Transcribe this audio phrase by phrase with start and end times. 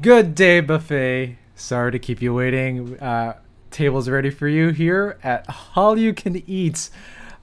[0.00, 1.36] Good day, buffet.
[1.54, 2.98] Sorry to keep you waiting.
[3.00, 3.34] Uh,
[3.70, 6.88] tables ready for you here at Hallyu Can Eat,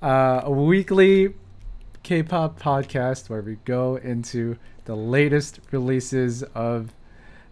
[0.02, 1.36] uh, a weekly
[2.02, 6.96] K-pop podcast where we go into the latest releases of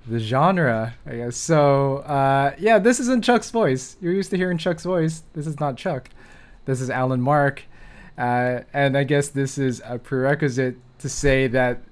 [0.08, 0.96] the genre.
[1.06, 1.98] I guess so.
[1.98, 3.98] Uh, yeah, this isn't Chuck's voice.
[4.02, 5.22] You're used to hearing Chuck's voice.
[5.34, 6.10] This is not Chuck.
[6.66, 7.62] This is Allen Mark,
[8.18, 11.84] uh, and I guess this is a prerequisite to say that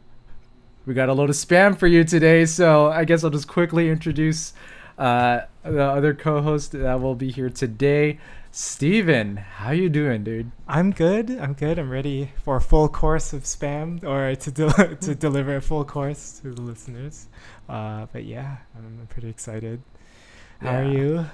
[0.85, 2.45] we got a load of spam for you today.
[2.45, 4.53] So I guess I'll just quickly introduce
[4.97, 8.19] uh, the other co-host that will be here today.
[8.51, 10.51] Stephen, how you doing, dude?
[10.67, 11.31] I'm good.
[11.31, 11.79] I'm good.
[11.79, 15.83] I'm ready for a full course of spam or to del- to deliver a full
[15.83, 17.27] course to the listeners.
[17.67, 19.81] Uh, but yeah, I'm pretty excited.
[20.61, 20.77] How Yeah.
[20.81, 21.25] are you?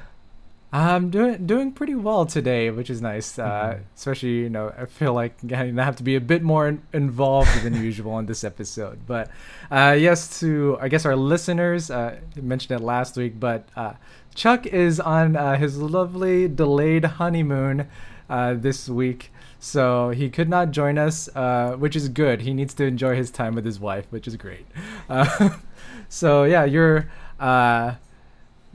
[0.71, 3.39] I'm doing doing pretty well today, which is nice.
[3.39, 3.43] Uh,
[3.77, 3.79] Mhm.
[3.95, 7.63] especially, you know, I feel like I have to be a bit more in- involved
[7.63, 8.99] than usual in this episode.
[9.07, 9.31] But
[9.71, 13.93] uh, yes, to I guess our listeners, uh, mentioned it last week, but uh,
[14.35, 17.87] Chuck is on uh, his lovely delayed honeymoon
[18.29, 19.31] uh, this week.
[19.59, 22.41] So he could not join us, uh, which is good.
[22.41, 24.67] He needs to enjoy his time with his wife, which is great.
[25.09, 25.49] Uh,
[26.09, 27.09] so yeah, you're
[27.39, 27.95] uh,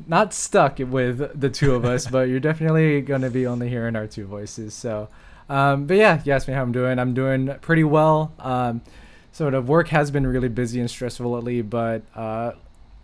[0.06, 4.06] not stuck with the two of us, but you're definitely gonna be only hearing our
[4.06, 4.74] two voices.
[4.74, 5.08] So,
[5.48, 6.98] um, but yeah, you asked me how I'm doing.
[6.98, 8.32] I'm doing pretty well.
[8.38, 8.82] Um,
[9.32, 12.52] sort of work has been really busy and stressful lately, but uh,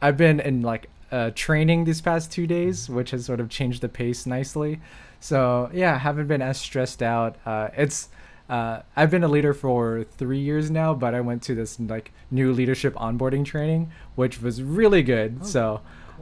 [0.00, 3.82] I've been in like uh, training these past two days, which has sort of changed
[3.82, 4.80] the pace nicely.
[5.20, 7.36] So yeah, haven't been as stressed out.
[7.44, 8.08] Uh, it's
[8.48, 12.12] uh, I've been a leader for three years now, but I went to this like
[12.30, 15.38] new leadership onboarding training, which was really good.
[15.42, 15.80] Oh, so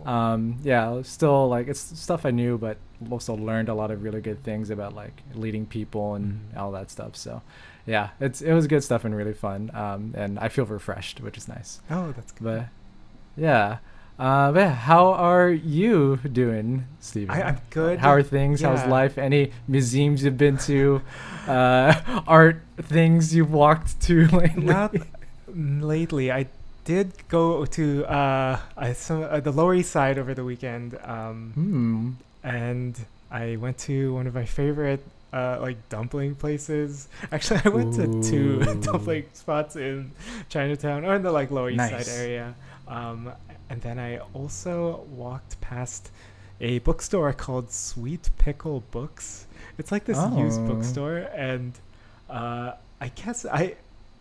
[0.09, 2.77] um yeah still like it's stuff i knew but
[3.11, 6.59] also learned a lot of really good things about like leading people and Mhm.
[6.61, 7.15] all that stuff.
[7.15, 7.43] So
[7.87, 9.71] yeah it's it was good stuff and really fun.
[9.75, 11.81] Um and i feel refreshed which is nice.
[11.91, 12.45] Oh, that's good.
[12.45, 12.63] but
[13.37, 13.79] yeah
[14.19, 17.31] uh but yeah, how are you doing stephen?
[17.37, 17.99] I, I'm good.
[18.01, 18.63] how are things?
[18.63, 19.17] How's life?
[19.19, 21.03] Any museums you've been to?
[21.47, 22.57] Uh art
[22.97, 24.65] things you've walked to lately?
[24.65, 24.95] Not
[25.55, 26.33] lately.
[26.33, 26.47] I
[26.89, 31.53] did go to uh, I, some, uh, the Lower East Side over the weekend, um,
[31.55, 32.11] hmm
[32.43, 32.99] and
[33.31, 35.05] I went to one of my favorite
[35.35, 37.09] uh, like dumpling places.
[37.33, 40.13] Actually, I went to two dumpling spots in
[40.49, 42.07] Chinatown or in the like Lower East Nice.
[42.07, 42.55] Side area.
[42.87, 43.33] Um,
[43.69, 46.11] and then I also walked past
[46.61, 49.45] a bookstore called Sweet Pickle Books.
[49.77, 50.69] It's like this used Oh.
[50.69, 51.73] bookstore, and
[52.31, 53.75] uh, I guess I,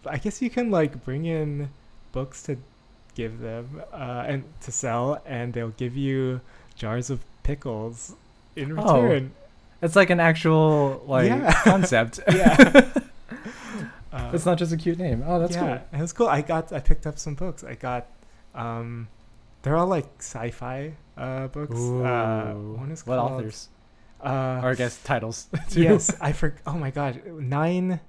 [0.06, 1.70] I guess you can like bring in
[2.12, 2.58] books to
[3.16, 6.42] give them uh, and to sell, and they'll give you
[6.76, 8.14] jars of pickles
[8.56, 9.02] in Oh.
[9.02, 9.32] return.
[9.82, 11.52] It's like an actual like Yeah.
[11.64, 12.20] concept.
[12.32, 12.90] Yeah.
[14.12, 15.22] Uh, it's not just a cute name.
[15.28, 15.68] Oh, that's cool.
[15.68, 16.28] yeah, it was cool.
[16.28, 17.64] I got I picked up some books.
[17.64, 18.08] I got
[18.56, 19.10] um
[19.62, 21.74] they're all like sci-fi uh books.
[21.76, 22.06] cool.
[22.06, 23.68] Uh one is what called authors?
[24.24, 25.48] uh Or I guess titles.
[25.70, 25.84] too.
[25.84, 28.00] yes, I for oh my god, nine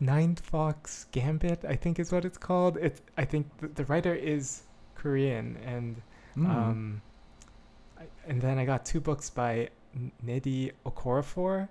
[0.00, 2.78] Nine Fox Gambit, I think is what it's called.
[2.78, 4.62] It's I think the, the writer is
[4.94, 6.00] Korean and
[6.36, 6.48] Mm.
[6.48, 7.02] um
[7.98, 11.68] I, and then I got two books by N- Nnedi Okorafor,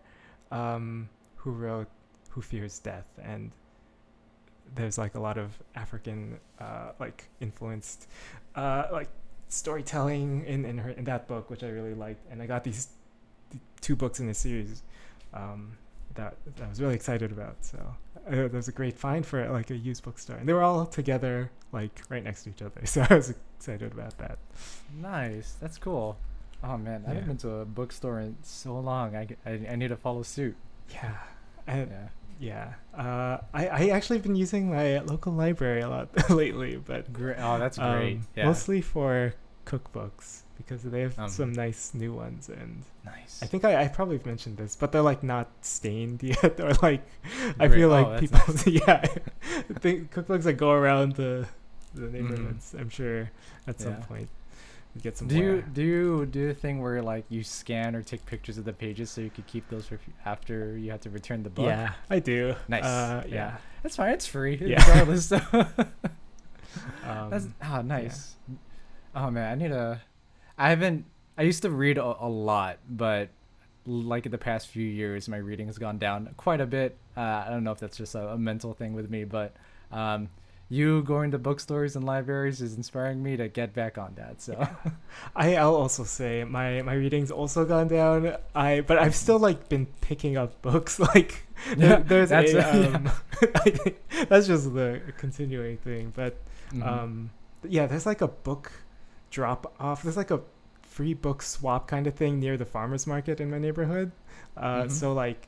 [0.52, 1.08] um,
[1.38, 1.88] who wrote
[2.32, 3.52] Who Fears Death and
[4.76, 8.08] there's like a lot of African uh, like influenced
[8.56, 9.10] uh, like
[9.48, 12.90] storytelling in, in her in that book which I really liked and I got these
[13.50, 14.84] th- two books in the series
[15.34, 15.78] um,
[16.20, 17.78] that, that I was really excited about so
[18.28, 20.86] uh, that was a great find for like a used bookstore and they were all
[20.86, 24.38] together like right next to each other so I was excited about that
[25.00, 25.56] nice.
[25.62, 26.18] That's cool.
[26.64, 29.16] Oh man, I haven't been to a bookstore in so long.
[29.16, 30.56] I I need to follow suit.
[30.94, 31.16] yeah
[31.68, 32.10] Yeah.
[32.40, 36.08] yeah uh, I, I actually been using my local library a lot
[36.42, 37.38] lately but Great.
[37.40, 38.18] Oh, that's great.
[38.18, 38.46] um, yeah.
[38.46, 39.34] mostly for
[39.66, 43.42] cookbooks because they have Um, some nice new ones and nice.
[43.42, 47.02] I think I, I probably mentioned this, but they're like not stained yet, or like
[47.60, 49.02] I feel Oh, like people, yeah,
[49.80, 51.48] think cookbooks that go around the
[51.96, 52.14] the Mm-hmm.
[52.14, 52.76] neighborhoods.
[52.78, 53.32] I'm sure
[53.66, 54.06] at some Yeah.
[54.06, 54.30] point
[55.02, 55.28] get some.
[55.28, 58.66] do you do you do a thing where like you scan or take pictures of
[58.66, 61.66] the pages so you could keep those for after you have to return the book?
[61.68, 62.56] Yeah, I do.
[62.68, 62.84] Nice.
[62.84, 63.34] Uh, Yeah.
[63.36, 63.58] yeah.
[63.82, 64.12] That's fine.
[64.14, 64.58] It's free.
[64.62, 64.78] Yeah.
[64.90, 65.32] Regardless.
[67.06, 68.36] Um, That's oh nice.
[69.16, 70.02] Oh man, I need a.
[70.60, 71.06] I haven't.
[71.38, 73.30] I used to read a, a lot, but
[73.86, 76.98] like in the past few years, my reading has gone down quite a bit.
[77.18, 79.56] Uh, I don't know if that's just a, a mental thing with me, but
[79.92, 80.30] um,
[80.70, 84.42] you going to bookstores and libraries is inspiring me to get back on that.
[84.42, 84.68] So
[85.36, 88.36] I, I'll also say my my reading's also gone down.
[88.54, 91.00] I but I've still like been picking up books.
[91.16, 91.44] Like
[91.78, 93.12] Yeah, there's that's a, a- um,
[93.64, 93.98] think
[94.30, 96.12] that's just the continuing thing.
[96.16, 96.36] But
[96.74, 96.86] Mhm.
[96.86, 97.30] um,
[97.68, 98.72] yeah, there's like a book
[99.30, 100.04] drop off.
[100.04, 100.42] There's like a
[100.82, 104.12] free book swap kind of thing near the farmers market in my neighborhood.
[104.58, 104.92] Uh, Mhm.
[104.92, 105.48] So like,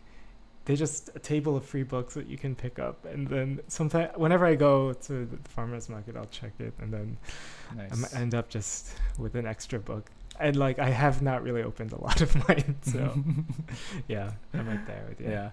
[0.66, 4.12] they just a table of free books that you can pick up, and then sometimes
[4.16, 7.18] whenever I go to the farmers market, I'll check it, and then
[7.78, 10.12] I might end up just with an extra book.
[10.39, 13.16] And like, I have not really opened a lot of mine, so
[14.07, 15.30] yeah, I'm right there with you.
[15.31, 15.50] yeah.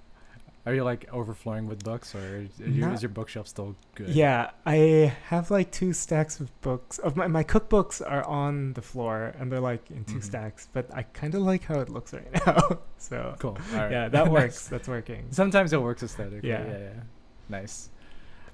[0.68, 4.10] Are you like overflowing with books, or is, you, Not- is your bookshelf still good?
[4.10, 6.98] Yeah, I have like two stacks of books.
[6.98, 10.22] Of my, my cookbooks are on the floor and they're like in 2 Mhm.
[10.22, 12.80] stacks, but I kind of like how it looks right now.
[12.98, 13.56] so Cool.
[13.72, 13.90] Right.
[13.90, 14.68] yeah, that works.
[14.68, 15.28] That's working.
[15.30, 16.50] Sometimes it works aesthetically.
[16.50, 16.66] Yeah.
[16.66, 16.78] Yeah.
[16.78, 17.00] yeah.
[17.48, 17.88] Nice.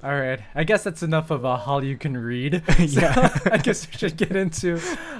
[0.05, 0.39] All right.
[0.55, 2.63] I guess that's enough of a how you can read.
[2.87, 3.39] So Yeah.
[3.51, 4.77] I guess we should get into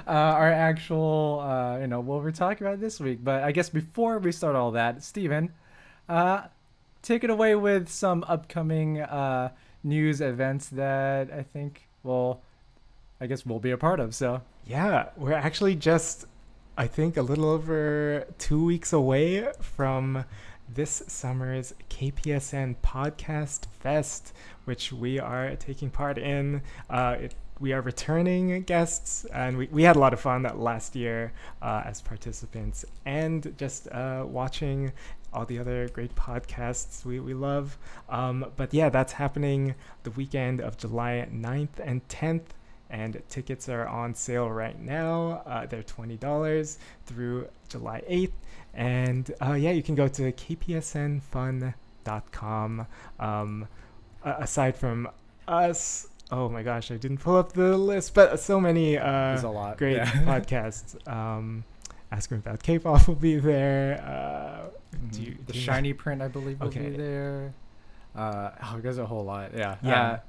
[0.07, 3.19] uh, our actual, uh, you know, what we're talking about this week.
[3.23, 5.51] But I guess before we start all that, Stephen,
[6.07, 6.43] uh,
[7.05, 9.49] take it away with some upcoming uh,
[9.83, 12.41] news events that I think, will,
[13.21, 14.15] I guess we'll be a part of.
[14.15, 16.25] So Yeah, we're actually just,
[16.77, 20.25] I think, a little over two weeks away from
[20.67, 24.33] this summer's KPSN Podcast Fest,
[24.65, 26.63] which we are taking part in.
[26.89, 30.59] Uh, it, we are returning guests, and we, we had a lot of fun that
[30.59, 31.31] last year
[31.61, 34.91] uh, as participants and just uh, watching
[35.35, 37.77] all the other great podcasts we, we love.
[38.09, 42.45] Um, but yeah, that's happening the weekend of July 9th and 10th
[42.89, 45.43] and tickets are on sale right now.
[45.45, 48.33] Uh, they're twenty dollars through July eighth,
[48.73, 52.87] and uh, yeah, you can go to kpsnfun.com.
[53.19, 53.67] Um,
[54.23, 55.09] aside from
[55.47, 59.47] us, oh my gosh, I didn't pull up the list, but so many uh, a
[59.47, 59.77] lot.
[59.77, 60.11] great Yeah.
[60.11, 60.95] podcasts.
[61.07, 61.63] Um,
[62.11, 64.01] Asking about K-pop will be there.
[64.01, 64.69] Uh,
[65.11, 65.25] do Mhm.
[65.25, 66.89] you- the do know- shiny print, I believe, will Okay.
[66.89, 67.53] be there.
[68.15, 69.51] Uh, oh, there's a whole lot.
[69.53, 69.75] Yeah.
[69.81, 70.01] Yeah.
[70.01, 70.19] Uh,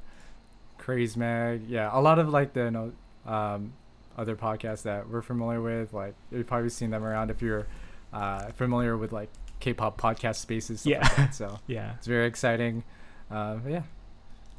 [0.78, 1.62] Craze Mag.
[1.68, 1.90] Yeah.
[1.92, 2.92] A lot of like the you know,
[3.26, 3.72] um,
[4.16, 5.92] other podcasts that we're familiar with.
[5.92, 7.66] Like you've probably seen them around if you're
[8.12, 9.28] uh, familiar with like
[9.60, 10.80] K-pop podcast spaces.
[10.80, 10.98] Stuff Yeah.
[11.02, 11.34] Like that.
[11.34, 11.94] So yeah.
[11.96, 12.82] it's very exciting.
[13.30, 13.82] Uh, yeah.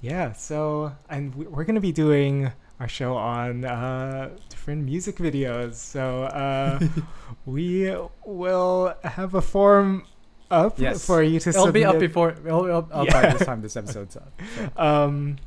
[0.02, 5.76] Yeah, so and we're gonna be doing our show on uh, different music videos.
[5.76, 6.80] So uh,
[7.46, 7.94] we
[8.26, 10.06] will have a form
[10.52, 11.06] up Yes.
[11.06, 12.32] for you to It'll be up before.
[12.46, 13.22] It'll up, up Yeah.
[13.22, 14.32] by this time this episode's up.
[14.56, 14.70] So.
[14.78, 15.38] um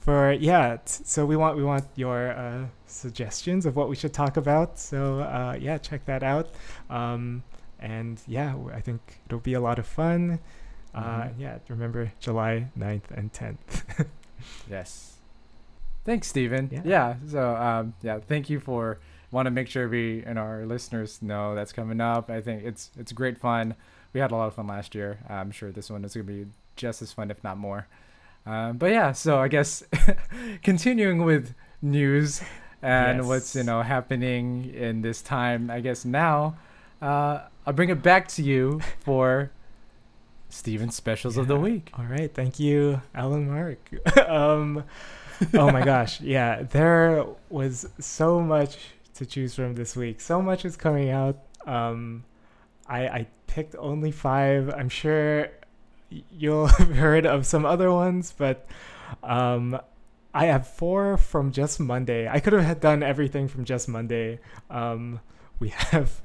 [0.00, 4.12] for yeah t- so we want we want your uh, suggestions of what we should
[4.12, 6.50] talk about so uh, yeah check that out
[6.90, 7.42] um,
[7.80, 10.40] and yeah I think it'll be a lot of fun
[10.94, 11.32] uh, Mhm.
[11.38, 14.06] yeah remember july 9th and 10th
[14.70, 15.13] Yes.
[16.04, 16.68] Thanks, Stephen.
[16.70, 16.82] Yeah.
[16.84, 17.14] Yeah.
[17.28, 18.98] So, um, yeah, thank you for.
[19.30, 22.30] Want to make sure we and our listeners know that's coming up.
[22.30, 23.74] I think it's it's great fun.
[24.12, 25.18] We had a lot of fun last year.
[25.28, 26.46] I'm sure this one is gonna be
[26.76, 27.88] just as fun, if not more.
[28.46, 29.82] Um, but yeah, so I guess
[30.62, 32.42] continuing with news
[32.80, 35.70] and what's you know happening in this time.
[35.70, 36.56] I guess now
[37.00, 39.50] uh, I'll bring it back to you for
[40.48, 41.90] Stephen's specials of the week.
[41.98, 43.78] All right, thank you, Allen Mark.
[44.28, 44.84] um,
[45.54, 48.78] oh my gosh, yeah, there was so much
[49.14, 50.20] to choose from this week.
[50.20, 51.38] So much is coming out.
[51.66, 52.24] Um,
[52.86, 54.72] I I picked only five.
[54.74, 55.48] I'm sure
[56.30, 58.66] you'll have heard of some other ones, but
[59.22, 59.78] um,
[60.32, 62.28] I have four from just Monday.
[62.28, 64.40] I could have had done everything from just Monday.
[64.70, 65.20] Um,
[65.58, 66.20] we have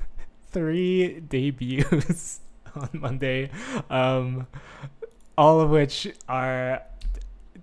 [0.51, 2.41] three debuts
[2.75, 3.51] on Monday,
[3.89, 4.47] um,
[5.37, 6.81] all of which are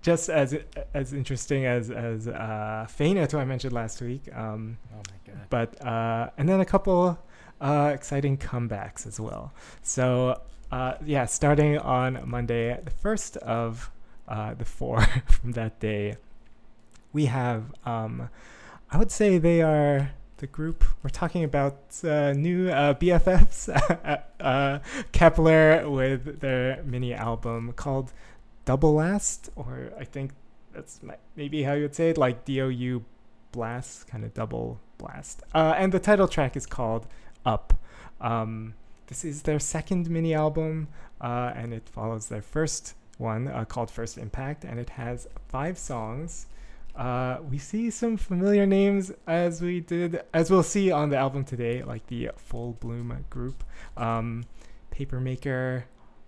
[0.03, 0.57] just as
[0.95, 4.23] as interesting as as uh, who I mentioned last week.
[4.35, 5.47] Um, Oh my god.
[5.51, 7.19] but uh, and then a couple
[7.61, 9.53] uh, exciting comebacks as well.
[9.83, 13.91] So uh, yeah, starting on Monday, the first of
[14.29, 15.01] uh, the four
[15.31, 16.17] from that day,
[17.13, 18.29] we have um,
[18.91, 23.71] I would say they are the group we're talking about uh, new uh, BFFs,
[24.41, 24.79] uh,
[25.13, 28.13] Kep1er with their mini album called
[28.67, 30.33] Doublast, or I think
[30.75, 31.01] that's
[31.37, 33.05] maybe how you would say it, like D O U
[33.53, 35.43] blast, kind of double blast.
[35.55, 37.07] Uh, and the title track is called
[37.47, 37.73] Up.
[38.21, 38.75] Um,
[39.07, 40.89] this is their second mini album,
[41.21, 45.79] uh, and it follows their first one uh, called First Impact, and it has five
[45.79, 46.47] songs.
[46.97, 51.45] Uh, we see some familiar names as we did, as we'll see on the album
[51.45, 53.65] today, like the Full Bloom group,
[53.97, 54.45] um,
[54.91, 55.85] Papermaker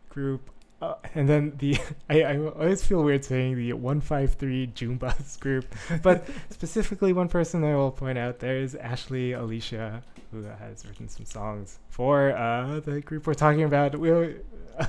[0.09, 1.76] group, uh, and then the
[2.11, 7.75] I, I always feel weird saying the 153 Joombas group, but specifically one person I
[7.75, 13.00] will point out there is Ashley Alicia, who has written some songs for uh, the
[13.00, 13.99] group we're talking about.
[13.99, 14.35] We'll,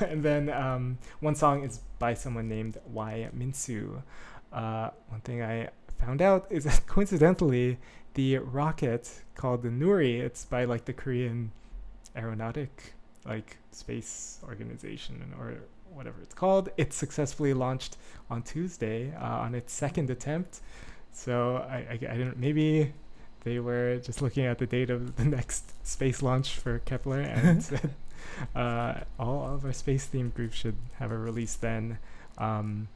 [0.02, 4.02] and then um, one song is by someone named Y Minsu.
[4.54, 7.78] Uh, one thing I found out is that coincidentally,
[8.14, 11.52] the rocket called the Nuri, it's by like the Korean
[12.16, 12.94] aeronautic
[13.26, 15.58] like space organization or
[16.00, 16.70] whatever it's called.
[16.78, 17.98] It successfully launched
[18.30, 20.62] on Tuesday uh, on its second attempt.
[21.12, 22.94] So I, I, I didn't maybe
[23.44, 27.64] they were just looking at the date of the next space launch for Kep1er and
[27.70, 27.90] said
[28.56, 31.98] uh, all of our space themed groups should have a release then.
[32.38, 32.88] Um,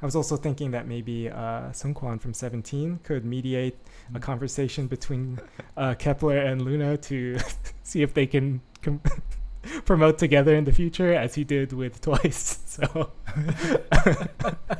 [0.00, 3.76] I was also thinking that maybe uh, Seungkwan from Seventeen could mediate
[4.14, 5.40] a conversation between
[5.76, 7.38] uh, Kep1er and LOONA to
[7.82, 9.02] see if they can com-
[9.84, 12.60] promote together in the future, as he did with Twice.
[12.66, 13.10] So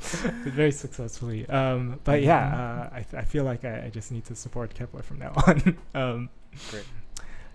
[0.00, 1.48] very successfully.
[1.48, 5.04] Um, but yeah, uh, I, I feel like I, I just need to support Kep1er
[5.04, 5.78] from now on.
[5.94, 6.28] um,
[6.70, 6.84] Great.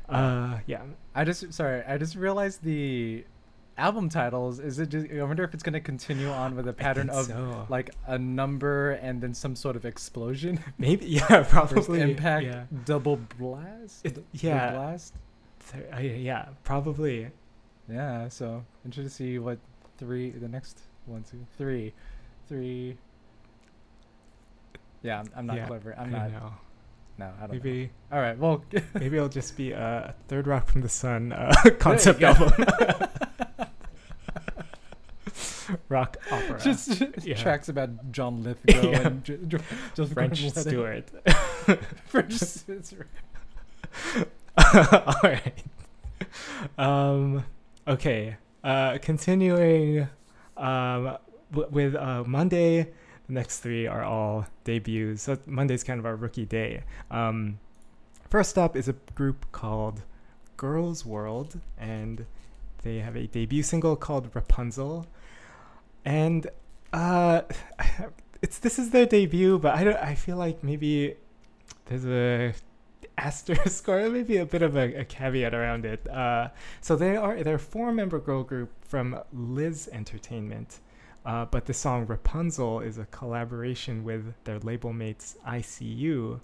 [0.10, 0.82] Uh, yeah.
[1.14, 3.26] I just sorry, I just realized the
[3.78, 4.60] album titles.
[4.60, 5.08] Is it just?
[5.12, 7.66] I wonder if it's gonna continue on with a pattern of so.
[7.70, 10.60] like a number and then some sort of explosion.
[10.78, 14.06] maybe yeah, First probably impact, Yeah, double blast.
[14.06, 14.72] It- yeah.
[14.72, 15.14] blast.
[15.72, 17.30] So, uh, yeah, probably.
[17.90, 18.28] Yeah.
[18.30, 19.60] So interested to see what
[19.98, 21.94] three the next one, two, three,
[22.48, 22.98] three.
[25.04, 25.96] Yeah, I'm, I'm not Yeah, clever.
[25.98, 26.32] I'm I not.
[26.32, 26.54] know.
[27.20, 27.40] No, I don't.
[27.50, 27.54] know.
[27.54, 28.38] Maybe All right.
[28.38, 32.52] Well, maybe it'll just be a Third Rock from the Sun uh, concept album.
[35.90, 36.60] Rock opera.
[36.62, 37.36] just Yeah.
[37.36, 39.08] tracks about John Lithgow Yeah.
[39.08, 40.50] and J- J- French.
[40.52, 41.10] Stewart.
[42.08, 43.08] French Stewart.
[44.74, 45.64] All right.
[46.78, 47.46] Um,
[47.88, 48.38] okay.
[48.64, 50.08] Uh, continuing
[50.58, 51.18] um,
[51.52, 52.92] with uh, Monday,
[53.28, 55.24] the next three are all debuts.
[55.24, 56.84] So Monday's kind of our rookie day.
[57.12, 57.60] Um,
[58.30, 60.02] first up is a group called
[60.58, 62.26] Girls World, and
[62.84, 65.06] they have a debut single called Rapunzel.
[66.04, 66.48] And
[66.94, 67.42] uh,
[68.42, 69.98] it's this is their debut, but I don't.
[69.98, 71.16] I feel like maybe
[71.86, 72.54] there's a
[73.18, 76.08] asterisk or maybe a bit of a, a caveat around it.
[76.10, 76.50] Uh,
[76.82, 80.80] so they are they're four member girl group from Liz Entertainment.
[81.26, 86.40] Uh, but the song Rapunzel is a collaboration with their label mates ICU.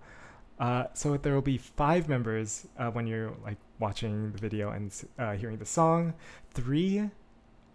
[0.60, 4.94] Uh, so there will be five members uh, when you're like watching the video and
[5.18, 6.13] uh, hearing the song.
[6.51, 7.10] Three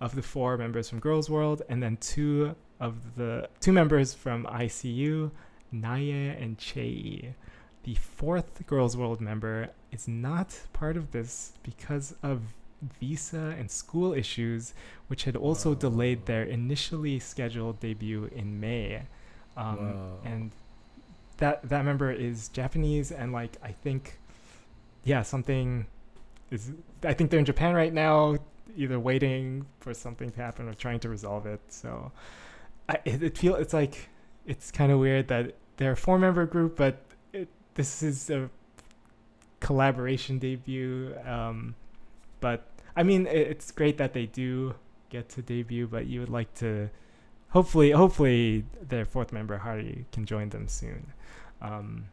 [0.01, 4.45] of the four members from Girls World, and then two of the two members from
[4.45, 5.31] ICU,
[5.73, 7.35] Naya and Chei.
[7.85, 12.43] The fourth Girls World member is not part of this because of
[13.01, 14.75] visa and school issues,
[15.09, 19.03] which had also delayed their initially scheduled debut in May.
[19.57, 20.53] Um, and
[21.39, 24.19] that that member is Japanese, and like I think,
[25.05, 25.87] yeah, something
[26.51, 26.73] is.
[27.03, 28.37] I think they're in Japan right now,
[28.77, 31.61] either waiting for something to happen or trying to resolve it.
[31.69, 32.13] So,
[32.89, 34.09] I it, it feel it's like
[34.47, 37.03] it's kind of weird that they're a four member group, but
[37.79, 38.51] this is a
[39.61, 41.15] collaboration debut.
[41.25, 41.75] Um,
[42.41, 42.67] but
[42.97, 44.75] I mean, it's great that they do
[45.11, 46.91] get to debut, but you would like to,
[47.51, 51.13] hopefully, hopefully their fourth member Hari can join them soon.
[51.63, 52.07] Um,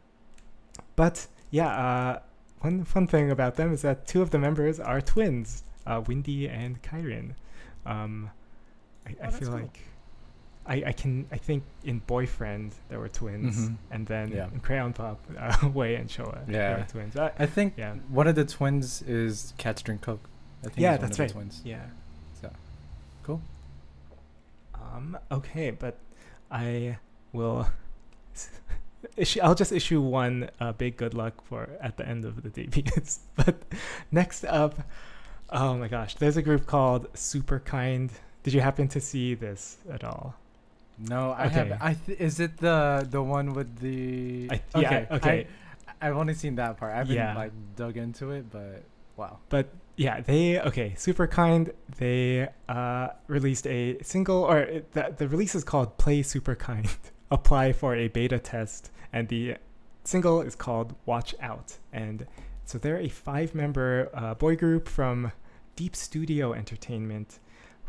[0.94, 2.18] but yeah, uh,
[2.60, 6.48] one fun thing about them is that two of the members are twins, uh, Windy
[6.48, 7.34] and Kyrin.
[7.84, 8.30] Um,
[9.06, 9.58] I, I Oh, that's feel cool.
[9.60, 9.80] like
[10.68, 13.76] I, I can I think in Boyfriend there were twins, Mhm.
[13.90, 14.48] and then Yeah.
[14.52, 16.78] in Crayon Pop, uh, Way and Choa there Yeah.
[16.78, 17.16] were twins.
[17.16, 20.28] I, I think yeah, one of the twins is Cats Drink Coke.
[20.64, 21.30] I think yeah, that's of the right.
[21.32, 21.62] Twins.
[21.64, 21.84] Yeah.
[22.40, 22.50] So,
[23.22, 23.40] cool.
[24.74, 25.98] Um, okay, but
[26.50, 26.98] I
[27.32, 27.68] will.
[29.16, 32.48] Issue, I'll just issue one uh, big good luck for at the end of the
[32.50, 33.20] debuts.
[33.36, 33.54] but
[34.10, 34.80] next up,
[35.50, 38.10] oh my gosh, there's a group called Super Kind.
[38.42, 40.34] Did you happen to see this at all?
[40.98, 41.54] No, I Okay.
[41.54, 41.78] have.
[41.82, 44.48] I th- is it the the one with the?
[44.50, 45.06] I, yeah, okay.
[45.10, 45.46] okay.
[46.00, 46.92] I, have only seen that part.
[46.94, 47.34] I haven't Yeah.
[47.34, 48.82] like dug into it, but
[49.16, 49.38] wow.
[49.48, 50.94] But yeah, they okay.
[50.96, 51.72] Super kind.
[51.98, 56.88] They uh, released a single, or it, the the release is called "Play Super Kind."
[57.30, 59.56] Apply for a beta test, and the
[60.04, 62.26] single is called "Watch Out." And
[62.64, 65.32] so they're a five-member uh, boy group from
[65.76, 67.38] Deep Studio Entertainment,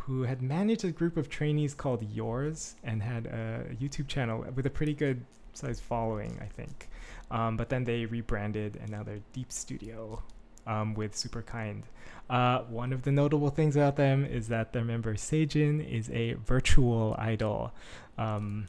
[0.07, 4.65] who had managed a group of trainees called Yours, and had a YouTube channel with
[4.65, 6.87] a pretty good sized following, I think.
[7.29, 10.23] Um, but then they rebranded, and now they're Deep Studio
[10.65, 11.83] um, with Super Kind.
[12.29, 16.33] Uh, one of the notable things about them is that their member Saejin is a
[16.45, 17.73] virtual idol.
[18.17, 18.67] Um,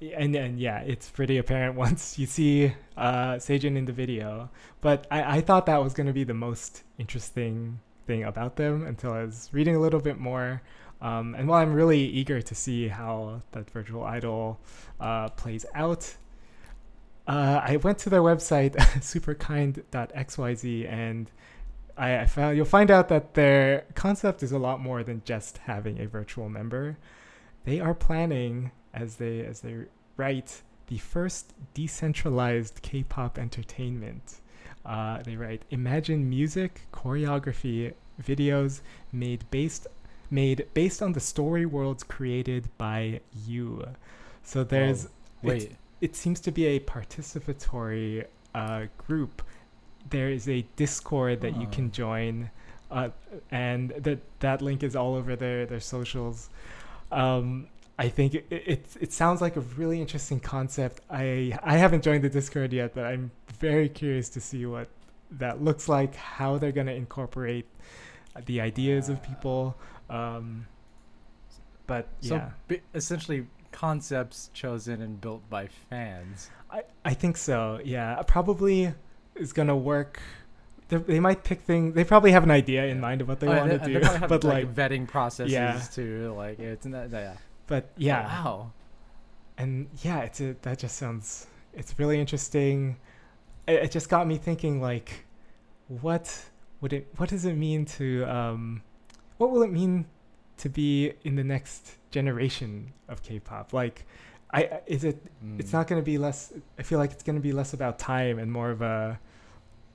[0.00, 4.50] and and yeah, it's pretty apparent once you see uh, Saejin in the video.
[4.82, 8.86] But I, I thought that was going to be the most interesting thing about them
[8.86, 10.62] until I was reading a little bit more.
[11.00, 14.60] Um, and while I'm really eager to see how that virtual idol
[15.00, 16.16] uh, plays out,
[17.26, 21.30] uh, I went to their website, superkind.xyz, and
[21.96, 25.58] I, I found you'll find out that their concept is a lot more than just
[25.58, 26.98] having a virtual member.
[27.64, 29.76] They are planning, as they as they
[30.16, 34.40] write, the first decentralized K-pop entertainment.
[34.84, 38.80] Uh, they write, imagine music, choreography, videos
[39.12, 39.86] made based
[40.30, 43.84] made based on the story worlds created by you.
[44.42, 45.04] So there's
[45.42, 45.50] Whoa.
[45.50, 45.76] wait.
[46.00, 48.24] it seems to be a participatory
[48.54, 49.42] uh, group.
[50.10, 51.88] There is a Discord that you can Oh.
[51.88, 52.50] join,
[52.90, 53.08] uh,
[53.50, 56.50] and that that link is all over their their socials.
[57.10, 61.00] Um, I think it, it it sounds like a really interesting concept.
[61.10, 64.88] I I haven't joined the Discord yet, but I'm very curious to see what
[65.32, 66.14] that looks like.
[66.16, 67.66] How they're gonna incorporate
[68.46, 69.76] the ideas of people.
[70.10, 70.66] Um,
[71.86, 72.50] but So yeah.
[72.68, 76.50] bi- essentially, concepts chosen and built by fans.
[76.70, 77.80] I, I think so.
[77.84, 78.92] Yeah, probably
[79.36, 80.20] is gonna work.
[80.88, 81.94] They, they might pick things.
[81.94, 83.02] They probably have an idea in Yeah.
[83.02, 83.94] mind of what they Oh, want to do.
[83.94, 85.80] they probably have, but like, like, vetting processes Yeah.
[85.92, 86.34] too.
[86.36, 87.10] Like it's not.
[87.10, 87.34] Yeah.
[87.66, 88.72] But yeah, Wow.
[89.58, 91.46] and yeah, it's a, that just sounds.
[91.72, 92.96] It's really interesting.
[93.66, 94.80] It, it just got me thinking.
[94.80, 95.24] Like,
[95.88, 96.44] what
[96.80, 97.08] would it?
[97.16, 98.24] What does it mean to?
[98.24, 98.82] Um,
[99.38, 100.06] what will it mean
[100.58, 103.72] to be in the next generation of K-pop?
[103.72, 104.06] Like,
[104.52, 105.20] I is it
[105.58, 105.72] it's Mm.
[105.72, 108.38] not going to be less i feel like it's going to be less about time
[108.38, 109.18] and more of a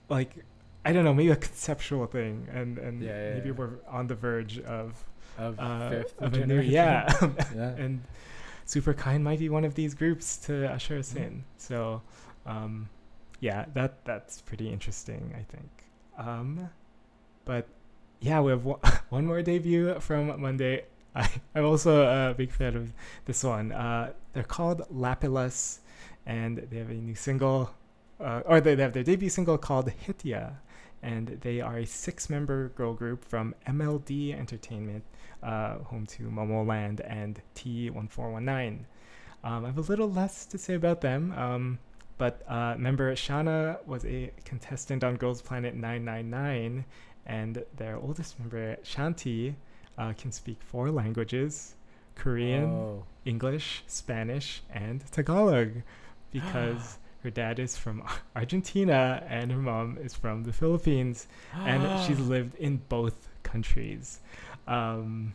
[0.09, 0.35] like
[0.83, 3.55] i don't know maybe a conceptual thing and and Yeah, yeah, maybe yeah.
[3.55, 5.01] we're on the verge of
[5.39, 6.71] of uh fifth of a new generation.
[6.73, 7.09] yeah
[7.55, 7.69] yeah.
[7.83, 8.01] and
[8.65, 11.23] super kind might be one of these groups to usher us Yeah.
[11.23, 12.01] in so
[12.45, 12.89] um
[13.39, 15.69] yeah that that's pretty interesting i think
[16.17, 16.69] um
[17.45, 17.67] but
[18.19, 20.83] yeah we have one, one more debut from monday
[21.15, 22.93] I, i'm also a big fan of
[23.25, 25.79] this one uh they're called lapillus
[26.25, 27.71] and they have a new single
[28.19, 30.51] uh, or they, they have their debut single called hitya
[31.01, 35.03] and they are a six member girl group from mld entertainment
[35.43, 38.79] uh, home to Momoland and T1419.
[39.43, 41.79] Um, I have a little less to say about them, um,
[42.17, 46.83] but uh, member Shana was a contestant on Girls Planet 999,
[47.25, 49.55] and their oldest member, Chanty,
[49.97, 51.75] uh, can speak four languages
[52.15, 53.03] Korean, Oh.
[53.25, 55.83] English, Spanish, and Tagalog
[56.31, 58.03] because her dad is from
[58.35, 64.19] Argentina and her mom is from the Philippines and she's lived in both countries.
[64.69, 65.33] Um,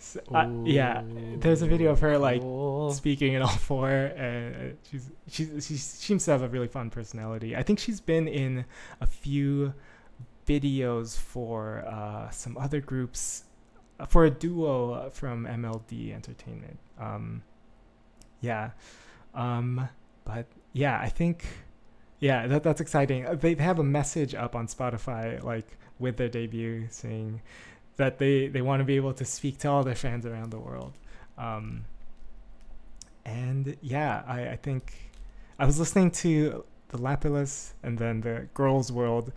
[0.00, 1.02] so, uh, yeah,
[1.38, 2.92] there's a video of her like Cool.
[2.92, 7.56] speaking in all four, and she's she's she seems to have a really fun personality.
[7.56, 8.64] I think she's been in
[9.00, 9.74] a few
[10.46, 13.44] videos for uh, some other groups,
[13.98, 16.78] uh, for a duo from MLD Entertainment.
[17.00, 17.42] Um,
[18.40, 18.70] yeah,
[19.34, 19.88] um,
[20.24, 21.44] but yeah, I think
[22.20, 23.24] yeah that that's exciting.
[23.40, 25.66] They have a message up on Spotify like
[25.98, 27.40] with their debut saying
[27.98, 30.58] that they they want to be able to speak to all their fans around the
[30.58, 30.94] world.
[31.36, 31.84] Um,
[33.26, 35.12] and yeah, I, I think
[35.58, 39.32] I was listening to the Lapillus and then the Girls World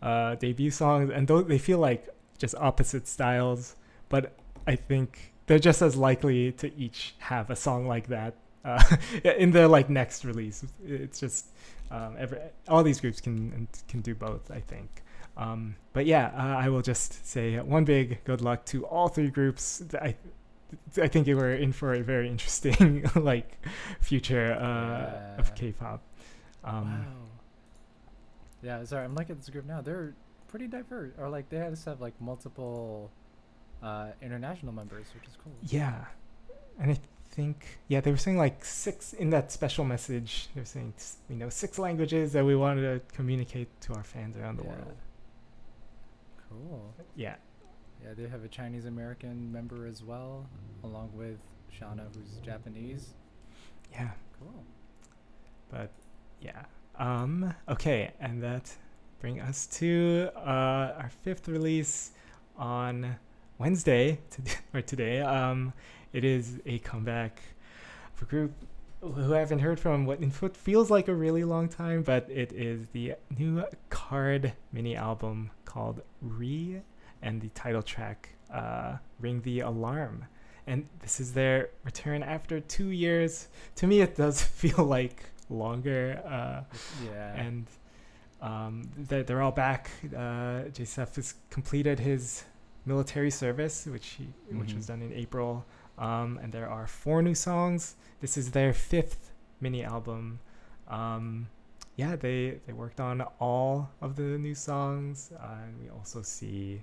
[0.00, 3.76] uh, debut songs, and though they feel like just opposite styles,
[4.08, 4.32] but
[4.66, 8.82] I think they're just as likely to each have a song like that uh,
[9.24, 10.64] in their like next release.
[10.84, 11.46] It's just
[11.90, 15.03] um, every, all these groups can can do both, I think.
[15.36, 19.28] Um, but yeah, uh, I will just say one big good luck to all three
[19.30, 19.82] groups.
[20.00, 20.14] I
[21.00, 23.58] I think we're in for a very interesting like
[24.00, 26.00] future uh, of K-pop.
[26.64, 27.04] Um, wow.
[28.62, 29.80] Yeah, sorry, I'm looking at this group now.
[29.80, 30.14] They're
[30.48, 33.10] pretty diverse, or like they just have like multiple
[33.82, 35.52] uh, international members, which is cool.
[35.62, 36.04] Yeah,
[36.80, 36.98] and I
[37.30, 40.48] think yeah they were saying like six in that special message.
[40.54, 40.94] They were saying
[41.28, 44.70] you know six languages that we wanted to communicate to our fans around the Yeah.
[44.70, 44.94] world.
[46.54, 46.94] Cool.
[47.16, 47.34] Yeah,
[48.02, 50.46] Yeah, they have a Chinese American member as well,
[50.82, 51.38] along with
[51.72, 53.14] Shauna, who's Japanese.
[53.92, 54.64] yeah, Cool.
[55.70, 55.90] but
[56.40, 56.62] yeah.
[56.96, 57.52] Um.
[57.68, 58.72] Okay, and that
[59.20, 62.12] bring us to uh, our fifth release
[62.56, 63.16] on
[63.58, 64.42] Wednesday to,
[64.74, 65.20] or today.
[65.20, 65.72] Um,
[66.12, 67.40] it is a comeback
[68.22, 68.52] a group
[69.00, 72.28] who I haven't heard from what in what feels like a really long time, but
[72.30, 76.80] it is the new KARD mini album called Re,
[77.22, 80.24] and the title track uh, Ring the Alarm.
[80.66, 83.48] And this is their return after two years.
[83.76, 85.18] To me, it does feel like
[85.50, 86.22] longer.
[86.24, 86.60] Uh,
[87.04, 87.34] Yeah.
[87.46, 87.66] and
[88.40, 89.90] um, they're, they're all back.
[90.16, 92.44] Uh, J.Seph has completed his
[92.86, 94.28] military service, which he,
[94.60, 94.88] which was Mhm.
[94.88, 95.64] done in April.
[95.98, 97.96] Um, and there are four new songs.
[98.20, 100.40] This is their fifth mini album.
[100.88, 101.48] Um,
[101.96, 106.82] yeah, they they worked on all of the new songs, uh, and we also see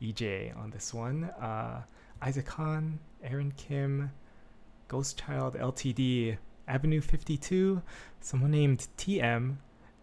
[0.00, 1.24] EJ on this one.
[1.40, 1.82] Uh,
[2.20, 4.10] Isaac Han, Aaron Kim,
[4.88, 6.36] Ghost Child, LTD,
[6.68, 7.82] Avenue 52,
[8.20, 9.56] someone named TM,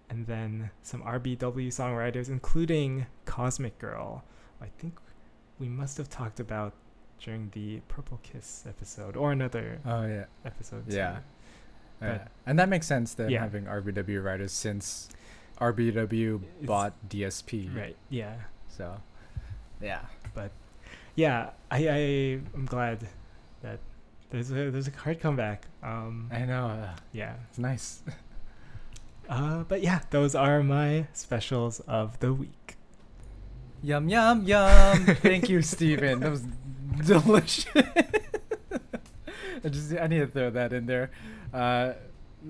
[0.09, 4.23] and then some RBW songwriters, including Cosmic Girl.
[4.61, 4.97] I think
[5.59, 6.73] we must have talked about
[7.23, 10.25] during the Purple Kiss episode or another Oh yeah.
[10.45, 10.83] episode.
[10.91, 11.17] Yeah.
[11.17, 11.23] too.
[12.01, 12.27] Yeah.
[12.45, 13.41] And that makes sense then Yeah.
[13.41, 15.09] having RBW writers since
[15.59, 17.69] RBW It's- bought DSP.
[17.75, 17.95] Right.
[18.09, 18.35] Yeah.
[18.69, 19.01] So,
[19.81, 20.01] yeah.
[20.33, 20.51] But
[21.15, 21.49] yeah.
[21.69, 21.97] I I
[22.55, 23.07] am glad
[23.61, 23.79] that
[24.29, 25.65] there's a there's a hard comeback.
[25.83, 26.29] Um.
[26.31, 26.67] I know.
[26.67, 27.35] uh, Yeah.
[27.49, 28.01] It's nice.
[29.29, 29.63] Uh.
[29.63, 32.75] But yeah, those are my specials of the week.
[33.83, 35.05] Yum yum yum.
[35.21, 36.21] Thank you, Stephen.
[36.21, 36.43] That was
[37.05, 37.67] delicious.
[39.63, 41.11] I just I need to throw that in there.
[41.53, 41.93] Uh,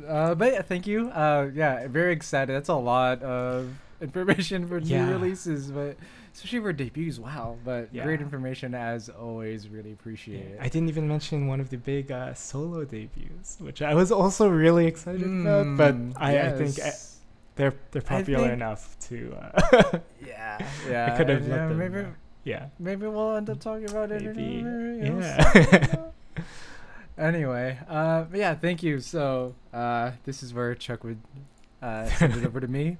[0.08, 1.10] uh, but yeah, thank you.
[1.10, 2.54] Uh, yeah, very excited.
[2.54, 5.06] That's a lot of information for Yeah.
[5.06, 5.98] new releases, but
[6.34, 7.18] especially for debuts.
[7.20, 9.68] Wow, but great information as always.
[9.68, 10.58] Really appreciate it.
[10.62, 14.48] I didn't even mention one of the big uh, solo debuts, which I was also
[14.50, 15.76] really excited about.
[15.78, 17.18] But Mm, I, I think uh, yes.
[17.56, 19.36] they're they're popular think- enough to.
[19.42, 21.18] Uh, yeah, yeah.
[21.18, 22.06] could have let uh, them maybe
[22.44, 22.68] yeah.
[22.80, 24.24] maybe we'll end up talking about it.
[24.24, 24.64] Maybe,
[25.04, 26.10] yeah.
[27.20, 29.00] Anyway, uh, but yeah, thank you.
[29.02, 31.20] So uh, this is where Chuck would
[31.82, 32.98] uh, send it over to me,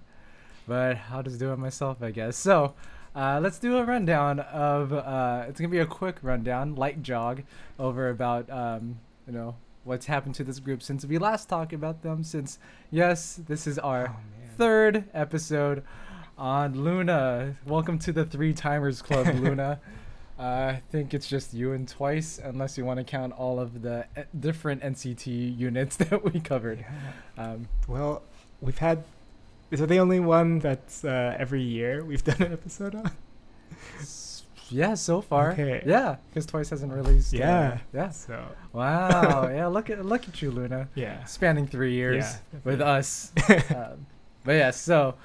[0.68, 2.36] but I'll just do it myself, I guess.
[2.38, 2.74] So.
[3.16, 4.94] Uh, let's do a rundown of.
[4.94, 7.42] Uh, it's gonna be a quick rundown, light jog,
[7.80, 12.04] over about um, you know what's happened to this group since we last talked about
[12.04, 12.24] them.
[12.24, 12.60] Since
[12.92, 14.16] yes, this is our Oh,
[14.58, 15.84] third episode
[16.38, 17.56] on LOONA.
[17.66, 19.80] Welcome to the Three Timers Club, LOONA.
[20.40, 23.82] Uh, I think it's just you and twice, unless you want to count all of
[23.82, 26.80] the uh, different NCT units that we covered.
[27.38, 27.44] Yeah.
[27.44, 28.22] Um, Well,
[28.62, 29.04] we've had.
[29.70, 33.12] Is it the only one that's uh, every year we've done an episode on?
[34.70, 35.52] yeah, so far.
[35.52, 35.84] Okay.
[35.86, 37.34] Yeah, because twice hasn't released.
[37.34, 37.78] uh, Yeah.
[37.94, 38.10] yeah.
[38.10, 39.50] So Wow.
[39.54, 39.68] yeah.
[39.68, 40.88] Look at look at you, LOONA.
[40.96, 41.24] yeah.
[41.26, 42.24] Spanning three years
[42.54, 43.32] Yeah, with us.
[43.76, 44.06] um,
[44.46, 45.16] but yeah, so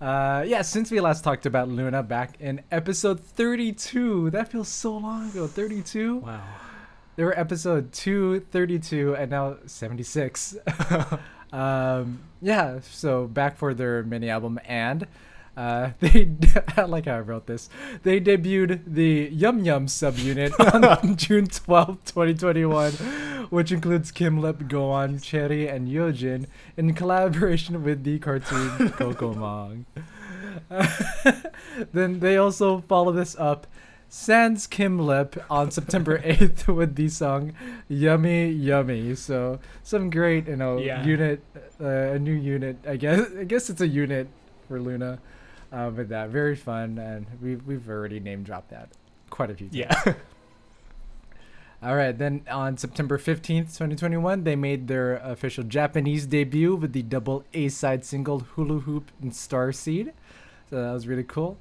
[0.00, 4.96] uh, yeah, since we last talked about LOONA back in episode 32, that feels so
[4.96, 5.46] long ago.
[5.46, 6.16] 32.
[6.16, 6.42] Wow.
[7.16, 10.56] They were episode 232 and now 76.
[11.52, 15.06] um, yeah, so back for their mini album and
[15.56, 16.30] uh, they
[16.76, 17.68] I like how I wrote this.
[18.02, 20.52] They debuted the Yum Yum subunit
[21.00, 22.92] on June 12, 2021,
[23.50, 29.84] which includes Kim Lip, Goan, Choerry, and Yeojin in collaboration with the cartoon Cocomong.
[31.92, 33.66] then they also follow this up
[34.08, 37.52] sans Kim Lip on September 8th with the song
[37.88, 39.14] Yummy Yummy.
[39.14, 41.04] So some great, you know, Yeah.
[41.04, 41.42] unit,
[41.80, 42.76] uh, a new unit.
[42.86, 44.28] I guess I guess it's a unit
[44.68, 45.18] for LOONA.
[45.72, 48.88] Uh, with that, very fun, and we've we've already name dropped that
[49.30, 49.96] quite a few times.
[50.06, 50.14] Yeah.
[51.82, 57.02] All right, then on September 15th, 2021, they made their official Japanese debut with the
[57.02, 60.12] double A side single Hula Hoop and Star Seed.
[60.70, 61.58] So that was really cool.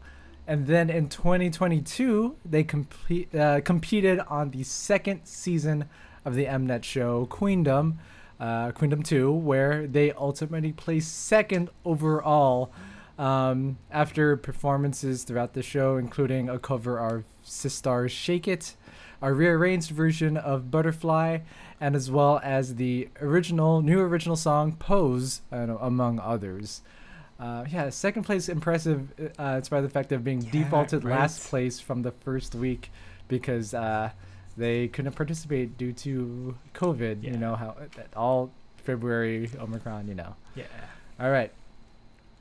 [0.48, 5.90] And then in 2022, they complete, uh, competed on the second season
[6.24, 8.00] of the Mnet show Queendom,
[8.40, 12.72] uh, Queendom 2, where they ultimately placed second overall
[13.18, 18.76] um, after performances throughout the show, including a cover of Sistar's Shake It,
[19.22, 21.40] a rearranged version of Butterfly,
[21.80, 26.82] and as well as the original, new original song Pose, uh, among others.
[27.40, 29.10] Uh, yeah, second place impressive.
[29.38, 32.92] Uh, it's by the fact of being Yeah, defaulted last place from the first week
[33.28, 34.12] because uh,
[34.56, 37.24] they couldn't participate due to COVID.
[37.24, 37.76] You know how
[38.16, 40.08] all February Omicron.
[40.08, 40.36] You know.
[40.56, 40.64] yeah.
[41.20, 41.52] All right.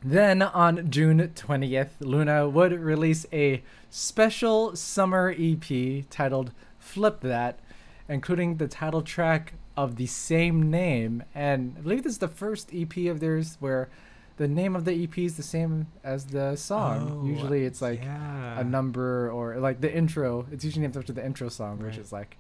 [0.07, 7.59] Then on June 20th, LOONA would release a special summer EP titled Flip That,
[8.07, 11.23] including the title track of the same name.
[11.35, 13.89] And I believe this is the first EP of theirs where
[14.37, 17.23] the name of the EP is the same as the song.
[17.23, 18.61] Oh, usually it's like yeah.
[18.61, 20.47] a number or like the intro.
[20.53, 22.37] It's usually named after the intro song, which is like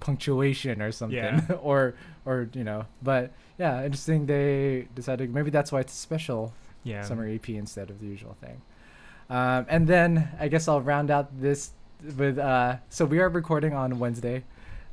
[0.00, 1.40] punctuation or something, Yeah.
[1.62, 2.86] or or you know.
[3.00, 4.26] But yeah, interesting.
[4.26, 6.52] They decided maybe that's why it's special
[6.86, 7.02] Yeah.
[7.02, 8.62] summer EP instead of the usual thing.
[9.28, 11.70] Um, and then I guess I'll round out this
[12.16, 14.44] with uh, so we are recording on Wednesday,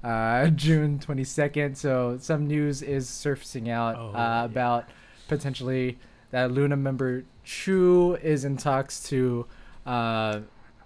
[0.04, 1.78] uh, June twenty second.
[1.78, 4.44] So some news is surfacing out Oh, uh, yeah.
[4.46, 4.90] about
[5.28, 5.98] potentially
[6.32, 9.46] that LOONA member Chu is in talks to
[9.86, 10.40] uh,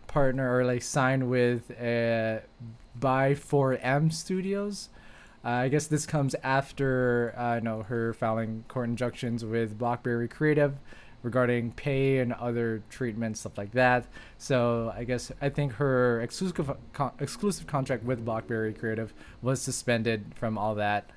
[0.07, 2.39] partner or like sign with uh,
[2.99, 4.89] by 4M Studios.
[5.45, 10.75] Uh, I guess this comes after uh, know her filing court injunctions with Blockberry Creative
[11.23, 14.05] regarding pay and other treatments, stuff like that.
[14.37, 20.33] So I guess I think her exclusive con- exclusive contract with Blockberry Creative was suspended
[20.35, 21.09] from all that.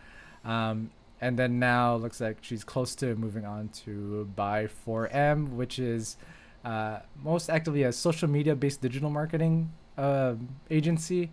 [0.45, 5.79] Um, and then now looks like she's close to moving on to by 4M, which
[5.79, 6.17] is
[6.65, 10.35] uh, most actively a social media based digital marketing uh,
[10.71, 11.31] agency.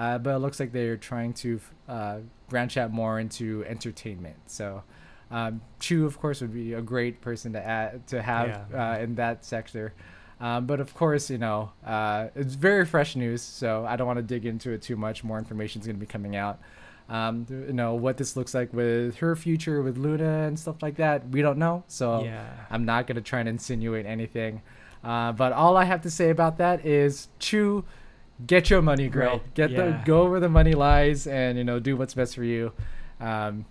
[0.00, 2.16] Uh, but it looks like they're trying to uh,
[2.48, 4.36] branch out more into entertainment.
[4.46, 4.82] So,
[5.30, 8.92] um, Chu, of course, would be a great person to add to have Yeah.
[8.92, 9.92] uh, in that sector.
[10.40, 14.16] Um, but of course, you know, uh, it's very fresh news, so I don't want
[14.16, 15.22] to dig into it too much.
[15.22, 16.58] More information is going to be coming out.
[17.10, 20.96] Um, you know what this looks like with her future with LOONA and stuff like
[20.96, 21.28] that.
[21.28, 22.46] We don't know, so yeah.
[22.70, 24.62] I'm not gonna try and insinuate anything.
[25.02, 27.84] Uh, but all I have to say about that is, Chu,
[28.46, 29.32] get your money, girl.
[29.38, 32.44] Right, Get the go where the money lies, and you know do what's best for
[32.44, 32.72] you.
[33.20, 33.64] Um,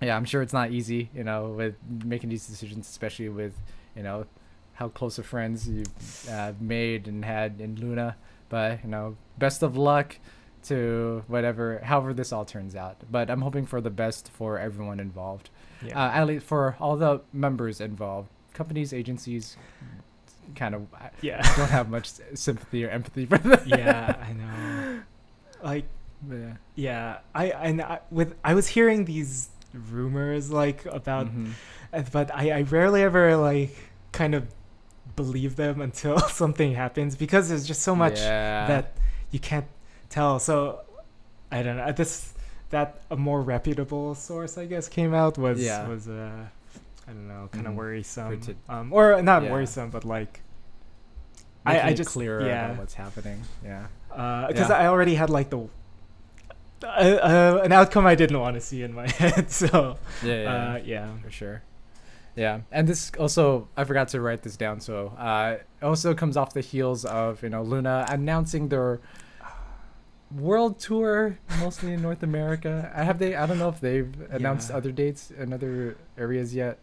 [0.00, 3.54] yeah, I'm sure it's not easy, you know, with making these decisions, especially with
[3.96, 4.26] you know
[4.74, 8.16] how close of friends you've uh, made and had in LOONA.
[8.48, 10.16] But you know, best of luck
[10.64, 12.96] to whatever, however this all turns out.
[13.10, 15.50] But I'm hoping for the best for everyone involved
[15.84, 15.98] Yeah.
[16.00, 19.56] uh, at least for all the members involved, companies, agencies,
[20.56, 20.86] kind of
[21.20, 23.60] yeah I don't have much sympathy or empathy for them.
[23.66, 25.02] yeah, I know.
[25.62, 25.84] Like
[26.30, 26.54] yeah.
[26.74, 31.52] yeah, I and I, with I was hearing these rumors like about Mhm.
[31.92, 33.76] Uh, but I, I rarely ever like
[34.12, 34.46] kind of
[35.16, 38.66] believe them until something happens because there's just so much Yeah.
[38.66, 38.96] that
[39.30, 39.66] you can't
[40.08, 40.38] tell.
[40.38, 40.80] So
[41.50, 41.92] I don't know.
[41.92, 42.32] This
[42.70, 45.86] that a more reputable source I guess came out was Yeah.
[45.88, 46.46] was uh
[47.08, 47.76] I don't know kind of Mhm.
[47.76, 48.40] worrisome.
[48.40, 49.50] to- um, or not Yeah.
[49.52, 50.42] worrisome, but like
[51.64, 53.42] Making I, I just clearer yeah about what's happening.
[53.64, 53.86] Yeah.
[54.08, 54.76] because Yeah.
[54.76, 55.68] I already had like the.
[56.84, 60.42] Uh, uh, an outcome I didn't want to see in my head, so Yeah.
[60.42, 60.72] Yeah.
[60.74, 61.62] uh, yeah, for sure.
[62.34, 64.80] Yeah, and this also I forgot to write this down.
[64.80, 69.00] So uh, it also comes off the heels of you know LOONA announcing their
[70.34, 72.90] world tour, mostly in North America.
[72.96, 73.34] I have they.
[73.36, 74.76] I don't know if they've announced Yeah.
[74.78, 76.78] other dates in other areas yet.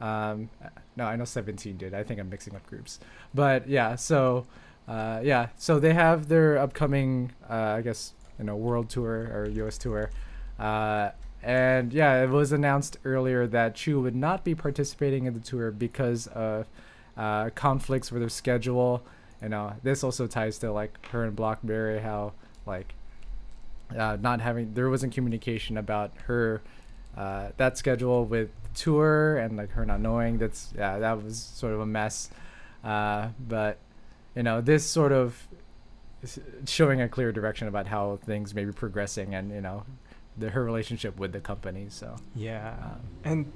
[0.00, 0.50] Um,
[0.96, 1.94] no, I know Seventeen did.
[1.94, 3.00] I think I'm mixing up groups,
[3.32, 3.94] but yeah.
[3.96, 4.46] So
[4.86, 9.48] uh, yeah, so they have their upcoming, uh, I guess you know, world tour or
[9.48, 9.78] U.S.
[9.78, 10.10] tour.
[10.58, 11.10] Uh,
[11.42, 15.70] and yeah, it was announced earlier that Chu would not be participating in the tour
[15.70, 16.66] because of
[17.16, 19.02] uh, conflicts with her schedule.
[19.42, 22.32] You know, this also ties to like her and Blockberry, how
[22.66, 22.94] like
[23.96, 26.62] uh, not having there wasn't communication about her
[27.16, 30.38] uh, that schedule with tour and like her not knowing.
[30.38, 32.30] That's yeah, that was sort of a mess.
[32.82, 33.78] Uh, but
[34.34, 35.48] you know, this sort of
[36.66, 39.84] showing a clear direction about how things may be progressing and you know
[40.36, 41.86] the, her relationship with the company.
[41.88, 42.74] So yeah.
[42.82, 43.52] um, and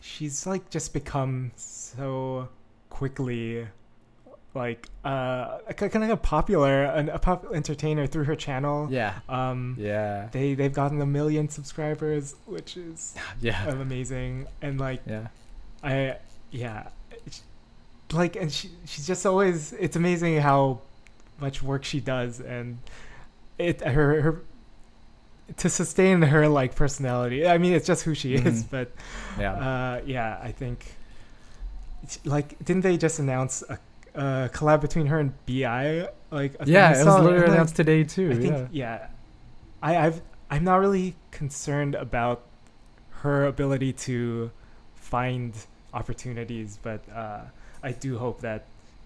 [0.00, 2.48] she's like just become so
[2.90, 3.66] quickly
[4.64, 9.76] like uh kind of a popular an, a pop entertainer through her channel yeah, um
[9.78, 15.28] yeah, they they've gotten a million subscribers which is yeah, amazing and like yeah,
[15.82, 16.16] i
[16.50, 16.88] yeah
[18.12, 20.80] like and she she's just always it's amazing how
[21.40, 22.78] much work she does and
[23.58, 24.42] it her her
[25.56, 28.70] to sustain her like personality i mean it's just who she is Mhm.
[28.70, 28.88] but
[29.38, 29.52] yeah.
[29.52, 30.78] uh, yeah, I think.
[32.24, 33.78] Like, didn't they just announce a,
[34.14, 36.08] a collab between her and Bi?
[36.30, 38.30] Like, I yeah, it was literally like, announced today too.
[38.30, 38.98] I think, yeah.
[39.00, 39.06] yeah,
[39.82, 42.42] I, I've I'm not really concerned about
[43.22, 44.50] her ability to
[44.94, 45.54] find
[45.92, 47.40] opportunities, but uh,
[47.82, 48.64] I do hope that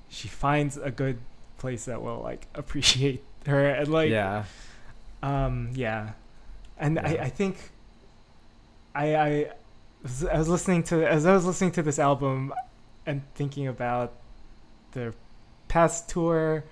[0.08, 1.18] she finds a good
[1.58, 4.44] place that will like appreciate her and like yeah,
[5.22, 6.10] um, yeah,
[6.78, 7.24] and I, Yeah.
[7.24, 7.56] I think
[8.94, 9.46] I I
[10.30, 12.52] I was listening to as I was listening to this album
[13.06, 14.12] and thinking about
[14.92, 15.14] the
[15.68, 16.64] past tour.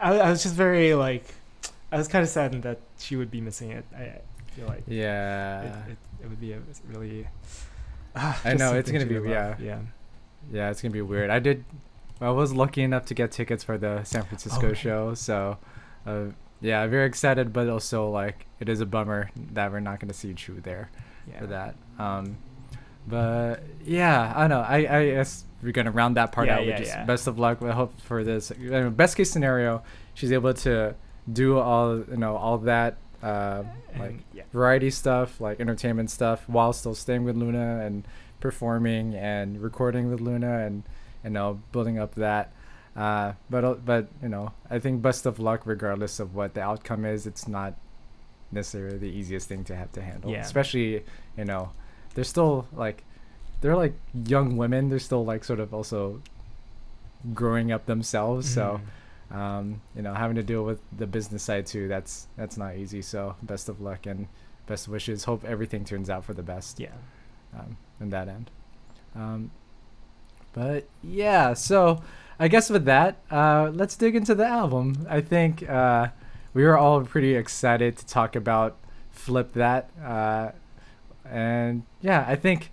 [0.00, 1.24] I, I was just very like
[1.90, 3.84] I was kind of saddened that she would be missing it.
[3.94, 4.20] I,
[4.52, 7.26] feel like yeah, it, it, it would be a really.
[8.16, 9.26] ah, I know, it's gonna to be- love.
[9.26, 9.56] yeah.
[9.60, 9.78] yeah
[10.50, 10.70] yeah.
[10.70, 11.30] It's gonna be weird.
[11.30, 11.64] I did.
[12.20, 14.76] I was lucky enough to get tickets for the San Francisco right.
[14.76, 15.58] show, so
[16.06, 16.26] uh,
[16.60, 20.32] yeah, very excited, but also like it is a bummer that we're not gonna see
[20.34, 20.90] Chu there.
[21.28, 21.74] yeah for that.
[21.98, 22.36] Um,
[23.06, 24.60] but yeah, I don't know.
[24.60, 26.64] I, I guess we're gonna round that part Yeah, out.
[26.66, 27.04] yeah, with just yeah.
[27.04, 27.60] best of luck.
[27.60, 28.50] We hope for this.
[28.50, 29.82] Best case scenario,
[30.14, 30.94] she's able to
[31.32, 33.62] do all you know all that uh,
[33.98, 38.04] like yeah variety stuff, like entertainment stuff, while still staying with LOONA and
[38.40, 40.82] performing and recording with LOONA and
[41.24, 42.52] you know building up that.
[42.96, 46.60] Uh, but uh, but you know, I think best of luck regardless of what the
[46.60, 47.26] outcome is.
[47.26, 47.74] It's not
[48.50, 50.40] necessarily the easiest thing to have to handle, Yeah.
[50.40, 51.02] especially
[51.38, 51.70] you know,
[52.14, 53.04] they're still like
[53.62, 53.94] they're like
[54.26, 54.90] young women.
[54.90, 56.20] They're still like sort of also
[57.32, 58.52] growing up themselves.
[58.52, 58.80] So
[59.32, 59.34] Mhm.
[59.34, 61.88] um, you know, having to deal with the business side too.
[61.88, 63.00] That's that's not easy.
[63.00, 64.26] So best of luck and
[64.66, 65.24] best wishes.
[65.24, 66.88] Hope everything turns out for the best yeah.
[67.58, 68.50] um, in that end.
[69.16, 69.50] Um,
[70.52, 72.02] but yeah, so
[72.38, 75.06] I guess with that, uh, let's dig into the album.
[75.08, 76.08] I think uh,
[76.54, 78.76] we were all pretty excited to talk about
[79.10, 79.88] Flip That.
[80.04, 80.50] Uh,
[81.24, 82.70] and yeah, I think,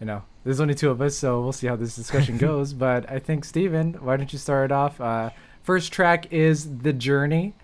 [0.00, 2.72] you know, there's only two of us, so we'll see how this discussion goes.
[2.72, 5.00] But I think, Stephen, why don't you start it off?
[5.00, 5.30] Uh,
[5.62, 7.54] first track is The Journey.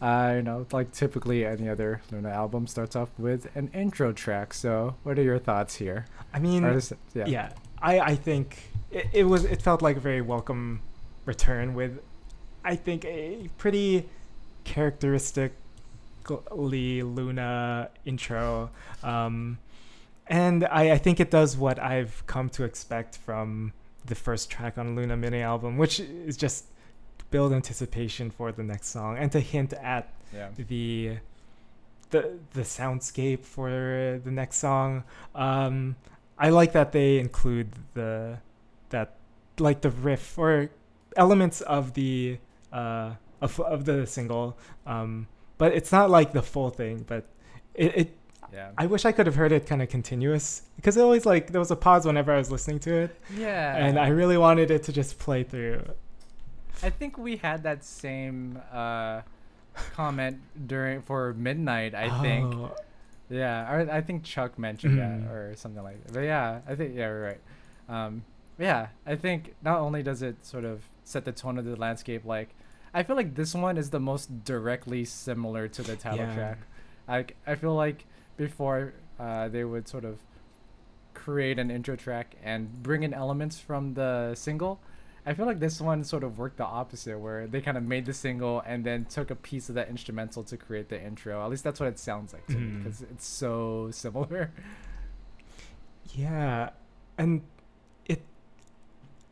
[0.00, 4.54] Uh, you know, like typically any other LOONA album starts off with an intro track.
[4.54, 6.06] So, what are your thoughts here?
[6.32, 7.26] I mean, Or is- yeah.
[7.26, 7.52] yeah.
[7.82, 10.80] I I think it, it was it felt like a very welcome
[11.26, 12.00] return with
[12.64, 14.08] I think a pretty
[14.64, 15.52] characteristically
[17.02, 18.70] LOONA intro.
[19.02, 19.58] Um,
[20.30, 23.72] and I, I think it does what I've come to expect from
[24.06, 26.64] the first track on LOONA mini album, which is just
[27.30, 30.48] build anticipation for the next song and to hint at Yeah.
[30.56, 31.18] the
[32.10, 33.70] the the soundscape for
[34.24, 35.04] the next song.
[35.34, 35.96] Um,
[36.38, 38.38] I like that they include the
[38.88, 39.16] that
[39.58, 40.70] like the riff or
[41.16, 42.38] elements of the
[42.72, 44.56] uh of of the single.
[44.86, 45.26] Um,
[45.58, 47.04] but it's not like the full thing.
[47.06, 47.24] But
[47.74, 48.08] it, it
[48.52, 48.70] Yeah.
[48.76, 51.60] I wish I could have heard it kind of continuous because it always like there
[51.60, 53.76] was a pause whenever I was listening to it, yeah.
[53.76, 55.82] and I really wanted it to just play through.
[56.82, 59.20] I think we had that same uh,
[59.94, 61.94] comment during for midnight.
[61.94, 62.54] I think.
[62.54, 62.74] Oh,
[63.28, 65.22] Yeah, or I think Chuck mentioned Mhm.
[65.26, 66.12] that or something like that.
[66.12, 67.40] But yeah, I think yeah, we're right.
[67.88, 68.24] Um,
[68.58, 72.24] yeah, I think not only does it sort of set the tone of the landscape,
[72.24, 72.48] like
[72.92, 76.34] I feel like this one is the most directly similar to the title Yeah.
[76.34, 76.58] track.
[77.06, 78.04] Like I feel like
[78.44, 80.18] before uh, they would sort of
[81.12, 84.80] create an intro track and bring in elements from the single.
[85.26, 88.06] I feel like this one sort of worked the opposite, where they kind of made
[88.06, 91.44] the single and then took a piece of that instrumental to create the intro.
[91.44, 92.78] At least that's what it sounds like to me, Mhm.
[92.84, 94.50] because it's so similar.
[96.14, 96.70] Yeah,
[97.18, 97.42] and
[98.06, 98.22] it,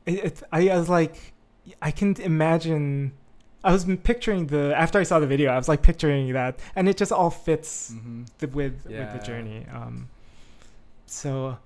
[0.07, 1.33] it, it I, I was like,
[1.81, 3.13] I can imagine.
[3.65, 6.89] I was picturing the after I saw the video, I was like picturing that, and
[6.89, 8.25] it just all fits Mm-hmm.
[8.39, 9.67] the, with with the journey.
[9.73, 10.09] Um,
[11.07, 11.59] so,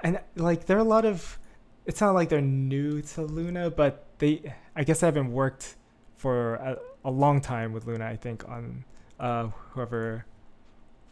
[0.00, 1.38] and like there are a lot of.
[1.86, 4.54] It's not like they're new to LOONA, but they.
[4.76, 5.74] I guess they haven't worked
[6.16, 8.04] for a, a long time with LOONA.
[8.06, 8.84] I think on
[9.18, 10.24] uh, whoever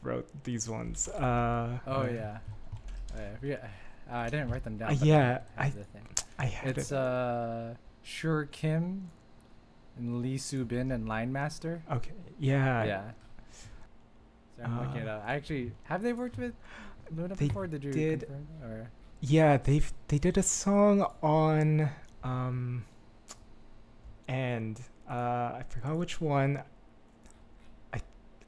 [0.03, 1.09] wrote these ones.
[1.09, 2.38] Uh, Oh uh, yeah,
[3.16, 3.57] uh, yeah.
[4.11, 4.96] Uh, I didn't write them down.
[5.03, 6.07] Yeah, I I have the thing.
[6.38, 6.96] I had It's it.
[6.96, 7.74] uh,
[8.05, 9.11] Sure Kim,
[9.99, 11.83] and Lee Soo Bin and Line Master.
[11.91, 12.13] Okay.
[12.39, 12.85] Yeah.
[12.85, 13.11] yeah.
[14.57, 15.25] So I'm looking it Uh, up.
[15.27, 16.55] Actually, have they worked with
[17.17, 17.67] LOONA before?
[17.67, 18.21] Did you did.
[18.21, 18.47] confirm?
[18.63, 21.91] Or Yeah, they've they did a song on
[22.25, 22.85] um
[24.27, 25.13] and uh
[25.59, 26.63] I forgot which one.
[27.95, 28.01] I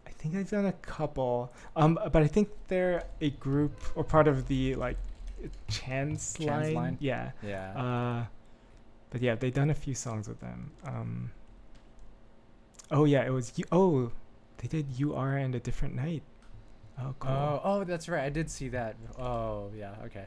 [0.07, 1.53] I think I've done a couple.
[1.77, 4.97] Um but I think they're a group or part of the like
[5.69, 6.75] Chance, Chance line.
[6.75, 6.97] line?
[7.01, 7.31] Yeah.
[7.43, 7.73] yeah.
[7.73, 8.25] Uh
[9.11, 10.71] but yeah, they've done a few songs with them.
[10.85, 11.31] Um
[12.91, 14.11] Oh yeah, it was you oh
[14.59, 16.23] they did You Are and a Different Night.
[16.99, 17.31] Oh cool.
[17.31, 18.25] Oh, oh, that's right.
[18.25, 18.95] I did see that.
[19.19, 19.95] Oh, yeah.
[20.05, 20.25] Okay.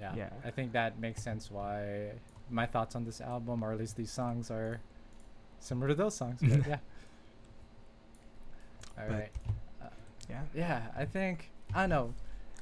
[0.00, 0.14] Yeah.
[0.16, 0.30] Yeah.
[0.44, 1.50] I think that makes sense.
[1.50, 2.12] Why
[2.50, 4.80] my thoughts on this album, or at least these songs, are
[5.58, 6.38] similar to those songs.
[6.40, 6.78] But yeah.
[8.98, 9.32] All But- right.
[10.30, 10.42] yeah.
[10.54, 12.14] Yeah, I think I don't know.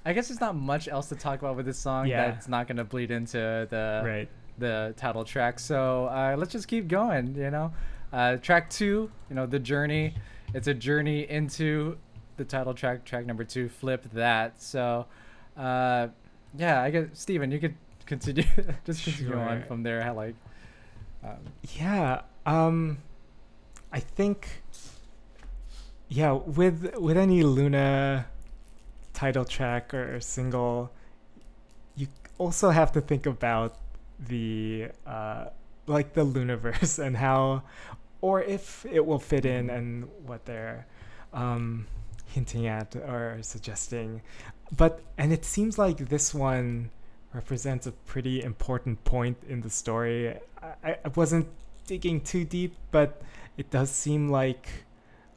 [0.04, 2.26] I guess there's not much else to talk about with this song Yeah.
[2.32, 4.28] that's not gonna bleed into the right.
[4.58, 5.60] the title track.
[5.60, 7.36] So uh, let's just keep going.
[7.36, 7.72] You know,
[8.12, 9.10] uh, track two.
[9.28, 10.14] You know, the journey.
[10.54, 11.96] It's a journey into
[12.36, 13.04] the title track.
[13.04, 13.68] Track number two.
[13.68, 14.60] Flip that.
[14.62, 15.06] So,
[15.56, 16.08] uh,
[16.56, 16.82] yeah.
[16.82, 17.74] I guess Stephen, you could
[18.06, 18.44] continue.
[18.84, 20.02] just continue on from there.
[20.02, 20.34] How like,
[21.24, 21.38] um,
[21.78, 22.22] Yeah.
[22.44, 22.98] Um
[23.92, 24.48] I think
[26.08, 28.26] yeah, with with any LOONA
[29.14, 30.92] title track or single,
[31.96, 32.08] you
[32.38, 33.78] also have to think about
[34.18, 35.46] the uh
[35.86, 37.62] like the LOONAverse and how
[38.22, 40.86] or if it will fit in and what they're
[41.34, 41.86] um
[42.26, 44.22] hinting at or suggesting.
[44.74, 46.90] But and it seems like this one
[47.34, 50.34] represents a pretty important point in the story.
[50.82, 51.46] I, I wasn't
[51.86, 53.20] digging too deep, but
[53.58, 54.68] it does seem like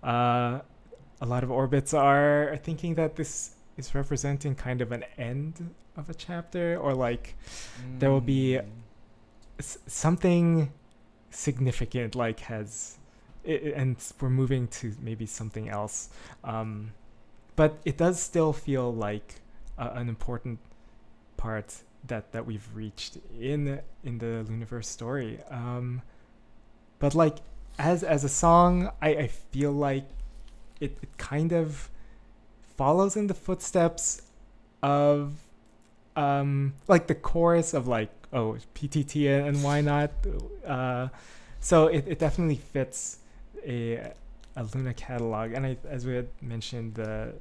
[0.03, 0.59] uh,
[1.21, 6.09] a lot of orbits are thinking that this is representing kind of an end of
[6.09, 7.35] a chapter, or like
[7.99, 8.65] There will be- mm,
[9.59, 10.71] s- something
[11.35, 12.97] significant like has
[13.43, 16.09] it, and we're moving to maybe something else.
[16.43, 16.93] Um
[17.55, 19.41] but it does still feel like
[19.77, 20.59] a, an important
[21.37, 21.75] part
[22.07, 25.39] that that we've reached in in the Luniverse story.
[25.49, 26.01] Um
[26.99, 27.37] but like
[27.77, 30.07] as as a song i i feel like
[30.79, 31.89] it, it kind of
[32.77, 34.21] follows in the footsteps
[34.83, 35.33] of
[36.15, 40.11] um like the chorus of like oh ptt and why not
[40.65, 41.07] uh
[41.59, 43.19] so it, it definitely fits
[43.65, 44.11] a
[44.57, 47.33] a LOONA catalog and I, as we had mentioned the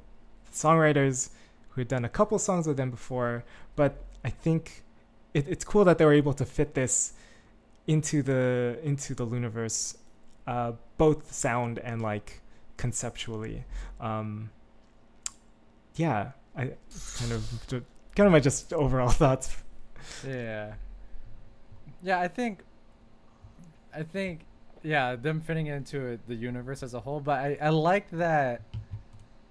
[0.51, 1.29] songwriters
[1.69, 3.43] who had done a couple songs with them before
[3.75, 4.83] but i think
[5.35, 7.13] it, it's cool that they were able to fit this
[7.87, 9.97] into the into the Luniverse,
[10.47, 12.41] uh, both sound and like
[12.77, 13.65] conceptually.
[13.99, 14.49] Um,
[15.95, 16.71] yeah, I
[17.17, 17.67] kind of
[18.15, 19.55] kind of my just overall thoughts.
[20.25, 20.73] Yeah.
[22.05, 22.59] Yeah, I think
[23.93, 24.41] I think
[24.83, 28.61] yeah, them fitting into it, the universe as a whole, but I I like that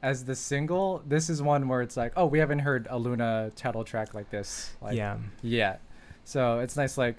[0.05, 3.53] as the single, this is one where it's like, oh, we haven't heard a LOONA
[3.57, 5.81] title track like this like yeah, yet.
[6.25, 7.17] So, it's nice like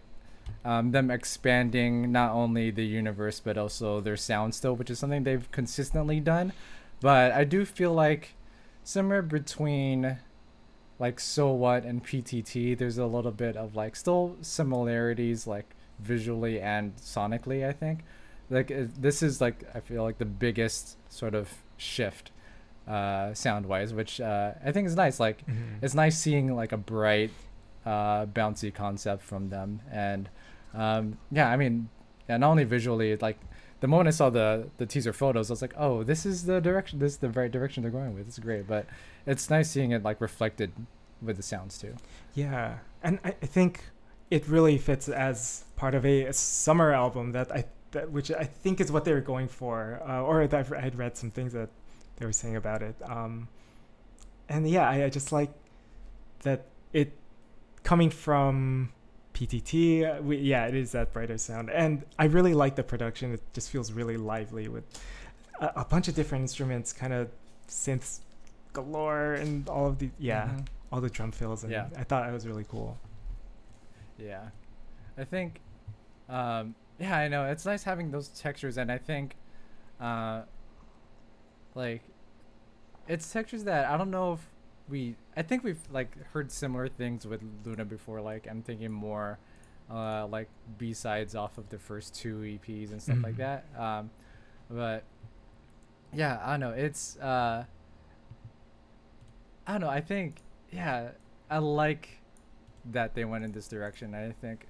[0.63, 5.23] um, them expanding not only the universe but also their sound still, which is something
[5.23, 6.53] they've consistently done.
[7.01, 8.35] But I do feel like
[8.83, 10.17] somewhere between
[10.99, 16.59] like so what and PTT, there's a little bit of like still similarities like visually
[16.61, 17.67] and sonically.
[17.67, 17.99] I think
[18.49, 22.31] like uh, this is like I feel like the biggest sort of shift
[22.87, 25.79] uh sound wise which uh i think is nice like Mhm.
[25.81, 27.31] it's nice seeing like a bright
[27.83, 30.29] uh bouncy concept from them and
[30.75, 31.89] um yeah i mean
[32.29, 33.39] yeah not only visually like
[33.81, 36.59] the moment i saw the the teaser photos i was like oh this is the
[36.61, 38.27] direction this is the right direction they're going with.
[38.27, 38.67] It's great.
[38.67, 38.85] But
[39.25, 40.71] it's nice seeing it like reflected
[41.21, 41.95] with the sounds too.
[42.33, 43.83] Yeah, and I, I think
[44.31, 48.43] it really fits as part of a, a summer album that I that which I
[48.43, 51.53] think is what they were going for, uh, or I've, I had read some things
[51.53, 51.69] that
[52.17, 52.95] they were saying about it.
[53.03, 53.47] Um,
[54.49, 55.51] and yeah, I, I just like
[56.41, 57.13] that it
[57.83, 58.91] coming from
[59.35, 60.21] PTT.
[60.23, 63.33] We, yeah, it is that brighter sound, and I really like the production.
[63.33, 64.85] It just feels really lively with
[65.59, 67.29] a, a bunch of different instruments, kind of
[67.67, 68.21] synths
[68.73, 70.67] galore, and all of the yeah, Mhm.
[70.91, 71.87] all the drum fills, and Yeah.
[71.97, 72.97] I thought it was really cool.
[74.17, 74.49] Yeah,
[75.17, 75.59] I think,
[76.29, 79.35] um, yeah, I know it's nice having those textures, and I think,
[79.99, 80.43] uh,
[81.75, 82.01] like,
[83.09, 84.39] it's textures that I don't know if
[84.89, 85.15] we.
[85.35, 88.21] I think we've like heard similar things with LOONA before.
[88.21, 89.39] Like, I'm thinking more,
[89.91, 93.37] uh, like B sides off of the first two EPs and stuff like Mhm.
[93.37, 93.65] that.
[93.77, 94.09] Um,
[94.69, 95.03] but
[96.13, 96.69] yeah, I don't know.
[96.71, 97.65] It's uh,
[99.67, 99.89] I don't know.
[99.89, 100.37] I think
[100.71, 101.11] yeah,
[101.49, 102.21] I like
[102.91, 104.13] that they went in this direction.
[104.13, 104.67] I think,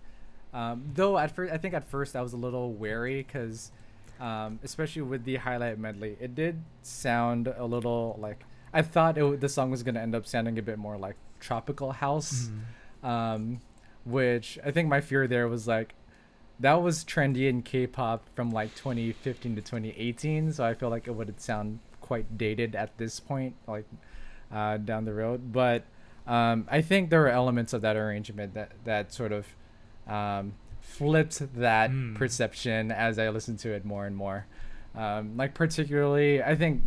[0.53, 3.71] um, though at first, I think at first I was a little wary because,
[4.19, 8.45] um, especially with the highlight medley, it did sound a little like
[8.75, 11.91] I thought it, the song was gonna end up sounding a bit more like tropical
[11.93, 12.49] house,
[13.03, 13.07] Mhm.
[13.07, 13.61] um,
[14.03, 15.95] which I think my fear there was like.
[16.59, 21.11] That was trendy in K-pop from like 2015 to 2018, so I feel like it
[21.11, 23.83] would sound quite dated at this point, like
[24.53, 25.51] uh, down the road.
[25.51, 25.83] But
[26.25, 29.47] um, I think there are elements of that arrangement that that sort of
[30.07, 32.15] um, flipped that Mm.
[32.15, 34.45] perception as I listened to it more and more.
[34.95, 36.81] Um, like particularly, I think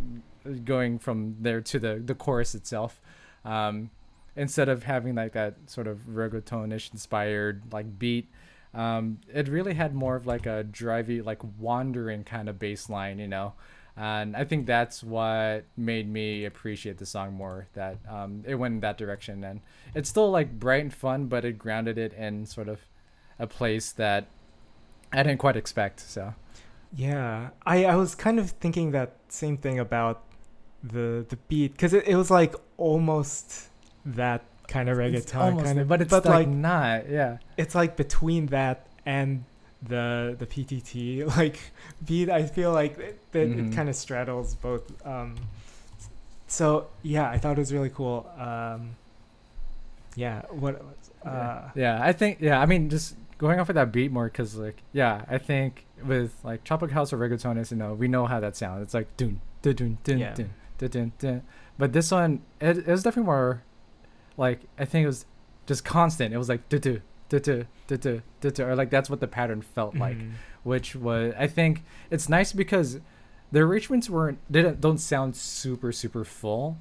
[0.63, 3.01] going from there to the the chorus itself,
[3.45, 3.89] um,
[4.35, 8.29] instead of having like that sort of reggaetonish inspired like beat.
[8.71, 13.17] Um, it really had more of like a drivey, like wandering kind of bass line,
[13.17, 13.53] you know,
[13.99, 17.67] and I think that's what made me appreciate the song more.
[17.73, 19.59] That um, it went in that direction, and
[19.93, 22.79] it's still like bright and fun, but it grounded it in sort of
[23.39, 24.27] a place that
[25.11, 25.99] I didn't quite expect.
[25.99, 26.33] So
[26.95, 30.23] Yeah, I, I was kind of thinking that same thing about
[30.83, 33.67] the the beat because it, it was like almost
[34.05, 37.09] that kind of reggaeton kind of, but it's but like, like not.
[37.09, 39.43] Yeah, it's like between that and
[39.81, 41.59] the the PTT like
[42.05, 42.29] beat.
[42.29, 43.71] I feel like it, that Mhm.
[43.71, 44.83] it kind of straddles both.
[45.05, 45.35] Um,
[46.47, 48.29] so yeah, I thought it was really cool.
[48.37, 48.95] Um,
[50.15, 50.81] yeah, what?
[51.25, 51.69] Uh, yeah.
[51.75, 51.99] yeah.
[52.01, 52.59] I think yeah.
[52.59, 56.33] I mean, just going off of that beat more because like yeah, I think with
[56.43, 58.83] like Tropic House or reggaeton is you know we know how that sounds.
[58.83, 60.33] It's like dun dun dun dun Yeah.
[60.33, 60.49] dun
[60.87, 61.43] dun, dun.
[61.77, 63.63] but this one it, it, was definitely more
[64.37, 65.25] like I think it was
[65.67, 66.33] just constant.
[66.33, 69.61] It was like do do do do do do or like that's what the pattern
[69.61, 70.31] felt like, mm-hmm.
[70.63, 72.99] which was I think it's nice because
[73.51, 76.77] the arrangements weren't didn't don't sound super super full,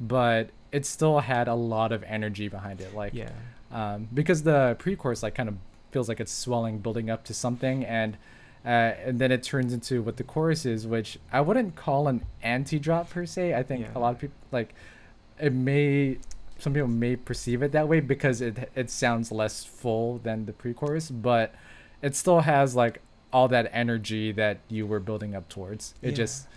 [0.00, 2.94] but it still had a lot of energy behind it.
[2.94, 3.30] Like yeah,
[3.70, 5.56] um, because the pre-chorus like kind of
[5.90, 8.16] feels like it's swelling, building up to something, and
[8.64, 12.24] uh, and then it turns into what the chorus is, which I wouldn't call an
[12.42, 13.54] anti-drop per se.
[13.54, 13.92] I think Yeah.
[13.94, 14.74] a lot of people like
[15.38, 16.18] it may
[16.58, 20.52] some people may perceive it that way because it it sounds less full than the
[20.52, 21.54] pre-chorus, but
[22.02, 23.00] it still has like
[23.32, 25.94] all that energy that you were building up towards.
[26.02, 26.14] It Yeah.
[26.16, 26.48] just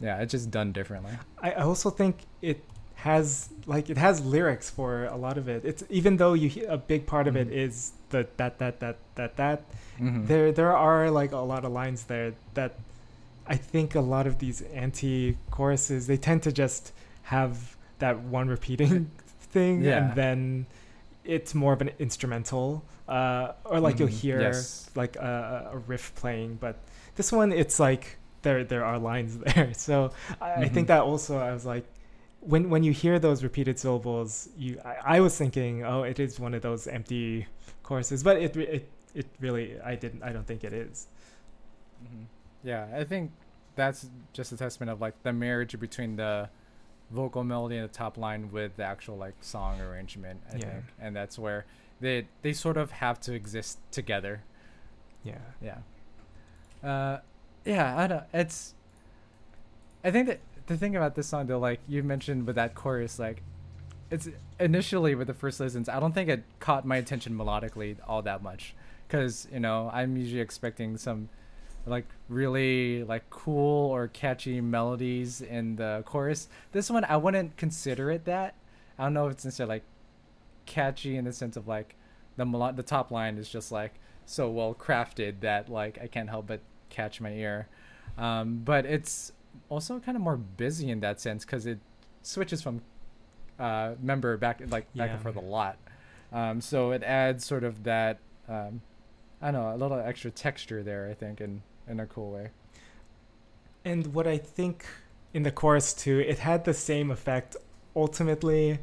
[0.00, 1.12] yeah, it's just done differently.
[1.40, 2.64] I also think it
[2.96, 5.64] has like it has lyrics for a lot of it.
[5.64, 7.52] It's even though you a big part of it Mhm.
[7.52, 9.62] is the that that that that that
[10.00, 10.26] Mhm.
[10.26, 12.72] there there are like a lot of lines there that
[13.46, 16.92] I think a lot of these anti choruses they tend to just
[17.24, 19.10] have that one repeating
[19.54, 19.98] thing Yeah.
[19.98, 20.66] and then
[21.24, 24.22] it's more of an instrumental uh, or like you'll Mhm.
[24.22, 24.90] hear Yes.
[24.94, 26.76] like a, a riff playing but
[27.16, 30.88] this one it's like there there are lines there so I, I think Mhm.
[30.88, 31.84] that also I was like
[32.40, 36.38] when when you hear those repeated syllables you I, I was thinking oh it is
[36.40, 37.46] one of those empty
[37.82, 41.06] choruses but it it it really I didn't I don't think it is
[42.04, 42.24] Mhm.
[42.62, 43.30] Yeah, I think
[43.76, 46.48] that's just a testament of like the marriage between the
[47.10, 50.40] vocal melody and the top line with the actual like song arrangement.
[50.52, 50.60] I Yeah.
[50.70, 51.64] think, and that's where
[52.00, 54.42] they they sort of have to exist together.
[55.22, 55.78] yeah Yeah.
[56.82, 57.20] Uh,
[57.64, 58.24] yeah, I don't.
[58.34, 58.74] It's.
[60.04, 63.18] I think that the thing about this song, though, like you mentioned with that chorus,
[63.18, 63.42] like,
[64.10, 64.28] it's
[64.60, 68.42] initially with the first listens, I don't think it caught my attention melodically all that
[68.42, 68.74] much,
[69.14, 71.28] because you know I'm usually expecting some,
[71.86, 76.48] like really like cool or catchy melodies in the chorus.
[76.72, 78.54] This one, I wouldn't consider it that.
[78.98, 79.82] I don't know if it's necessarily like
[80.66, 81.94] catchy in the sense of like
[82.36, 83.94] the melo- the top line is just like
[84.26, 86.60] so well crafted that like I can't help but
[86.90, 87.68] catch my ear.
[88.16, 89.32] Um, but it's
[89.68, 91.78] also kind of more busy in that sense because it
[92.22, 92.80] switches from
[93.58, 95.14] uh, member back like back Yeah.
[95.14, 95.76] and forth a lot.
[96.32, 98.80] Um, so it adds sort of that um,
[99.44, 101.08] I don't know a little extra texture there.
[101.10, 102.46] I think in in a cool way.
[103.84, 104.86] and what I think
[105.34, 107.56] in the chorus too it had the same effect
[107.94, 108.78] ultimately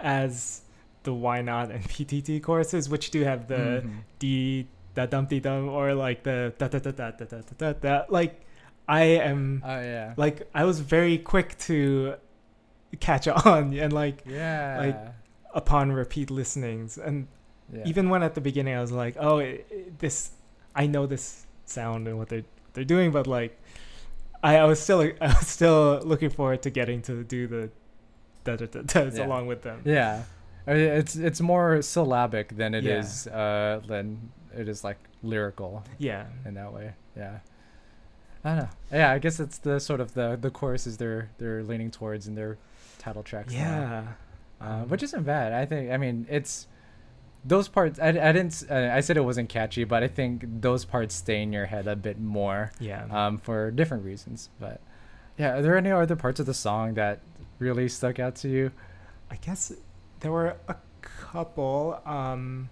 [0.00, 0.62] as
[1.02, 3.98] the why not and PTT choruses which do have the Mhm.
[4.20, 7.54] D da dum dee dum or like the da da da da da da da
[7.58, 8.40] da da like
[8.88, 10.14] I am Oh yeah.
[10.16, 12.14] like I was very quick to
[13.00, 14.76] catch on and like yeah.
[14.78, 15.00] like
[15.54, 17.26] upon repeat listenings and
[17.72, 17.82] yeah.
[17.86, 20.30] even when at the beginning I was like oh it, it- this
[20.74, 23.58] I know this sound and what they're they're doing but like
[24.42, 27.70] I, I was still I was still looking forward to getting to do the
[28.44, 29.26] da da da da's Yeah.
[29.26, 30.22] along with them Yeah,
[30.66, 32.98] I mean, it's it's more syllabic than it Yeah.
[33.00, 36.92] is uh than it is like lyrical yeah in that way.
[37.16, 37.38] Yeah.
[38.44, 38.68] I don't know.
[38.92, 42.34] Yeah, I guess it's the sort of the the choruses they're they're leaning towards in
[42.34, 42.58] their
[42.98, 43.54] title tracks.
[43.54, 44.04] yeah
[44.60, 45.52] uh, Um, which isn't bad.
[45.54, 45.90] I think.
[45.90, 46.66] I mean, it's
[47.44, 47.98] those parts.
[47.98, 48.64] I, I didn't.
[48.70, 51.86] Uh, I said it wasn't catchy, but I think those parts stay in your head
[51.86, 54.48] a bit more yeah um, for different reasons.
[54.58, 54.80] But
[55.38, 57.20] yeah, are there any other parts of the song that
[57.58, 58.70] really stuck out to you?
[59.30, 59.72] I guess
[60.20, 62.00] there were a couple.
[62.06, 62.70] Um,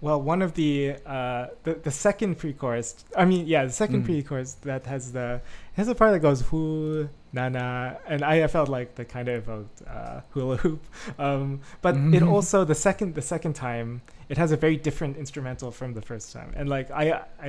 [0.00, 3.04] well, one of the uh, the the second pre-chorus.
[3.16, 4.06] I mean, yeah, the second Mm.
[4.06, 5.40] pre-chorus that has the
[5.74, 7.66] has a part that goes whoo na na,
[8.10, 10.82] and I, I felt like the kind of evoked uh, hula hoop.
[11.18, 12.30] Um, but it Mhm.
[12.34, 13.88] also the second the second time
[14.32, 17.04] it has a very different instrumental from the first time, and like I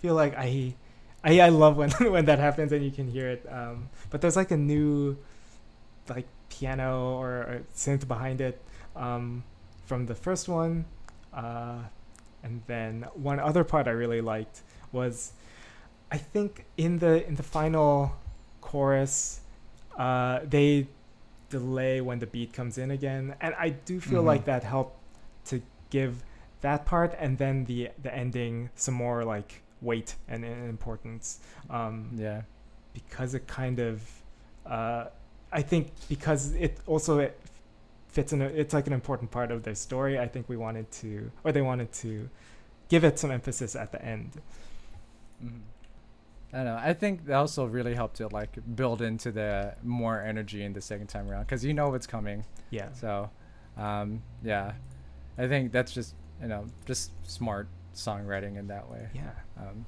[0.00, 0.74] feel like I.
[1.24, 3.42] I, I love when when that happens and you can hear it.
[3.50, 5.16] Um, but there's like a new
[6.08, 8.62] like piano or, or synth behind it
[8.94, 9.42] um,
[9.88, 10.84] from the first one.
[11.34, 11.82] Uh,
[12.46, 14.62] and then one other part I really liked
[14.92, 15.32] was
[16.12, 18.14] I think in the in the final
[18.76, 19.40] chorus
[19.98, 20.86] uh, they
[21.48, 24.30] delay when the beat comes in again and I do feel Mhm.
[24.32, 24.96] like that helped
[25.50, 25.54] to
[25.96, 26.12] give
[26.66, 28.54] that part and then the the ending
[28.84, 29.50] some more like
[29.88, 31.26] weight and, and importance
[31.78, 31.94] um,
[32.26, 32.40] Yeah.
[32.98, 33.94] because it kind of
[34.76, 35.04] uh,
[35.60, 37.34] I think because it also it
[38.16, 40.86] fits in a, it's like an important part of their story I think we wanted
[41.02, 41.10] to
[41.44, 42.10] or they wanted to
[42.92, 44.30] give it some emphasis at the end
[45.44, 45.60] Mhm.
[46.56, 46.80] I don't know.
[46.90, 50.80] I think that also really helped to like build into the more energy in the
[50.80, 52.44] second time around because you know what's coming.
[52.70, 53.30] yeah So,
[53.76, 54.72] um, yeah,
[55.36, 59.08] I think that's just you know just smart songwriting in that way.
[59.14, 59.84] yeah Um,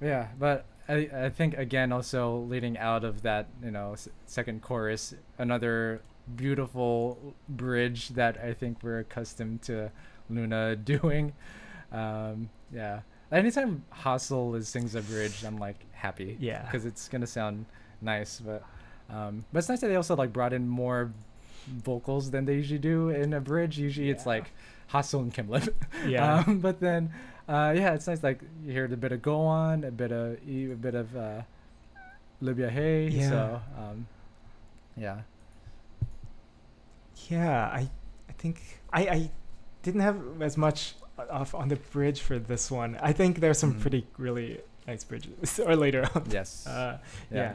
[0.00, 4.60] yeah, but I I think again also leading out of that you know s- second
[4.60, 6.02] chorus another
[6.36, 9.90] beautiful bridge that I think we're accustomed to
[10.28, 11.32] LOONA doing.
[11.92, 13.00] Um, yeah,
[13.34, 17.66] anytime HaSeul is sings a bridge, I'm like happy yeah because it's gonna sound
[18.00, 18.40] nice.
[18.40, 18.64] But
[19.10, 21.12] um, but it's nice that they also like brought in more
[21.66, 23.78] vocals than they usually do in a bridge.
[23.78, 24.52] Usually it's like
[24.90, 25.48] HaSeul and Kim
[26.06, 26.44] Yeah.
[26.46, 27.10] Um, but then,
[27.48, 28.22] uh, yeah, it's nice.
[28.22, 31.42] Like you hear a bit of Go Won, a bit of a bit of uh,
[32.42, 33.08] Olivia Hye.
[33.10, 33.28] Yeah.
[33.28, 34.06] So, um,
[34.96, 35.20] yeah.
[37.28, 37.88] Yeah, I,
[38.28, 38.60] I think
[38.92, 39.30] I, I
[39.82, 40.94] didn't have as much
[41.30, 42.98] off on the bridge for this one.
[43.00, 43.80] I think there's some Mm.
[43.80, 46.24] pretty really nice bridges or later on.
[46.30, 46.66] Yes.
[46.66, 46.98] Uh,
[47.30, 47.36] yeah.
[47.36, 47.52] yeah.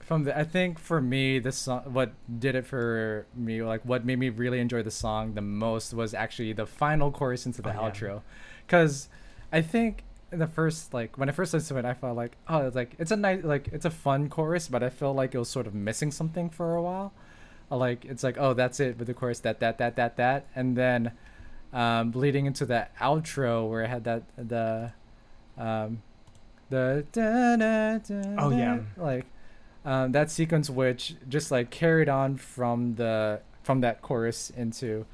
[0.00, 4.04] From the, I think for me, this song, what did it for me, like what
[4.04, 7.70] made me really enjoy the song the most was actually the final chorus into the
[7.70, 7.90] Oh, yeah.
[7.90, 8.22] outro,
[8.66, 9.08] because
[9.52, 12.36] I think in the first like when I first listened to it, I felt like
[12.48, 15.34] oh, it's like it's a nice like it's a fun chorus, but I felt like
[15.36, 17.12] it was sort of missing something for a while.
[17.70, 20.76] Like it's like oh that's it with the chorus that that that that that and
[20.76, 21.12] then
[21.72, 24.92] um, bleeding into the outro where it had that the
[25.58, 26.02] um,
[26.70, 28.80] the da, da, da, Oh, yeah.
[28.96, 29.26] like
[29.84, 35.04] um, that sequence which just like carried on from the from that chorus into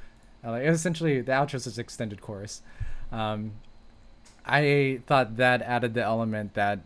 [0.44, 2.62] uh, like essentially the outro is extended chorus
[3.12, 3.52] um,
[4.46, 6.80] i thought that added the element that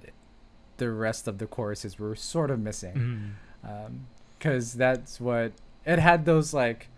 [0.79, 3.91] the rest of the choruses were sort of missing Mm.
[4.39, 5.53] because that's what
[5.87, 6.89] it had those like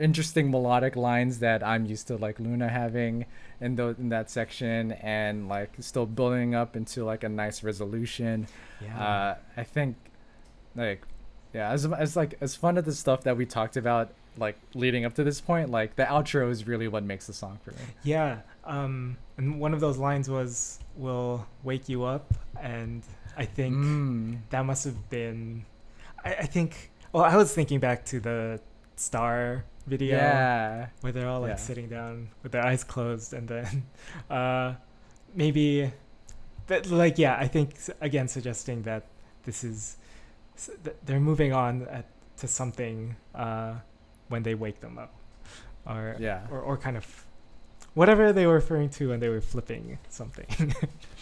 [0.00, 3.26] interesting melodic lines that I'm used to like LOONA having
[3.60, 8.46] in those in that section and like still building up into like a nice resolution.
[8.80, 8.98] Yeah.
[9.04, 9.96] Uh, I think
[10.74, 11.02] like
[11.52, 15.04] yeah, as as like as fun as the stuff that we talked about like leading
[15.04, 17.78] up to this point, like the outro is really what makes the song for me.
[18.04, 18.38] yeah.
[18.64, 23.02] Um, and one of those lines was, "Will wake you up," and
[23.36, 24.38] I think Mm.
[24.50, 25.64] that must have been.
[26.24, 26.92] I, I think.
[27.12, 28.60] Well, I was thinking back to the
[28.96, 30.16] Star video.
[30.16, 30.86] Yeah.
[31.00, 31.56] where they're all like Yeah.
[31.56, 33.86] sitting down with their eyes closed and then
[34.30, 34.74] uh
[35.34, 35.92] maybe
[36.66, 39.04] that like yeah i think again suggesting that
[39.44, 39.96] this is
[40.84, 42.04] that they're moving on at,
[42.36, 43.74] to something uh
[44.28, 45.12] when they wake them up
[45.86, 46.46] or Yeah.
[46.50, 47.06] or, or kind of
[47.94, 50.46] whatever they were referring to when they were flipping something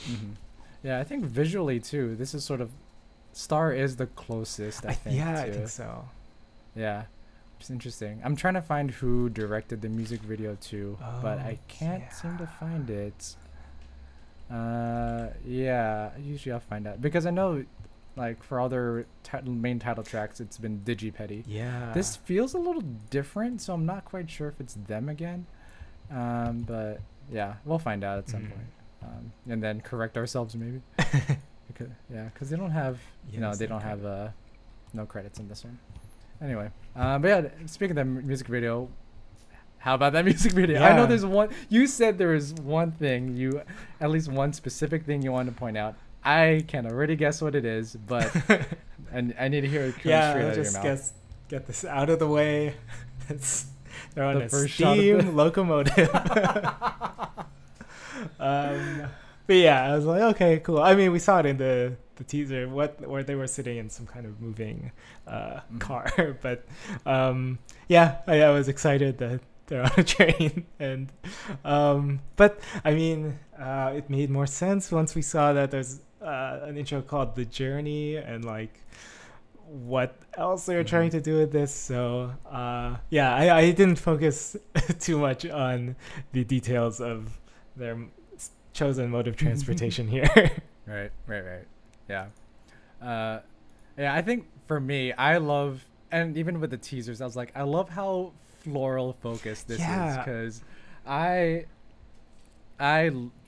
[0.06, 0.32] hmm
[0.82, 2.14] Yeah, I think visually too.
[2.16, 2.70] This is sort of
[3.32, 4.84] Star is the closest.
[4.86, 5.16] I, I- think.
[5.16, 6.08] yeah i to- think so
[6.76, 7.04] Yeah,
[7.60, 8.20] it's interesting.
[8.24, 12.38] I'm trying to find who directed the music video too, but I Oh, can't seem
[12.38, 13.34] to find it.
[14.50, 17.64] Uh, yeah, usually I'll find out because I know,
[18.16, 21.44] like for other ti- main title tracks, it's been Digipedi.
[21.46, 25.46] yeah This feels a little different, so I'm not quite sure if it's them again.
[26.10, 27.00] Um, but
[27.30, 28.48] yeah, we'll find out at some Mhm.
[28.48, 28.66] point,
[29.02, 30.80] um, and then correct ourselves maybe.
[31.68, 32.98] because, yeah, because they don't have
[33.30, 34.28] Yeah, no, there's they don't have uh,
[34.94, 35.78] no credits in this one.
[36.40, 38.88] Anyway, uh, but yeah, speaking of that music video,
[39.78, 40.80] how about that music video?
[40.80, 41.50] I know there's one.
[41.68, 43.62] You said there was one thing you,
[44.00, 45.94] at least one specific thing you wanted to point out.
[46.24, 48.30] I can already guess what it is, but
[49.12, 50.82] and I need to hear it come yeah straight out let's of your mouth.
[50.82, 51.12] guess,
[51.48, 52.74] get this out of the way
[53.28, 53.66] it's
[54.14, 56.08] they're on The a first steam the- locomotive
[58.40, 59.02] um
[59.46, 62.24] but yeah i was like okay cool i mean we saw it in the the
[62.24, 64.90] teaser what where they were sitting in some kind of moving
[65.26, 65.80] uh Mhm.
[65.80, 66.06] car
[66.42, 66.66] but
[67.06, 67.58] um
[67.88, 71.12] yeah I, I was excited that they're on a train and
[71.64, 76.60] um but i mean uh it made more sense once we saw that there's uh,
[76.68, 78.74] an intro called the journey and like
[79.66, 83.96] what else they were trying to do with this so uh yeah i, I didn't
[84.00, 84.56] focus
[84.98, 85.94] too much on
[86.32, 87.38] the details of
[87.76, 87.96] their
[88.72, 90.28] chosen mode of transportation here
[90.86, 91.66] Right, right, right.
[92.08, 92.26] Yeah.
[93.02, 93.40] Uh,
[93.96, 97.52] yeah, I think for me, I love, and even with the teasers, I was like,
[97.54, 100.18] I love how floral focused this is Yeah.
[100.18, 100.62] because
[101.06, 101.66] I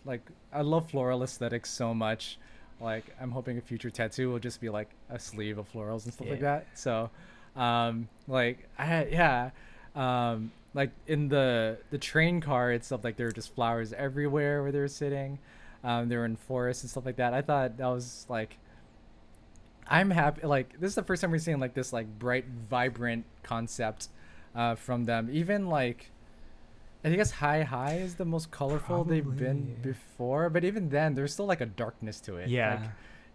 [0.05, 2.39] like, I love floral aesthetics so much.
[2.81, 6.13] Like, I'm hoping a future tattoo will just be like a sleeve of florals and
[6.15, 6.67] stuff like that.
[6.75, 7.11] So,
[7.55, 9.51] um, like, I yeah,
[9.95, 14.73] um, like in the the train car itself, like there were just flowers everywhere where
[14.73, 15.39] they were sitting
[15.83, 17.33] um, they were in forests and stuff like that.
[17.35, 18.59] I thought that was like,
[19.89, 20.47] I'm happy.
[20.47, 24.09] Like this is the first time we're seeing like this like bright, vibrant concept
[24.55, 25.28] uh, from them.
[25.33, 26.11] Even like,
[27.03, 30.51] I guess Hi High is the most colorful they've been before.
[30.51, 32.49] But even then, there's still like a darkness to it.
[32.51, 32.91] yeah Like,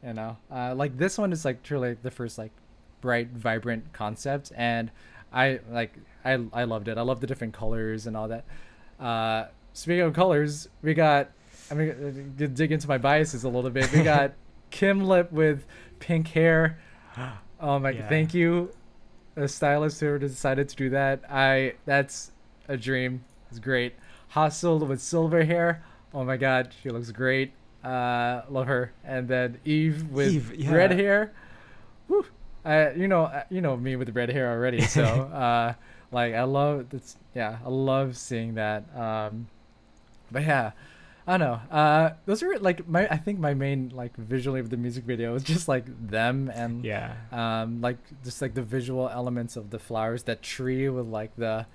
[0.06, 2.52] you know, uh, like this one is like truly the first like
[3.02, 4.92] bright, vibrant concept, and
[5.34, 5.94] I like
[6.24, 6.98] I I loved it.
[6.98, 8.46] I love the different colors and all that.
[9.00, 11.32] Uh, speaking of colors, we got.
[11.72, 13.92] I'm gonna uh, dig into my biases a little bit.
[13.92, 14.34] We got
[14.72, 15.66] Kim Lip with
[16.00, 16.80] pink hair.
[17.60, 17.92] Oh my!
[17.92, 18.08] Yeah.
[18.10, 18.72] Thank you,
[19.36, 21.24] a stylist who decided to do that.
[21.30, 22.32] I that's
[22.68, 23.24] a dream.
[23.50, 23.96] It's great.
[24.34, 25.84] HaSeul with silver hair.
[26.14, 27.54] Oh my god, she looks great.
[27.84, 28.92] Uh, love her.
[29.04, 31.34] And then Eve with Eve, red hair.
[32.08, 32.26] Whew.
[32.66, 34.82] Uh, you know, uh, you know me with red hair already.
[34.82, 35.74] So, uh,
[36.12, 38.84] Like I love that's yeah, I love seeing that.
[38.98, 39.48] Um,
[40.32, 40.72] but yeah,
[41.28, 41.76] I don't know.
[41.76, 45.34] Uh, those are like my I think my main like visually of the music video
[45.36, 47.14] is just like them and Yeah.
[47.32, 51.66] um like just like the visual elements of the flowers that tree with like the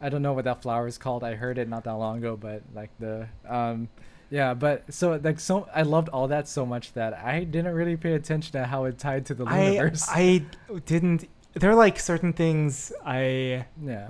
[0.00, 2.36] i don't know what that flower is called i heard it not that long ago
[2.36, 3.88] but like the um
[4.30, 7.96] yeah but so like so i loved all that so much that i didn't really
[7.96, 10.42] pay attention to how it tied to the I universe I
[10.86, 11.28] didn't.
[11.52, 14.08] There are like certain things I yeah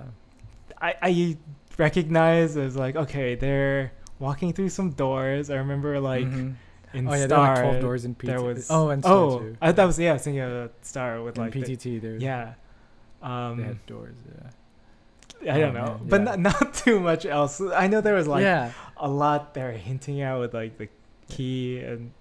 [0.80, 1.36] I, I
[1.78, 5.50] recognize as like okay they're walking through some doors.
[5.50, 6.54] I remember like Mhm.
[6.94, 9.12] in oh yeah there Star like 12 doors in PT there was oh and Star
[9.16, 9.56] oh too.
[9.60, 12.22] I, that was yeah I was thinking of Star with in like the- ptt there's
[12.22, 12.54] yeah
[13.22, 14.16] they um had doors
[15.42, 16.24] yeah I don't Oh, know man, but yeah.
[16.36, 17.60] not, not too much else.
[17.60, 20.88] I know there was like yeah a lot they're hinting at with like the
[21.28, 22.12] key and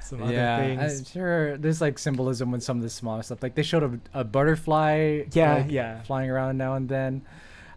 [0.00, 0.98] some other yeah things.
[1.00, 3.82] I'm sure there's like symbolism with some of the smaller stuff like they showed
[4.14, 7.22] a, a butterfly yeah like, yeah flying around now and then.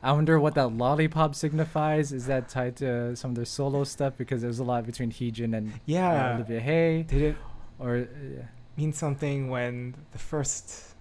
[0.04, 2.12] I wonder what that lollipop signifies.
[2.12, 4.14] Is that tied to some of their solo stuff?
[4.18, 6.36] Because there's a lot between Heejin and uh, yeah.
[6.36, 7.36] Olivia Hye, Did it
[7.80, 8.44] or uh,
[8.78, 10.94] mean something when the first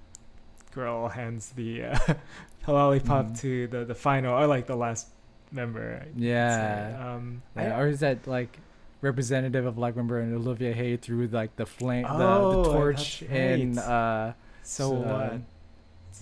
[0.73, 1.99] girl hands the uh,
[2.67, 3.41] lollipop Mhm.
[3.41, 5.09] to the the final or like the last
[5.53, 6.05] member?
[6.17, 8.59] Yeah, Um, yeah, I- or is that like
[9.03, 13.21] representative of like remember in Olivia Hye threw like the flame, the, Oh, the torch
[13.21, 13.85] that's in, right.
[13.85, 14.33] uh,
[14.63, 15.33] so so, what?
[15.33, 15.47] um,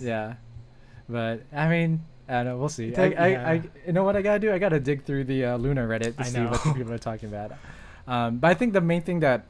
[0.01, 0.33] yeah.
[1.07, 2.57] But I mean, I know.
[2.57, 2.87] We'll see.
[2.87, 3.49] I, That- I, yeah.
[3.49, 3.53] I,
[3.85, 4.51] you know what I gotta do?
[4.53, 6.97] I gotta dig through the uh, LOONA Reddit to I see what the people are
[6.97, 7.51] talking about.
[8.07, 9.45] Um, but I think the main thing that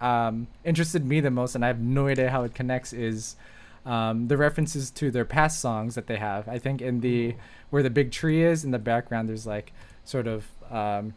[0.00, 3.36] um, interested me the most, and I have no idea how it connects, is
[3.84, 6.48] um, the references to their past songs that they have.
[6.48, 7.34] I think in the Ooh.
[7.70, 9.72] where the big tree is in the background, there's like
[10.04, 11.14] sort of um,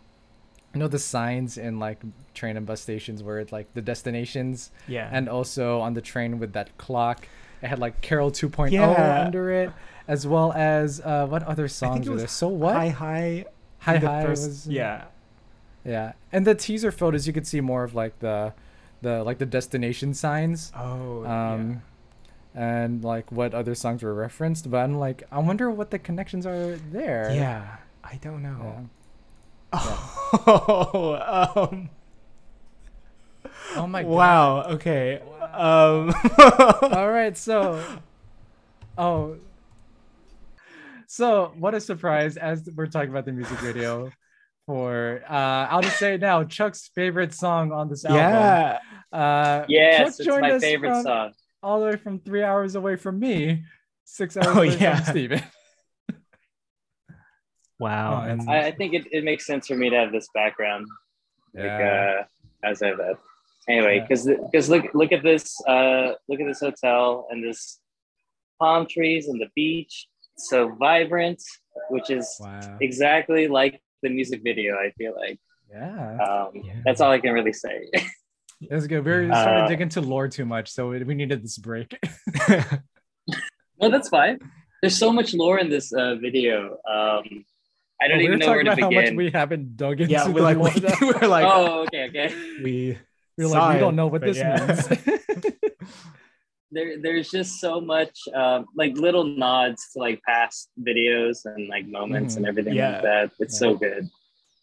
[0.73, 1.99] you know the signs in like
[2.35, 6.37] train and bus stations where it's like the destinations yeah, and also on the train
[6.39, 7.27] with that clock
[7.61, 9.23] it had like carol 2.0 Yeah.
[9.25, 9.71] under it
[10.09, 13.45] as well as uh what other songs were there so what Hi hi.
[13.77, 15.05] hi hi first- was yeah.
[15.85, 18.53] yeah and the teaser photos you could see more of like the
[19.01, 21.23] the like the destination signs Oh.
[21.25, 21.81] um
[22.55, 26.45] and like what other songs were referenced but i'm like i wonder what the connections
[26.45, 27.35] are there yeah.
[27.39, 27.75] yeah.
[28.11, 28.89] I don't know.
[29.71, 29.79] Yeah.
[30.47, 31.89] Oh, um,
[33.75, 34.63] oh my god wow.
[34.63, 35.19] Okay.
[35.53, 36.11] Um,
[36.97, 37.79] all right so
[38.97, 39.37] oh
[41.19, 44.09] so what a surprise as we're talking about the music video
[44.65, 48.79] for uh i'll just say it now chuck's favorite song on this album yeah.
[49.11, 51.31] uh Yes, Chuck it's my us favorite from song.
[51.61, 53.65] all the way from three hours away from me
[54.05, 54.95] six hours Oh, away yeah.
[54.95, 55.43] from Stephen
[57.79, 58.25] Wow.
[58.27, 60.85] Oh, I, I think it, it makes sense for me to have this background,
[61.53, 62.23] like uh,
[62.61, 63.15] as I have that.
[63.69, 64.01] Anyway, Yeah.
[64.05, 67.79] because because look look at this uh look at this hotel and this
[68.59, 70.08] palm trees and the beach,
[70.47, 71.41] so vibrant,
[71.89, 74.75] which is wow exactly like the music video.
[74.75, 75.39] I feel like
[75.71, 76.81] yeah um, Yeah.
[76.85, 77.89] that's all I can really say.
[78.69, 81.57] that's good we were Uh, to dig into lore too much so we needed this
[81.57, 81.97] break
[83.79, 84.39] no, that's fine.
[84.81, 86.77] There's so much lore in this uh, video.
[86.89, 87.45] Um,
[88.01, 90.11] I don't we were even know where to about how much we haven't dug into
[90.13, 92.33] yeah, we're like, lore we, that- we're like, oh, okay, okay.
[92.63, 92.97] we,
[93.37, 94.65] we were saw like we don't know what this yeah.
[94.65, 94.87] means
[96.71, 101.87] there there's just so much um, like little nods to like past videos and like
[101.87, 102.91] moments and everything Yeah.
[102.93, 103.31] like that.
[103.39, 103.59] It's Yeah.
[103.59, 104.09] so good.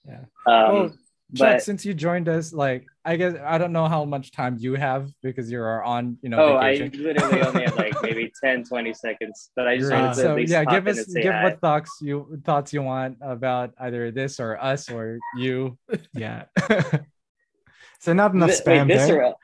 [0.07, 0.21] Yeah.
[0.47, 0.89] Um, well,
[1.35, 4.57] Chuck, but since you joined us, like I guess I don't know how much time
[4.61, 8.63] you have because you're on, you know, oh, I literally only have like maybe 10,
[8.65, 10.01] 20 seconds, but I just Great.
[10.01, 11.43] wanted to So at least yeah, give us give hi.
[11.43, 15.77] what thoughts you thoughts you want about either this or us or you.
[16.15, 16.45] yeah.
[18.01, 19.25] so not enough Th- spam this there.
[19.25, 19.35] or-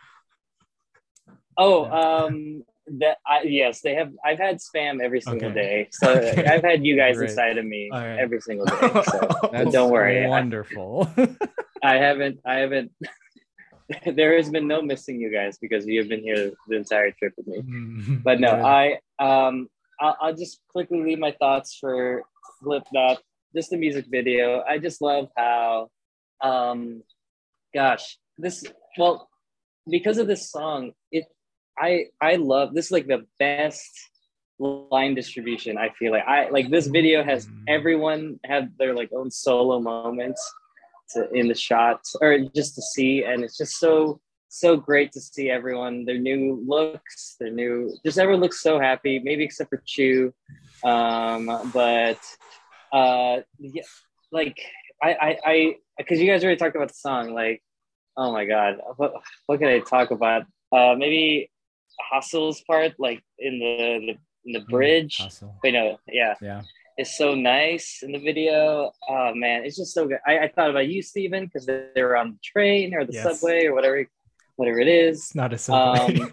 [1.57, 2.65] oh, um,
[2.99, 4.13] that I yes, they have.
[4.25, 5.55] I've had spam every single Okay.
[5.55, 6.45] day, so Okay.
[6.47, 7.31] I've had you guys Great.
[7.31, 8.19] inside of me right.
[8.19, 9.03] every single day.
[9.05, 10.25] So don't worry.
[10.25, 11.11] I- Wonderful.
[11.83, 12.41] I haven't.
[12.47, 12.93] I haven't.
[14.15, 17.35] there has been no missing you guys because you have been here the entire trip
[17.37, 17.59] with me.
[17.63, 18.65] Mm, But no, good.
[18.65, 19.69] I um
[20.01, 22.23] I'll, I'll just quickly leave my thoughts for
[22.61, 23.19] Flip That.
[23.55, 24.63] Just the music video.
[24.67, 25.91] I just love how
[26.43, 27.03] um
[27.75, 28.65] gosh, this
[28.99, 29.29] well
[29.91, 31.25] because of this song, it
[31.79, 33.91] I I love this is like the best
[34.59, 37.64] line distribution I feel like I like this video has Mm.
[37.68, 40.41] everyone have their like own solo moments
[41.11, 45.20] to, in the shots or just to see and it's just so so great to
[45.20, 49.83] see everyone their new looks their new just everyone looks so happy maybe except for
[49.87, 50.33] Chuu
[50.85, 52.18] um but
[52.93, 53.83] uh yeah
[54.31, 54.61] like
[55.03, 57.62] I I I because you guys already talked about the song like
[58.16, 59.14] oh my god what
[59.47, 61.51] what can I talk about uh maybe
[62.12, 63.76] HaSeul's part like in the,
[64.07, 64.14] the
[64.47, 65.55] in the bridge Hustle.
[65.62, 66.62] wait no yeah Yeah.
[66.99, 68.90] it's so nice in the video.
[69.09, 70.18] Oh man, it's just so good.
[70.26, 73.22] I, I thought about you, Stephen, because they were on the train or the Yes.
[73.24, 74.07] subway or whatever,
[74.57, 75.18] whatever it is.
[75.20, 76.20] It's not a subway.
[76.20, 76.30] Um,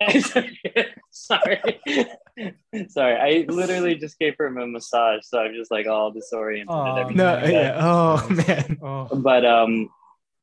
[1.10, 1.80] sorry,
[2.88, 3.16] sorry.
[3.16, 7.16] I literally just gave her a massage, so I'm just like all disoriented everything.
[7.16, 7.78] no, like yeah.
[7.80, 8.78] Oh man.
[8.82, 9.08] Oh.
[9.16, 9.88] But um,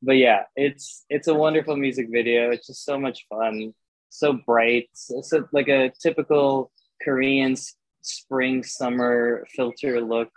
[0.01, 2.51] but yeah, it's it's a wonderful music video.
[2.51, 3.73] It's just so much fun,
[4.13, 4.89] so bright.
[5.09, 6.71] It's a, like a typical
[7.03, 7.55] Korean
[8.01, 10.29] spring summer filter look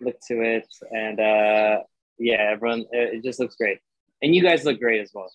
[0.00, 1.80] look to it, and uh,
[2.18, 3.78] yeah, everyone it, it just looks great.
[4.22, 5.30] And you guys look great as well.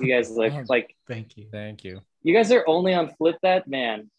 [0.00, 0.64] You guys look Oh.
[0.68, 1.46] like Thank you.
[1.50, 2.00] Thank you.
[2.22, 4.10] you guys are only on Flip That Man.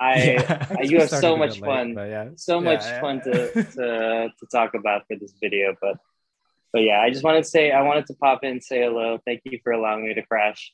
[0.00, 0.66] I Yeah.
[0.78, 2.28] I- you have so much late, fun, yeah.
[2.36, 3.32] so much Yeah, fun to,
[3.76, 5.74] to to talk about for this video.
[5.80, 5.96] But
[6.72, 9.18] but yeah, I just wanted to say I wanted to pop in and say hello.
[9.24, 10.72] Thank you for allowing me to crash.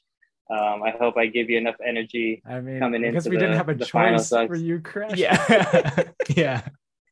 [0.53, 2.43] Um, I hope I give you enough energy.
[2.47, 4.81] I mean, coming because into we didn't the- have a the final choice for you,
[4.81, 5.17] Crash.
[5.17, 6.03] Yeah.
[6.29, 6.63] yeah.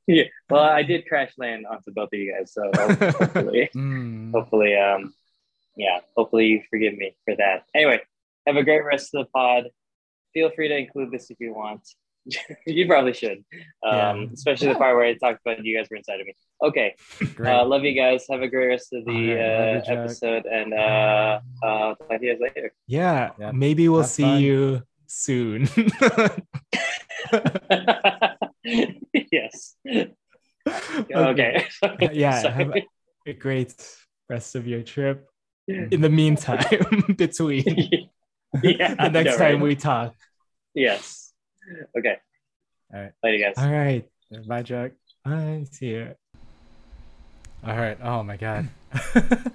[0.07, 4.33] Yeah, well, I did crash land onto both of you guys, so hopefully, Mm.
[4.33, 5.15] hopefully, um,
[5.77, 7.63] yeah, hopefully you forgive me for that.
[7.77, 8.01] Anyway,
[8.45, 9.69] have a great rest of the pod.
[10.35, 11.83] Feel free to include this if you want.
[12.67, 13.45] you probably should,
[13.83, 13.93] um,
[14.23, 14.27] Yeah.
[14.35, 16.35] especially the part where I talked about you guys were inside of me.
[16.63, 16.95] Okay,
[17.35, 17.51] Great.
[17.53, 18.27] uh, love you guys.
[18.31, 19.99] Have a great rest of the All right, uh, love you, Jack.
[19.99, 22.73] episode, and uh, uh, talk to you guys later.
[22.87, 23.31] Yeah.
[23.39, 23.53] Yeah.
[23.53, 24.41] Maybe we'll Have see fun.
[24.41, 25.69] you soon.
[29.33, 29.77] yes.
[31.15, 31.67] Okay.
[32.13, 32.73] Yeah, have
[33.27, 33.75] a great
[34.29, 35.27] rest of your trip.
[35.69, 36.65] In the meantime,
[37.17, 37.63] between
[38.63, 38.95] yeah.
[38.95, 39.61] the next I know, time right?
[39.63, 40.15] we talk.
[40.75, 41.30] Yes.
[41.99, 42.17] Okay.
[42.93, 43.13] All right.
[43.23, 43.55] Later, guys.
[43.65, 44.09] All right.
[44.47, 44.93] Bye, Jack.
[45.25, 45.65] Bye.
[45.71, 46.15] See you.
[47.67, 47.99] All right.
[48.03, 48.69] Oh my God.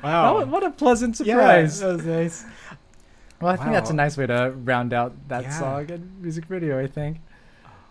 [0.03, 0.35] Wow.
[0.35, 1.79] what, what a pleasant Yeah, surprise.
[1.79, 2.45] that was nice.
[3.41, 5.59] Well, I think that's a nice way to round out that Yeah.
[5.59, 6.81] song and music video.
[6.81, 7.17] I think.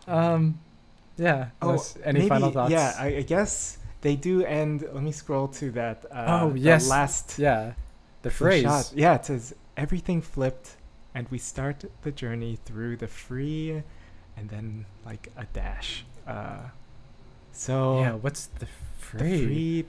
[0.06, 0.58] Um,
[1.16, 1.48] yeah.
[1.60, 2.70] unless- any Oh, maybe, final thoughts?
[2.70, 4.86] Yeah, I, I guess they do end.
[4.92, 6.04] Let me scroll to that.
[6.10, 6.88] Uh, Oh, the yes.
[6.88, 7.72] last yeah.
[8.22, 8.62] The the phrase.
[8.62, 8.92] shot.
[8.94, 10.76] Yeah, it says everything flipped,
[11.14, 13.82] and we start the journey through the free,
[14.36, 16.04] and then like a dash.
[16.26, 16.68] Uh,
[17.52, 18.12] so Yeah.
[18.14, 19.84] What's the the free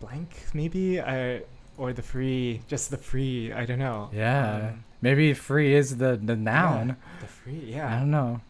[0.00, 1.40] blank maybe, uh,
[1.76, 3.52] or the free, just the free.
[3.52, 4.08] I don't know.
[4.12, 4.70] Yeah.
[4.72, 6.96] Um, Maybe free is the the noun.
[7.20, 7.64] the free.
[7.74, 7.92] Yeah.
[7.94, 8.40] I don't know.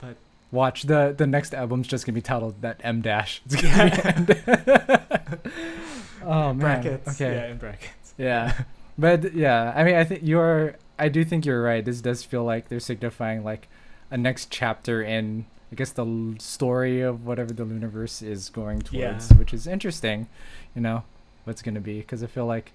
[0.00, 0.16] But
[0.52, 3.40] Watch the the next album's just gonna be titled that M dash.
[3.46, 5.38] It's gonna be M-
[6.24, 6.58] oh man.
[6.58, 7.08] brackets.
[7.20, 7.34] Okay.
[7.34, 8.14] Yeah, in brackets.
[8.18, 8.52] Yeah.
[8.98, 10.74] But yeah, I mean, I think you're.
[10.98, 11.84] I do think you're right.
[11.84, 13.68] This does feel like they're signifying like
[14.10, 18.82] a next chapter in, I guess, the l- story of whatever the universe is going
[18.90, 19.10] Yeah.
[19.10, 20.26] towards, which is interesting.
[20.74, 21.02] You know,
[21.44, 22.72] what's gonna be because I feel like,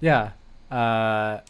[0.00, 0.32] yeah,
[0.70, 1.40] uh,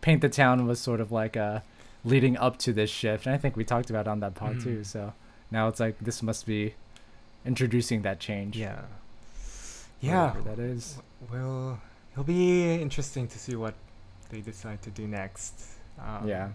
[0.00, 1.60] Paint the Town was sort of like uh
[2.04, 4.80] leading up to this shift, and I think we talked about on that pod too.
[4.80, 4.86] Mm.
[4.86, 5.12] So
[5.50, 6.74] now it's like this must be
[7.44, 8.56] introducing that change.
[8.56, 8.82] Yeah.
[10.00, 10.28] Yeah.
[10.34, 10.96] whatever that is.
[11.30, 11.78] Well,
[12.12, 13.74] it'll be interesting to see what
[14.30, 15.62] they decide to do next.
[15.98, 16.48] Um, yeah.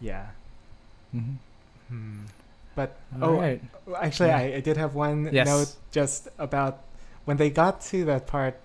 [0.00, 0.26] Yeah.
[1.20, 1.34] Hmm
[1.88, 2.22] Hmm.
[2.74, 3.62] But All oh, right.
[3.96, 4.38] Actually, Yeah.
[4.38, 5.46] I, I did have one Yes.
[5.46, 6.80] note just about
[7.24, 8.58] when they got to that part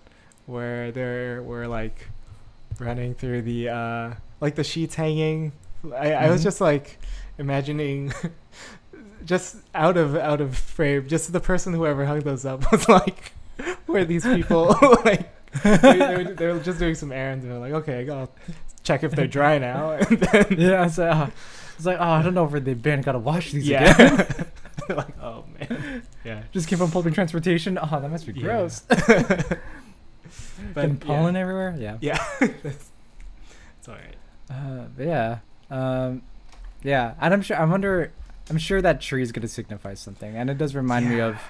[0.47, 2.10] where they were like
[2.80, 5.52] running through the uh like the sheets hanging.
[5.95, 6.49] I, I was Mhm.
[6.49, 6.97] just like
[7.38, 8.12] imagining
[9.26, 13.32] just out of out of frame, just the person whoever hung those up was like
[13.86, 14.76] where these people
[15.06, 15.30] like
[15.64, 18.32] they, they, were, just doing some errands and they're like, okay, I'll
[18.84, 21.28] check if they're dry now and then Yeah, like, uh,
[21.82, 23.01] it's like, oh, I don't know where they've been.
[23.01, 23.91] Gotta wash these yeah.
[23.95, 24.45] again.
[24.89, 26.03] like, oh man.
[26.23, 26.43] Yeah.
[26.51, 27.79] Just keep on public transportation.
[27.82, 28.43] Oh, that must be Yeah.
[28.43, 28.84] gross.
[30.75, 31.75] But and pollen everywhere.
[31.77, 31.97] Yeah.
[32.01, 32.23] Yeah.
[32.39, 32.91] That's,
[33.79, 34.15] it's all right.
[34.47, 35.39] Uh, but yeah.
[35.71, 36.21] Um,
[36.84, 37.57] yeah, and I'm sure.
[37.57, 38.11] I wonder.
[38.49, 41.41] I'm sure that tree is gonna signify something, and it does remind me of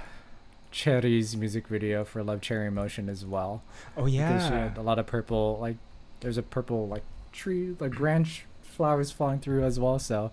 [0.71, 3.63] Choerry's music video for "Love Cherry Motion" as well.
[3.97, 4.69] Oh yeah, Because she yeah.
[4.69, 5.57] had a lot of purple.
[5.59, 5.75] Like,
[6.21, 7.03] there's a purple like
[7.33, 9.99] tree, like branch flowers falling through as well.
[9.99, 10.31] So,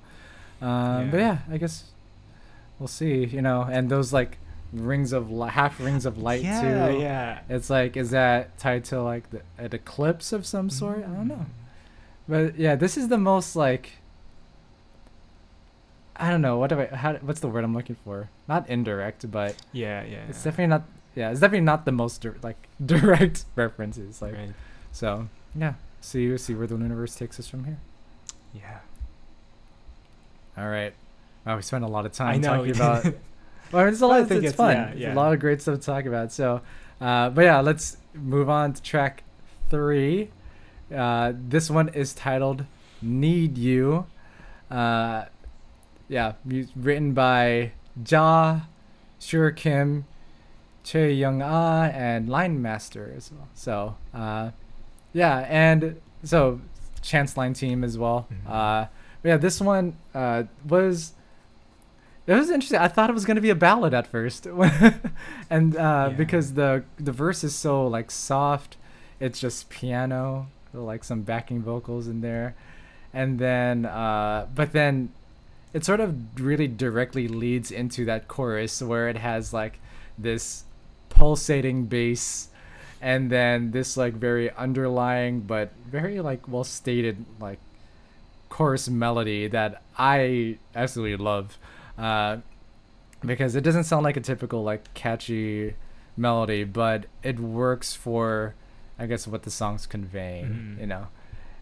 [0.63, 1.39] um, but Yeah.
[1.49, 1.85] yeah, I guess
[2.79, 3.25] we'll see.
[3.25, 4.39] You know, and those like
[4.73, 6.99] rings of li- half rings of light yeah, too.
[6.99, 7.41] Yeah.
[7.49, 10.99] It's like, is that tied to like the, an eclipse of some sort?
[10.99, 11.47] I don't know.
[12.29, 13.93] But yeah, this is the most like.
[16.21, 18.29] I don't know what do I how what's the word I'm looking for?
[18.49, 20.25] Not indirect, but Yeah, yeah.
[20.29, 20.83] it's definitely not.
[21.15, 24.21] Yeah, it's definitely not the most dir- like direct references.
[24.21, 24.51] Like right.
[24.93, 25.75] so, yeah.
[26.01, 27.79] See see where the universe takes us from here.
[28.59, 28.79] Yeah.
[30.57, 30.93] All right.
[31.47, 33.07] Wow, we spent a lot of time talking about.
[33.71, 34.21] Well, it's a I lot.
[34.21, 34.77] It's, think it's it's- fun.
[34.99, 35.13] yeah, yeah.
[35.13, 36.33] a lot of great stuff to talk about.
[36.33, 36.63] So,
[37.03, 39.25] uh, but yeah, let's move on to track
[39.69, 40.31] three.
[40.91, 42.65] Uh, this one is titled
[43.03, 44.07] "Need You."
[44.71, 45.27] Uh,
[46.09, 46.33] yeah,
[46.75, 47.73] written by
[48.09, 48.61] Ja,
[49.19, 50.07] Sure Kim,
[50.83, 53.49] Choi Young Ah, and Line Master as well.
[53.53, 54.53] So, uh,
[55.13, 56.63] yeah, and so
[57.03, 58.27] Chance Line Team as well.
[58.33, 58.51] Mhm.
[58.51, 58.87] Uh,
[59.25, 61.13] yeah, this one uh, was
[62.27, 62.79] it was interesting.
[62.79, 64.47] I thought it was gonna be a ballad at first,
[65.51, 66.15] and uh, Yeah.
[66.17, 68.77] because the the verse is so like soft,
[69.21, 72.55] it's just piano, like some backing vocals in there,
[73.15, 75.11] and then uh, but then
[75.75, 79.79] it sort of really directly leads into that chorus where it has like
[80.19, 80.65] this
[81.09, 82.49] pulsating bass
[83.01, 87.59] and then this like very underlying but very like well stated like
[88.49, 91.59] chorus melody that I absolutely love
[91.99, 92.39] uh,
[93.25, 95.75] because it doesn't sound like a typical like catchy
[96.17, 98.55] melody but it works for
[98.99, 100.47] I guess what the song's conveying
[100.77, 100.81] Mhm.
[100.81, 101.07] you know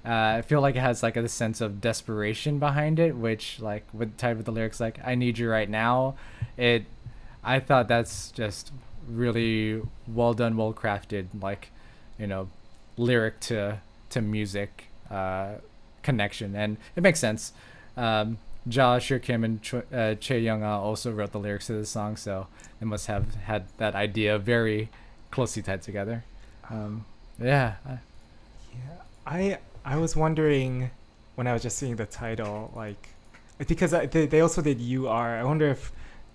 [0.05, 3.85] uh, I feel like it has like a sense of desperation behind it, which like
[3.93, 6.15] with tied with the lyrics like "I need you right now,"
[6.57, 6.85] it
[7.43, 8.71] I thought that's just
[9.09, 11.71] really well done, well crafted, like
[12.19, 12.49] you know,
[12.97, 13.79] lyric to
[14.11, 15.55] to music uh,
[16.03, 17.53] connection, and it makes sense.
[17.97, 18.39] Um,
[18.69, 21.87] Ja, Sure Kim, and Ch- uh, Chae Young Ah also wrote the lyrics to the
[21.87, 22.49] song, so
[22.81, 24.89] they must have had that idea very
[25.31, 26.25] closely tied together.
[26.71, 27.05] Um,
[27.41, 27.99] yeah, I-
[28.73, 30.91] Yeah, I I was wondering
[31.37, 33.11] when I was just seeing the title, like
[33.69, 35.93] because I, they they also did "You Are." I wonder if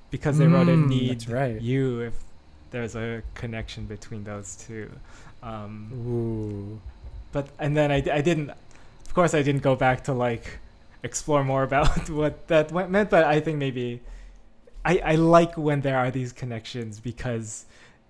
[0.10, 1.60] because they wrote it Mm, "Need right.
[1.62, 2.14] You," if
[2.72, 4.90] there's a connection between those two.
[5.44, 6.82] Um, ooh.
[7.32, 10.60] but and then I, I didn't, of course, I didn't go back to like
[11.04, 13.10] explore more about what that meant.
[13.10, 14.02] But I think maybe
[14.86, 17.66] I I like when there are these connections because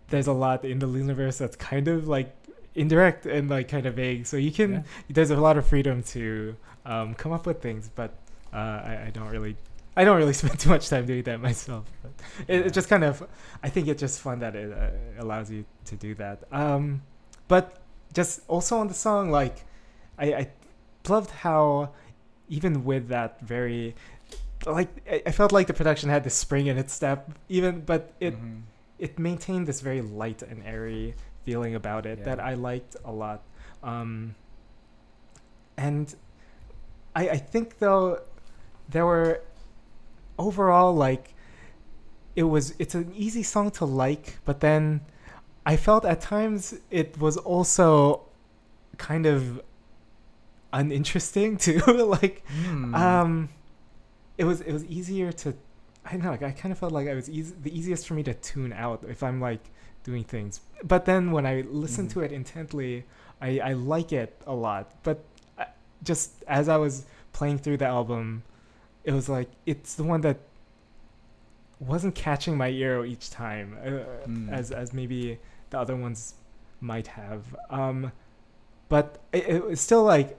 [0.09, 2.33] there's a lot in the universe that's kind of like
[2.75, 4.25] indirect and like kind of vague.
[4.25, 4.81] So you can Yeah.
[5.09, 6.55] there's a lot of freedom to
[6.85, 8.11] um, come up with things, but
[8.53, 9.55] uh, I, I don't really.
[9.95, 11.85] I don't really spend too much time doing that myself.
[12.01, 12.11] But
[12.47, 12.65] it, Yeah.
[12.65, 13.27] it's just kind of,
[13.63, 16.43] I think it's just fun that it uh, allows you to do that.
[16.51, 17.01] Um,
[17.47, 17.77] but
[18.13, 19.65] just also on the song, like,
[20.17, 20.47] I, I
[21.09, 21.89] loved how
[22.49, 23.95] even with that very,
[24.65, 28.13] like, I, I felt like the production had this spring in its step, even, but
[28.19, 28.61] it Mhm.
[28.99, 33.41] it maintained this very light and airy feeling about it that I liked a lot.
[33.81, 34.35] Um,
[35.75, 36.13] and
[37.15, 38.21] I, I think though
[38.89, 39.41] there were
[40.47, 41.25] overall like
[42.35, 45.01] it was it's an easy song to like, but then
[45.65, 48.21] I felt at times it was also
[48.97, 49.61] kind of
[50.73, 51.79] uninteresting too.
[52.17, 52.95] like Hmm.
[52.95, 53.49] um,
[54.37, 55.53] it was it was easier to,
[56.05, 56.31] I don't know.
[56.31, 58.73] Like I kind of felt like I was easy, the easiest for me to tune
[58.73, 59.61] out if I'm like
[60.03, 60.61] doing things.
[60.83, 62.11] But then when I listen Mhm.
[62.13, 63.05] to it intently,
[63.41, 64.91] I I like it a lot.
[65.03, 65.23] But
[65.57, 65.65] I,
[66.03, 68.43] just as I was playing through the album,
[69.03, 70.37] it was like it's the one that
[71.79, 73.89] wasn't catching my ear each time, uh,
[74.27, 74.51] Mm.
[74.51, 75.39] as as maybe
[75.71, 76.35] the other ones
[76.79, 77.43] might have.
[77.69, 78.11] Um,
[78.89, 80.37] but it, it was still like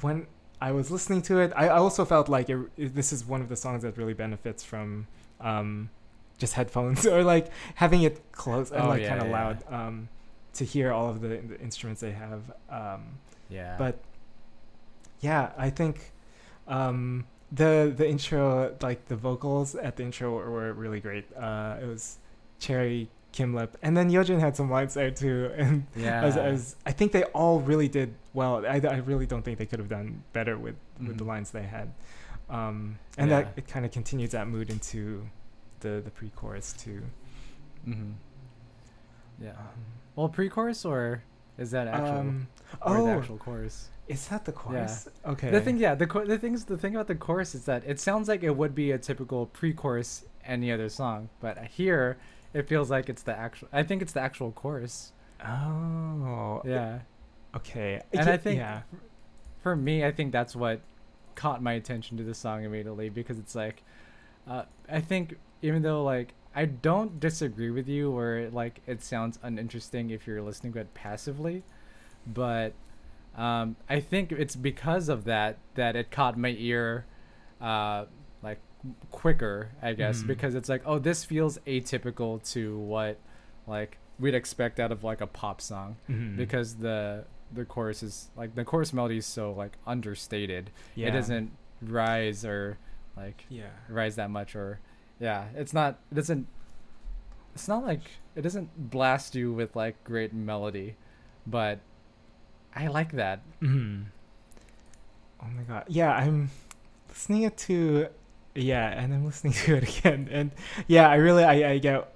[0.00, 0.26] when
[0.60, 3.40] I was listening to it, I, I also felt like it, it- this is one
[3.40, 5.06] of the songs that really benefits from
[5.40, 5.90] um,
[6.38, 9.32] just headphones or like having it close and Oh, like yeah, kind of yeah.
[9.44, 10.08] loud um,
[10.54, 12.42] to hear all of the, the instruments they have.
[12.68, 13.76] Um, yeah.
[13.78, 13.98] but
[15.20, 16.12] yeah, I think
[16.66, 21.24] um, the the intro, like the vocals at the intro, were, were really great.
[21.36, 22.18] Uh, it was
[22.60, 25.50] Choerry Kimlip, and then Yeojin had some lines there too.
[25.56, 26.22] And yeah.
[26.24, 28.64] as, as I think they all really did well.
[28.66, 31.28] I, I really don't think they could have done better with with the Mhm.
[31.28, 31.92] lines they had.
[32.50, 33.42] Um, and Yeah.
[33.42, 35.26] that it kind of continues that mood into
[35.80, 37.02] the the pre-chorus too.
[37.88, 38.12] Mm-hmm.
[39.42, 39.50] Yeah.
[39.50, 39.84] Um,
[40.16, 41.22] Well, pre-chorus or
[41.58, 42.18] is that actual?
[42.18, 42.48] um,
[42.82, 43.88] or oh, the actual chorus?
[44.08, 45.08] Is that the chorus?
[45.24, 45.50] Okay.
[45.50, 48.28] The thing, yeah, the the things, the thing about the chorus is that it sounds
[48.28, 52.18] like it would be a typical pre-chorus any other song, but here
[52.52, 53.68] it feels like it's the actual.
[53.72, 55.12] I think it's the actual chorus.
[55.44, 56.62] Oh.
[56.64, 57.00] Yeah.
[57.56, 58.02] Okay.
[58.12, 58.82] And I think yeah.
[59.62, 60.80] for me, I think that's what
[61.34, 63.82] caught my attention to the song immediately because it's like,
[64.46, 69.38] uh, I think even though like I don't disagree with you where like it sounds
[69.42, 71.62] uninteresting if you're listening to it passively,
[72.26, 72.74] but
[73.36, 77.04] um, I think it's because of that that it caught my ear,
[77.60, 78.06] uh,
[78.42, 78.60] like
[79.10, 80.26] quicker, I guess, Mhm.
[80.28, 83.18] because it's like, oh, this feels atypical to what
[83.66, 86.36] like we'd expect out of like a pop song Mhm.
[86.36, 90.70] because the the chorus is like the chorus melody is so like understated.
[90.94, 91.08] yeah.
[91.08, 91.50] It doesn't
[91.82, 92.78] rise or
[93.16, 93.70] like Yeah.
[93.88, 94.80] rise that much or
[95.20, 96.46] yeah, it's not it doesn't
[97.54, 98.00] it's not like
[98.34, 100.96] it doesn't blast you with like great melody,
[101.46, 101.78] but
[102.76, 103.40] I like that.
[103.60, 104.02] hmm
[105.42, 105.84] Oh my god.
[105.88, 106.50] Yeah, I'm
[107.08, 108.08] listening it to
[108.54, 110.50] yeah, and I'm listening to it again, and
[110.86, 112.08] yeah, I really I, I get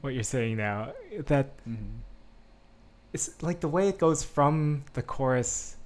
[0.00, 0.92] what you're saying now.
[1.26, 2.00] That Mhm.
[3.12, 5.76] it's like the way it goes from the chorus,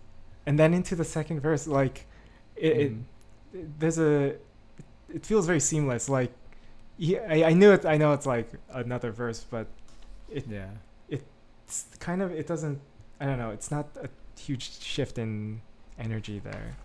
[0.47, 1.67] and then into the second verse.
[1.67, 2.07] Like
[2.57, 3.03] it, Mhm.
[3.55, 4.37] it there's a
[5.13, 6.09] it feels very seamless.
[6.09, 6.33] Like
[6.99, 7.85] yeah, I, I knew it.
[7.87, 9.67] I know it's like another verse, but
[10.31, 10.71] it yeah.
[11.09, 12.81] it's kind of it doesn't.
[13.21, 13.51] I don't know.
[13.51, 14.09] It's not a
[14.39, 15.61] huge shift in
[15.99, 16.77] energy there.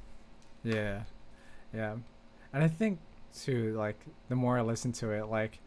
[0.64, 1.02] Yeah,
[1.74, 1.96] yeah,
[2.54, 3.00] and I think
[3.34, 5.60] too, like the more I listen to it, like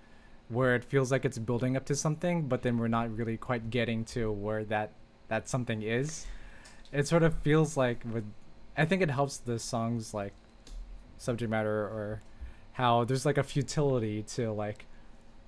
[0.49, 3.71] where it feels like it's building up to something, but then we're not really quite
[3.71, 4.93] getting to where that
[5.29, 6.27] that something is.
[6.93, 8.25] It sort of feels like with,
[8.77, 10.33] I think it helps the songs like
[11.19, 12.23] subject matter or
[12.73, 14.87] how there's like a futility to like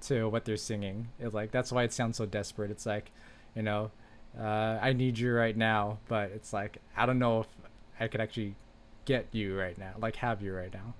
[0.02, 1.08] to what they're singing.
[1.20, 2.70] It like that's why it sounds so desperate.
[2.70, 3.12] It's like,
[3.54, 3.90] you know,
[4.40, 7.46] uh, I need you right now, but it's like I don't know if
[8.00, 8.54] I could actually
[9.04, 10.94] get you right now, like have you right now.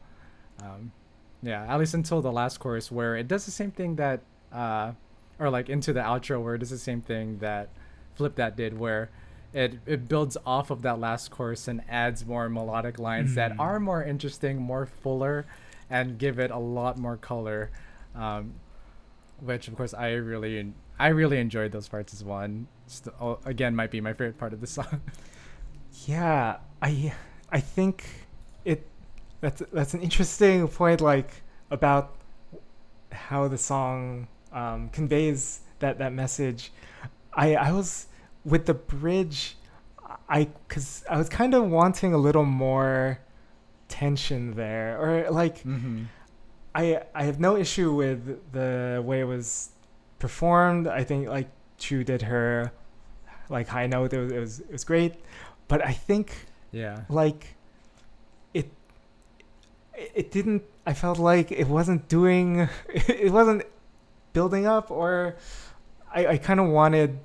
[0.63, 0.93] Um,
[1.43, 4.21] yeah, at least until the last chorus where it does the same thing that,
[4.53, 4.93] uh,
[5.39, 7.69] or like into the outro where it does the same thing that
[8.15, 9.11] Flip That did, where
[9.53, 13.61] it it builds off of that last chorus and adds more melodic lines that Mhm.
[13.61, 15.45] are more interesting, more fuller,
[15.91, 17.71] and give it a lot more color.
[18.15, 18.55] Um,
[19.41, 22.49] which of course I really I really enjoyed those parts as well.
[22.87, 25.01] And st- oh, again, might be my favorite part of the song.
[26.07, 27.13] Yeah, I
[27.51, 28.05] I think
[28.65, 28.87] it
[29.41, 31.31] that's that's an interesting point like
[31.71, 32.15] about
[33.13, 36.73] how the song um, conveys that that message.
[37.35, 38.07] I I was
[38.45, 39.57] with the bridge
[40.29, 43.19] I cuz I was kind of wanting a little more
[43.89, 46.05] tension there or like mm-hmm.
[46.75, 49.71] I I have no issue with the way it was
[50.19, 50.87] performed.
[50.87, 51.49] I think like
[51.79, 52.73] Chuu did her
[53.49, 54.13] like high note.
[54.13, 55.15] It was it was, it was great,
[55.69, 56.33] but I think
[56.73, 57.03] Yeah.
[57.09, 57.55] like
[58.55, 58.71] it
[59.95, 60.63] it didn't.
[60.87, 62.69] I felt like it wasn't doing.
[63.09, 63.63] It wasn't
[64.33, 65.37] building up, or
[66.13, 67.19] I I kind of wanted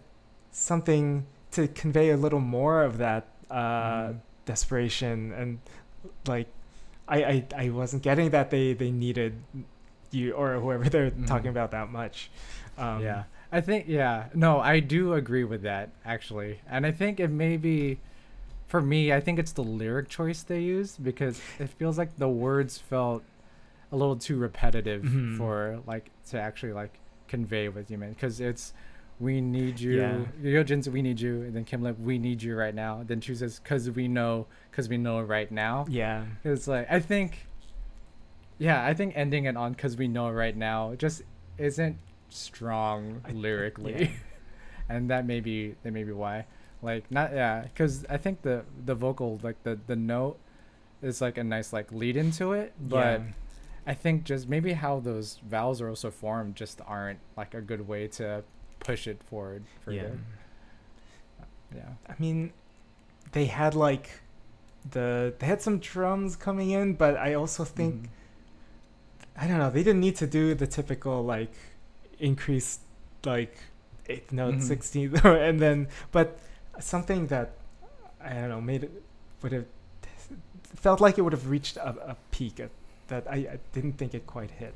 [0.52, 4.20] something to convey a little more of that uh, Mhm.
[4.46, 5.60] desperation and
[6.28, 6.48] like
[7.08, 9.34] I, I I wasn't getting that they they needed
[10.12, 11.56] you or whoever they're talking Mhm.
[11.58, 12.32] about that much.
[12.78, 13.24] Um, yeah.
[13.52, 14.26] I think yeah.
[14.34, 16.60] No, I do agree with that actually.
[16.70, 18.00] And I think it may be
[18.68, 22.30] for me, I think it's the lyric choice they used because it feels like the
[22.30, 23.24] words felt
[23.92, 25.38] a little too repetitive Mhm.
[25.38, 26.98] for like to actually like
[27.28, 28.74] convey what you meant because it's
[29.20, 30.20] we need you Yeah.
[30.42, 33.36] Yeojin's we need you and then Kim Lip we need you right now then Chuu
[33.36, 36.24] says cuz we know cuz we know right now Yeah.
[36.46, 37.46] it's like I think,
[38.58, 41.24] yeah, I think ending it on "cause we know right now" just
[41.58, 41.98] isn't
[42.34, 44.10] strong I- lyrically, yeah.
[44.90, 46.46] and that may be that may be why.
[46.82, 50.38] Like not yeah, because I think the the vocal like the the note
[51.02, 53.26] is like a nice like lead into it, but yeah.
[53.88, 57.88] I think just maybe how those vowels are also formed just aren't like a good
[57.88, 58.44] way to
[58.80, 60.10] push it forward for yeah.
[61.76, 61.90] Yeah.
[62.08, 62.52] I mean,
[63.32, 64.10] they had like
[64.92, 68.08] the they had some drums coming in, but I also think Mhm.
[69.38, 69.70] I don't know.
[69.70, 71.54] They didn't need to do the typical like
[72.22, 72.80] increase
[73.26, 73.56] like
[74.08, 74.62] eighth note, Mhm.
[74.62, 76.38] sixteenth, and then but
[76.80, 77.52] something that
[78.24, 78.92] I don't know made it
[79.42, 79.66] would have
[80.64, 82.70] felt like it would have reached a, a peak at,
[83.08, 84.74] that I, I didn't think it quite hit.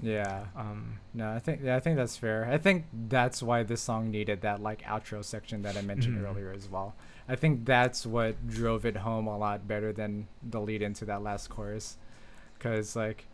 [0.00, 0.44] Yeah.
[0.54, 2.46] Um, No, I think yeah, I think that's fair.
[2.50, 6.24] I think that's why this song needed that like outro section that I mentioned Mhm.
[6.28, 6.94] earlier as well.
[7.28, 11.22] I think that's what drove it home a lot better than the lead into that
[11.22, 11.96] last chorus,
[12.54, 13.26] because like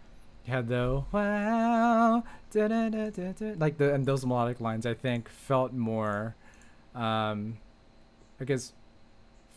[0.50, 4.94] had the wow, da, da, da, da, da, like the and those melodic lines I
[4.94, 6.34] think felt more,
[6.94, 7.58] um,
[8.40, 8.72] I guess,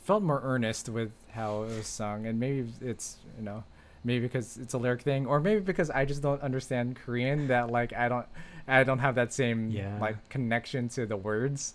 [0.04, 3.64] felt more earnest with how it was sung, and maybe it's you know
[4.04, 7.72] maybe because it's a lyric thing or maybe because i just don't understand korean that
[7.72, 8.28] like i don't
[8.68, 9.98] i don't have that same Yeah.
[10.00, 11.74] like connection to the words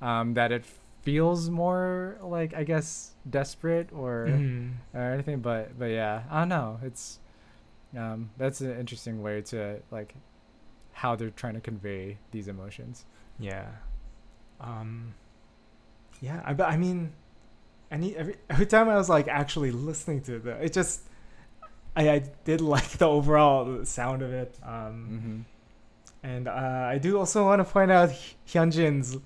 [0.00, 0.64] um that it
[1.02, 4.72] feels more like i guess desperate or mhm.
[4.94, 7.18] or anything but but yeah i don't know it's
[7.96, 10.14] um that's an interesting way to like
[10.92, 13.04] how they're trying to convey these emotions
[13.38, 13.66] Yeah.
[14.60, 15.14] Um
[16.20, 17.12] Yeah, I but I mean
[17.90, 21.02] any every every time I was like actually listening to the it just
[21.96, 24.58] I I did like the overall sound of it.
[24.62, 24.74] Um
[25.12, 26.26] mm-hmm.
[26.28, 28.10] and uh, I do also want to point out
[28.46, 29.16] Hyunjin's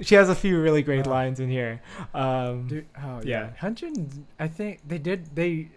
[0.00, 1.10] she has a few really great Oh.
[1.10, 1.82] lines in here.
[2.14, 3.50] Um Dude, oh yeah.
[3.50, 3.50] yeah.
[3.60, 5.68] Hyunjin, I think they did they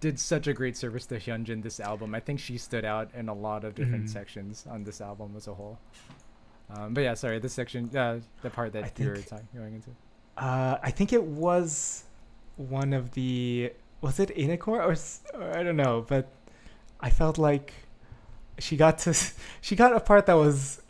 [0.00, 2.14] did such a great service to Hyunjin this album.
[2.14, 4.10] I think she stood out in a lot of different Mhm.
[4.10, 5.78] sections on this album as a whole.
[6.70, 9.48] Um, but yeah, sorry, this section, uh, the part that I you were think- talking
[9.54, 9.90] going into.
[10.36, 12.04] Uh, I think it was
[12.56, 16.28] one of the was it Inakor or, or I don't know, but
[17.00, 17.72] I felt like
[18.58, 19.14] she got to
[19.60, 20.82] she got a part that was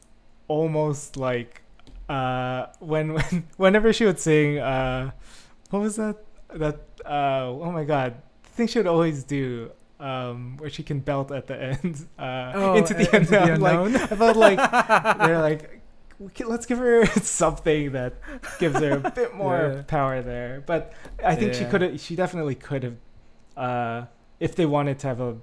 [0.48, 1.62] almost like
[2.08, 5.10] uh when when whenever she would sing uh
[5.70, 6.16] what was that
[6.54, 8.14] that uh oh my god
[8.58, 9.70] the thing she would always do
[10.00, 13.42] um where she can belt at the end uh Oh, into the uh, into the
[13.54, 13.92] unknown.
[13.92, 14.12] like?
[14.12, 14.58] I felt like
[15.26, 15.80] they're like
[16.46, 18.14] let's give her something that
[18.58, 19.82] gives her a bit more Yeah.
[19.82, 20.92] power there but
[21.24, 22.96] I think she could have she definitely could have
[23.56, 24.06] uh
[24.40, 25.36] if they wanted to have a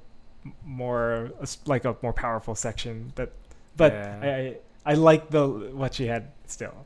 [0.64, 3.32] more a like a more powerful section that
[3.78, 4.20] but Yeah.
[4.22, 6.86] I, I I like the what she had still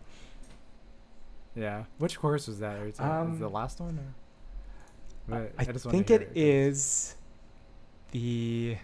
[1.55, 1.83] Yeah.
[1.97, 2.77] Which chorus was that?
[2.79, 4.09] Are you talking- Um, the last one or?
[5.33, 7.15] I, just think hear it is
[8.11, 8.77] the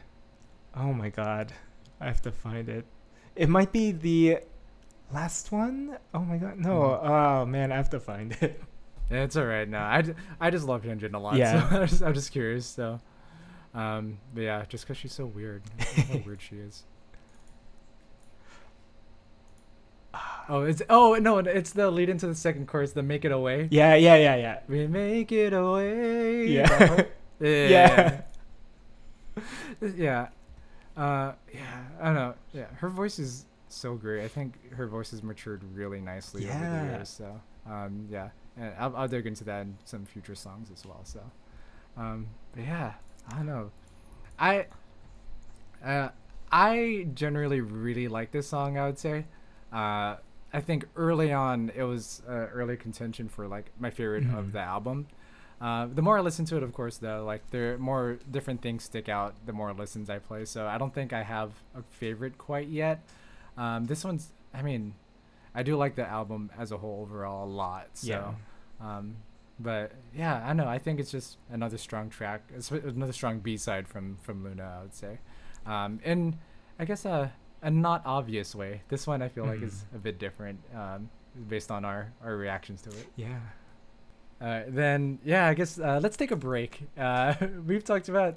[0.76, 1.54] oh my god
[2.00, 2.86] I have to find it
[3.36, 4.40] it might be the
[5.14, 7.10] last one oh my god no Mhm.
[7.10, 8.62] oh man I have to find it
[9.10, 9.70] it's all right.
[9.70, 9.84] now.
[9.86, 10.04] I,
[10.42, 11.36] I just love Hyunjin a lot.
[11.36, 11.70] Yeah.
[11.70, 12.66] So I'm just, I'm just curious.
[12.66, 13.00] So,
[13.76, 15.62] um, but yeah, just because she's so weird.
[15.80, 16.86] I how weird she is.
[20.48, 23.68] Oh, it's oh no, it's the lead into the second chorus, the "Make It Away."
[23.72, 26.48] yeah yeah yeah yeah We make it away.
[26.48, 27.06] Yeah.
[27.40, 28.22] yeah.
[29.82, 29.82] Yeah.
[29.96, 30.28] yeah.
[30.96, 31.84] Uh, yeah.
[32.00, 32.34] I don't know.
[32.54, 34.24] Yeah, her voice is so great.
[34.24, 37.10] I think her voice has matured really nicely over the years.
[37.10, 41.02] So, um, yeah, and I'll, I'll dig into that in some future songs as well.
[41.04, 41.20] So,
[41.98, 42.94] um, but yeah,
[43.30, 43.72] I don't know.
[44.40, 44.68] I,
[45.84, 46.10] uh,
[46.52, 48.78] I generally really like this song.
[48.78, 49.26] I would say.
[49.74, 50.16] Uh,
[50.56, 54.52] I think early on it was uh, early contention for like my favorite of Mhm.
[54.54, 55.08] the album.
[55.62, 58.84] Uh, the more I listen to it, of course, though, like there more different things
[58.84, 59.36] stick out.
[59.46, 63.00] The more listens I play, so I don't think I have a favorite quite yet.
[63.58, 64.94] Um, this one's, I mean,
[65.54, 67.88] I do like the album as a whole overall a lot.
[67.94, 68.08] So,
[68.82, 68.98] Yeah.
[68.98, 69.16] um,
[69.60, 70.68] but yeah, I know.
[70.68, 72.42] I think it's just another strong track.
[72.54, 74.64] It's another strong B side from from LOONA.
[74.80, 75.20] I would say,
[75.66, 76.38] um, in
[76.78, 78.82] I guess a a not obvious way.
[78.90, 81.10] This one I feel like is a bit different um,
[81.48, 83.08] based on our our reactions to it.
[83.16, 83.40] yeah
[84.42, 86.84] Uh, then yeah, I guess uh, let's take a break.
[86.98, 87.34] Uh,
[87.66, 88.36] we've talked about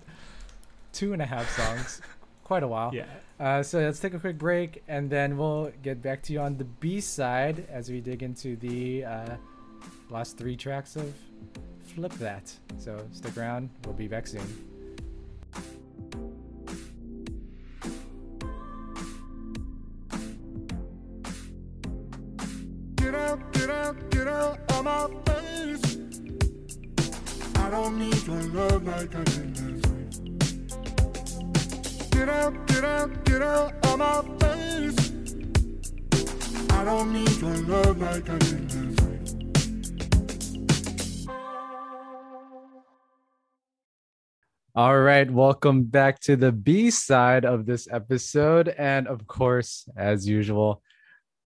[0.93, 2.01] two and a half songs,
[2.45, 2.95] quite a while.
[2.95, 3.07] yeah
[3.41, 6.57] Uh, so let's take a quick break, and then we'll get back to you on
[6.57, 9.37] the B side as we dig into the uh,
[10.11, 11.15] last three tracks of
[11.95, 12.53] Flip That.
[12.79, 13.71] So stick around.
[13.85, 14.68] We'll be back soon.
[23.39, 25.97] Out, get out, get out of my face.
[27.57, 30.11] I don't need your love like I did last week.
[32.11, 35.13] Get out, get out, get out of my face.
[36.71, 39.19] I don't need your love like I did last week.
[44.75, 48.69] All right, welcome back to the B side of this episode.
[48.79, 50.83] And of course, as usual,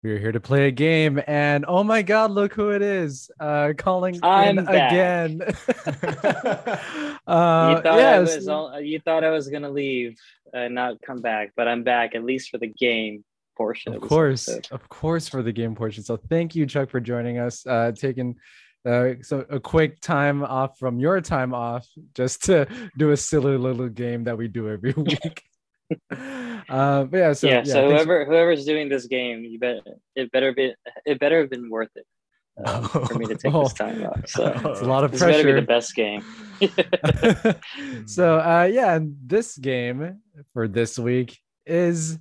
[0.03, 1.21] we're here to play a game.
[1.27, 3.31] And oh my God, look who it is!
[3.39, 4.93] Uh, calling I'm in back.
[4.93, 5.43] again.
[7.27, 8.37] uh, you thought I yes.
[8.37, 10.19] was all, you thought I was gonna leave
[10.53, 13.25] and not come back, but I'm back at least for the game
[13.61, 13.95] portion.
[13.95, 14.75] Of, of course episode.
[14.75, 18.37] of course for the game portion so thank you chuck for joining us uh taking
[18.87, 22.67] uh so a quick time off from your time off just to
[22.97, 25.43] do a silly little game that we do every week
[26.69, 29.81] uh but yeah so yeah, so thanks- whoever whoever's doing this game, you bet
[30.17, 32.07] it better be it better have been worth it
[32.65, 33.65] um, for me to take Oh.
[33.65, 34.21] this time off.
[34.29, 36.23] So it's a lot of this better be the best game.
[38.07, 40.21] so uh yeah and this game
[40.53, 42.19] for this week is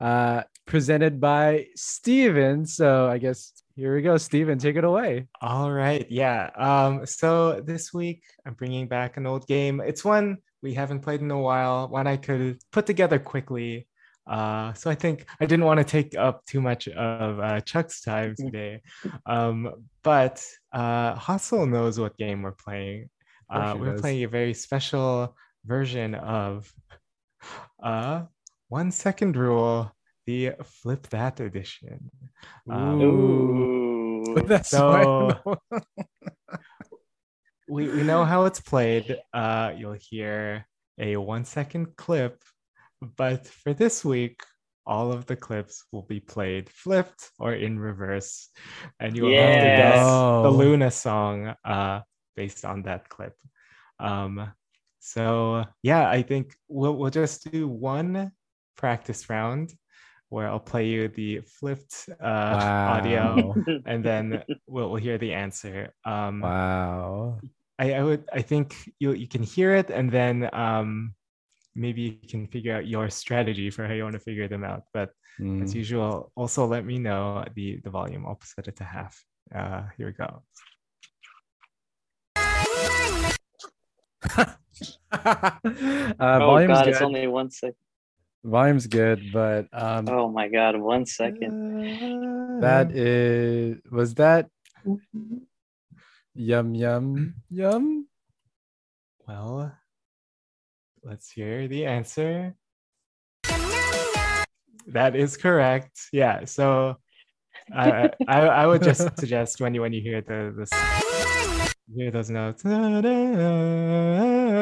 [0.00, 5.70] uh presented by stephen so i guess here we go stephen take it away All
[5.70, 6.04] right.
[6.10, 6.50] Yeah.
[6.56, 9.80] Um, so this week I'm bringing back an old game.
[9.80, 13.86] It's one we haven't played in a while, one I could put together quickly.
[14.26, 18.02] Uh, so I think I didn't want to take up too much of uh, Chuck's
[18.02, 18.82] time today.
[19.24, 19.72] Um,
[20.02, 23.08] but uh, Hustle knows what game we're playing.
[23.48, 24.00] Uh, we're does.
[24.02, 26.70] playing a very special version of
[27.82, 28.22] uh,
[28.68, 29.90] One Second Rule,
[30.26, 32.10] the Flip That edition.
[32.70, 34.34] Um, Ooh.
[34.46, 35.38] That's So-
[37.68, 39.16] we, we know how it's played.
[39.32, 40.66] Uh, you'll hear
[40.98, 42.42] a one second clip,
[43.16, 44.40] but for this week,
[44.86, 48.48] all of the clips will be played flipped or in reverse,
[49.00, 49.78] and you will have to Yes.
[49.78, 50.50] guess the Oh.
[50.50, 52.00] LOONA song uh,
[52.36, 53.34] based on that clip.
[54.00, 54.50] Um,
[55.00, 58.32] so yeah, I think we'll we'll just do one
[58.76, 59.74] practice round
[60.30, 62.24] where I'll play you the flipped uh,
[62.94, 63.54] audio
[63.86, 65.92] and then we'll, we'll hear the answer.
[66.04, 67.38] Um, wow
[67.78, 71.14] I, I would I think you you can hear it and then um
[71.76, 74.84] maybe you can figure out your strategy for how you want to figure them out.
[74.92, 75.10] But
[75.40, 75.62] Mm.
[75.62, 78.26] as usual, also let me know the the volume.
[78.26, 79.14] I'll set it to half.
[79.54, 80.42] Uh, here we go.
[85.12, 85.54] uh,
[86.18, 86.92] oh volume's god, good.
[86.94, 87.76] it's only one second.
[88.42, 91.54] Volume's good, but um, Oh my god, one second.
[92.60, 94.48] that is was that
[96.38, 98.06] yum yum yum.
[99.26, 99.72] well.
[101.02, 102.54] Let's hear the answer.
[104.86, 105.98] That is correct.
[106.12, 106.44] Yeah.
[106.44, 106.96] So
[107.74, 110.70] I I, I would just suggest when you when you hear the this
[111.96, 112.62] hear those notes,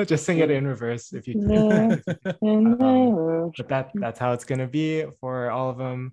[0.09, 2.03] just sing it in reverse if you can.
[2.43, 6.12] Um, but that that's how it's gonna be for all of them.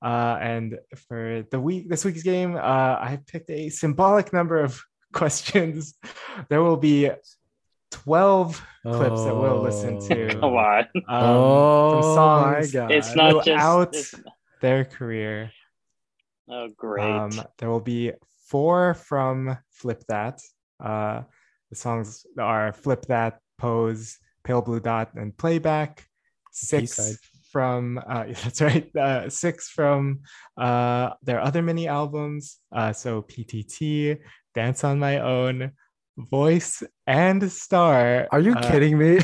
[0.00, 0.78] Uh, and
[1.08, 4.82] for the week this week's game, uh, I picked a symbolic number of
[5.20, 5.94] questions.
[6.48, 7.10] There will be
[7.90, 10.80] 12 clips that we'll listen to Come on.
[10.80, 12.90] um, oh from songs my god!
[12.90, 14.14] It's not just throughout it's-
[14.60, 15.52] their career.
[16.50, 17.10] Oh great.
[17.10, 18.12] Um, there will be
[18.46, 20.40] four from Flip That.
[20.82, 21.22] Uh,
[21.70, 26.06] the songs are Flip That, Pose, Pale Blue Dot, and Playback.
[26.50, 27.18] Six
[27.50, 28.94] from uh, that's right.
[28.96, 30.20] Uh, six from
[30.56, 32.58] uh, their other mini albums.
[32.74, 34.18] Uh, so PTT,
[34.54, 35.72] Dance on My Own,
[36.16, 38.28] Voice, and Star.
[38.30, 39.18] Are you Uh, kidding me?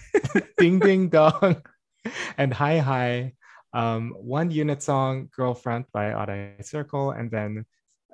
[0.58, 1.62] Ding Ding Dong,
[2.38, 3.32] and Hi Hi.
[3.72, 7.64] Um, one unit song, Girlfriend by Odd Eye Circle, and then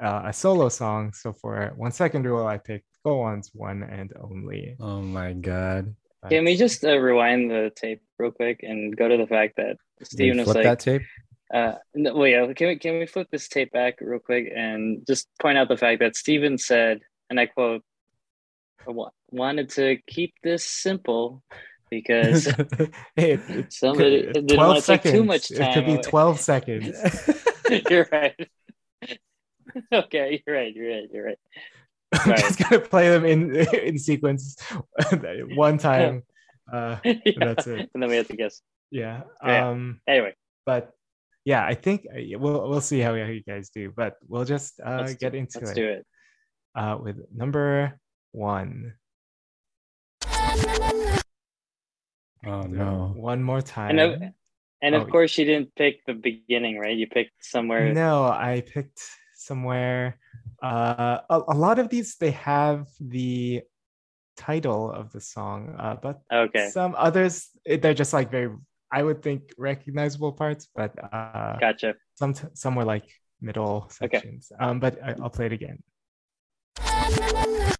[0.03, 1.13] uh, a solo song.
[1.13, 4.77] So for one second rule, I picked Go Won's One and Only.
[4.81, 5.95] oh my god!
[6.29, 9.77] Can we just uh, rewind the tape real quick and go to the fact that
[10.03, 11.03] Stephen was Flip like, that tape.
[11.53, 15.05] Uh, no, well, yeah, can we can we flip this tape back real quick and
[15.07, 17.83] just point out the fact that Stephen said, and I quote,
[19.31, 21.43] wanted to keep this simple
[21.91, 22.47] because
[23.17, 25.61] Hey, it- somebody could- didn't want to take too much time.
[25.71, 27.45] It could be away." 12 seconds.
[27.91, 28.49] you're right.
[29.93, 30.75] okay, you're right.
[30.75, 31.09] You're right.
[31.13, 31.39] You're right.
[32.15, 32.39] I'm Right.
[32.41, 34.57] just gonna play them in in sequence
[35.55, 36.23] one time.
[36.71, 37.15] Uh, Yeah.
[37.39, 37.91] that's it.
[37.95, 38.61] And then we have to guess.
[38.91, 39.23] yeah.
[39.45, 39.69] Yeah.
[39.71, 40.35] Um, Anyway,
[40.67, 40.93] but
[41.45, 43.93] yeah, I think uh, we'll we'll see how, how you guys do.
[43.95, 45.75] But we'll just uh, let's get do, into let's it.
[45.75, 46.07] do it.
[46.75, 47.99] uh, with number
[48.33, 48.95] one.
[52.45, 53.13] Oh no!
[53.17, 53.99] One more time.
[53.99, 54.23] And of,
[54.83, 56.97] and of Oh, course, you didn't pick the beginning, right?
[56.97, 57.93] You picked somewhere.
[57.95, 59.01] No, I picked
[59.37, 60.19] somewhere.
[60.63, 63.63] Uh, a, a lot of these they have the
[64.37, 68.51] title of the song, uh, but Okay, some others eh, they're just like very,
[68.93, 71.95] I would think recognizable parts, but uh, gotcha.
[72.15, 73.09] some some were like
[73.41, 74.19] middle Okay.
[74.19, 74.53] sections.
[74.61, 75.83] Um, but I, I'll play it again.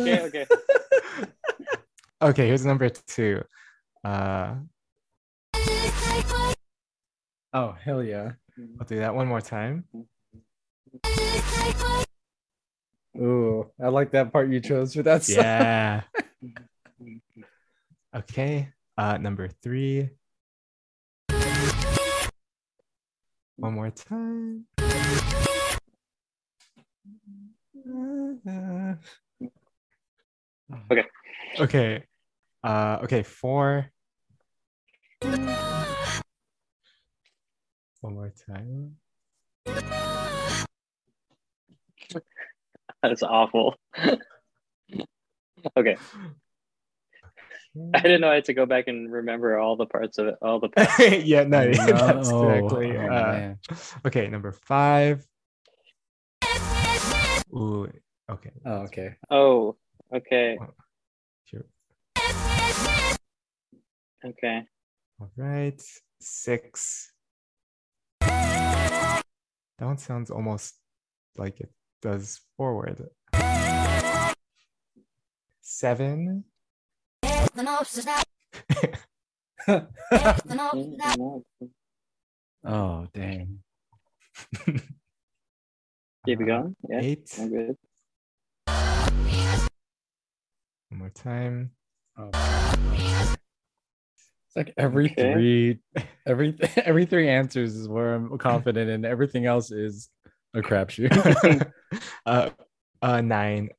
[0.00, 0.46] Okay, okay.
[2.22, 3.42] okay, here's number two.
[4.04, 4.54] Uh,
[7.52, 8.32] Oh hell yeah!
[8.80, 9.84] I'll do that one more time.
[13.16, 15.36] Ooh, I like that part you chose for that song.
[15.36, 16.02] Yeah.
[18.14, 18.68] Okay.
[18.96, 20.08] Uh, number three.
[23.56, 24.66] One more time.
[30.90, 31.04] Okay.
[31.58, 32.04] Okay.
[32.62, 33.22] Uh, okay.
[33.24, 33.90] Four.
[38.04, 38.96] One more time.
[43.02, 43.76] That's awful.
[45.78, 45.96] okay,
[47.94, 50.34] I didn't know I had to go back and remember all the parts of it,
[50.42, 50.98] all the parts.
[51.24, 51.94] yeah, no, that's No.
[51.94, 52.94] exactly.
[52.94, 53.54] Oh, uh,
[54.06, 55.26] okay, number five.
[57.54, 57.90] Ooh,
[58.30, 58.50] okay.
[58.66, 59.14] Oh, okay.
[59.30, 59.76] Oh,
[60.14, 60.58] okay,
[61.46, 61.64] Sure.
[64.26, 64.62] okay.
[65.18, 65.82] All right,
[66.20, 67.13] six.
[69.78, 70.74] That one sounds almost
[71.36, 71.70] like it
[72.00, 73.08] does forward.
[75.60, 76.44] Seven.
[82.64, 83.58] oh dang.
[86.26, 86.76] Keep it going.
[86.88, 87.30] Yeah, Eight.
[87.38, 87.76] I'm good.
[90.88, 91.72] One more time.
[92.16, 93.33] Oh.
[94.54, 95.32] It's like every Okay.
[95.32, 95.78] three,
[96.26, 100.10] every every three answers is where I'm confident, and everything else is
[100.54, 101.72] a crapshoot.
[102.26, 102.50] uh,
[103.02, 103.70] uh, nine.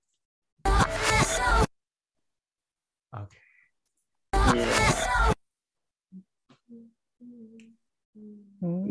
[3.15, 3.37] Okay.
[4.33, 5.31] Yeah.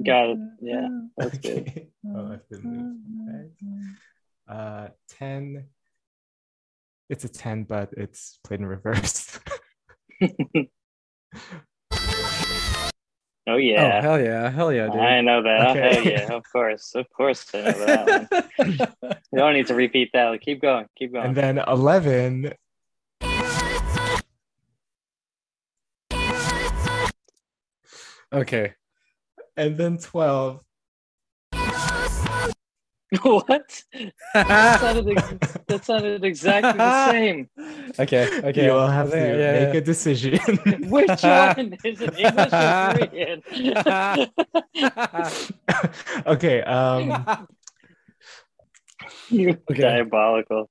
[0.05, 0.39] Got it.
[0.63, 0.89] Yeah,
[1.19, 1.69] that's good.
[1.69, 1.89] Okay.
[2.07, 3.97] Oh, I've been.
[4.49, 5.67] Uh, 10.
[7.11, 9.39] It's a 10, but it's played in reverse.
[13.47, 14.01] Oh Oh yeah.
[14.01, 14.97] hell yeah, hell yeah, dude.
[15.01, 15.77] I know that.
[15.77, 15.95] Okay.
[15.95, 16.95] Hell yeah, of course.
[16.95, 19.13] Of course I know that one.
[19.33, 20.41] You don't need to repeat that.
[20.41, 20.87] Keep going.
[20.97, 21.27] Keep going.
[21.27, 22.55] and then 11.
[28.33, 28.75] okay.
[29.57, 30.64] And then 12.
[33.23, 33.83] what?
[34.35, 37.49] That sounded, ex- that sounded exactly the same.
[37.99, 38.65] okay, okay.
[38.67, 39.81] you will have to Yeah, yeah, make yeah.
[39.81, 40.39] a decision.
[40.91, 43.43] Which one is it English or Korean?
[46.27, 46.63] okay.
[46.63, 47.47] Um,
[49.29, 49.83] you Okay.
[49.83, 50.71] diabolical.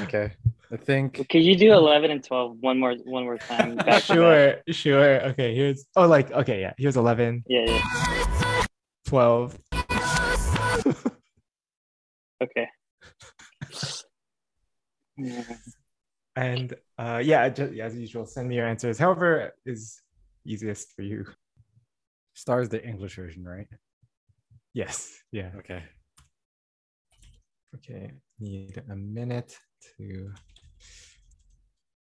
[0.00, 0.32] okay.
[0.70, 3.76] I think Could you do eleven and twelve one more one more time?
[3.76, 4.02] back to back?
[4.02, 5.20] sure, sure.
[5.32, 6.74] Okay, here's oh, like okay, yeah.
[6.76, 8.64] Here's 11, Yeah, yeah.
[9.06, 9.56] 12.
[12.42, 12.68] Okay.
[15.16, 15.42] yeah.
[16.36, 18.96] And uh, yeah, just, yeah, as usual, send me your answers.
[18.96, 20.00] However, is
[20.46, 21.26] easiest for you.
[22.34, 23.66] Star is the English version, right?
[24.72, 25.18] Yes.
[25.32, 25.50] Yeah.
[25.58, 25.82] Okay.
[27.74, 28.12] Okay.
[28.38, 29.58] Need a minute
[29.96, 30.32] to.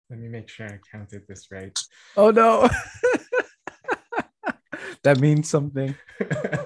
[0.09, 1.77] Let me make sure I counted this right.
[2.17, 2.67] Oh no.
[5.03, 5.95] that means something.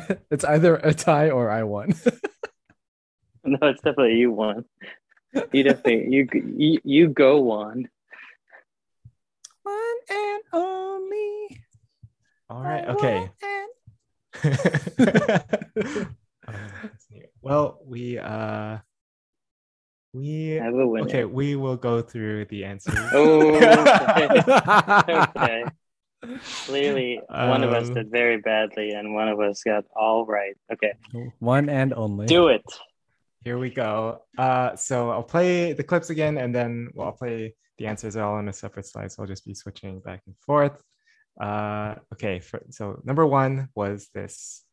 [0.30, 1.94] it's either a tie or I won.
[3.44, 4.66] No, it's definitely you won.
[5.52, 7.88] You definitely you you, you go one.
[9.62, 11.62] One and only.
[12.50, 12.84] All right.
[12.88, 13.30] Okay.
[16.48, 16.90] Um,
[17.42, 18.78] well, we uh,
[20.14, 21.06] we Have a winner.
[21.06, 21.24] okay.
[21.26, 22.98] We will go through the answers.
[23.12, 24.42] Oh, okay.
[25.36, 25.64] okay.
[26.66, 30.56] Clearly, one of us Um, did very badly, and one of us got all right.
[30.72, 30.92] Okay,
[31.38, 32.26] One and only.
[32.26, 32.64] do it.
[33.44, 34.22] Here we go.
[34.36, 38.34] Uh, so I'll play the clips again, and then well, I'll play the answers all
[38.34, 39.12] on a separate slide.
[39.12, 40.82] So I'll just be switching back and forth.
[41.40, 42.40] Uh, okay.
[42.40, 44.64] For, so number one was this,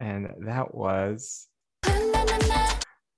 [0.00, 1.46] and that was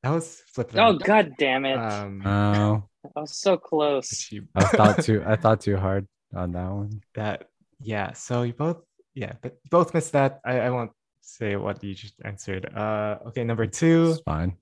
[0.03, 0.73] that was flip.
[0.75, 1.77] Oh god damn it!
[1.79, 2.83] Um, Oh,
[3.17, 4.29] I was so close.
[4.57, 5.23] I thought too.
[5.25, 7.03] I thought too hard on that one.
[7.15, 7.49] that
[7.81, 8.13] yeah.
[8.13, 8.83] So you both
[9.15, 10.41] yeah, but you both missed that.
[10.45, 12.67] I, I won't say what you just answered.
[12.75, 13.45] Uh, okay.
[13.45, 14.13] Number two.
[14.13, 14.57] It's fine.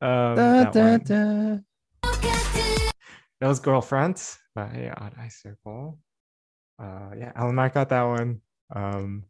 [0.00, 1.64] Um, that one.
[3.40, 4.22] That was Girlfriend
[4.54, 5.98] by Odd Eye Circle.
[6.80, 8.40] Uh, yeah, Allen Mark got that one.
[8.74, 9.24] Um,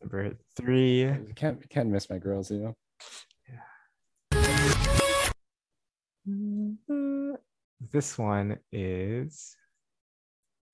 [0.00, 1.02] number three.
[1.02, 2.74] You can't can't miss my girls, you
[6.26, 7.05] know.
[7.80, 9.54] This one is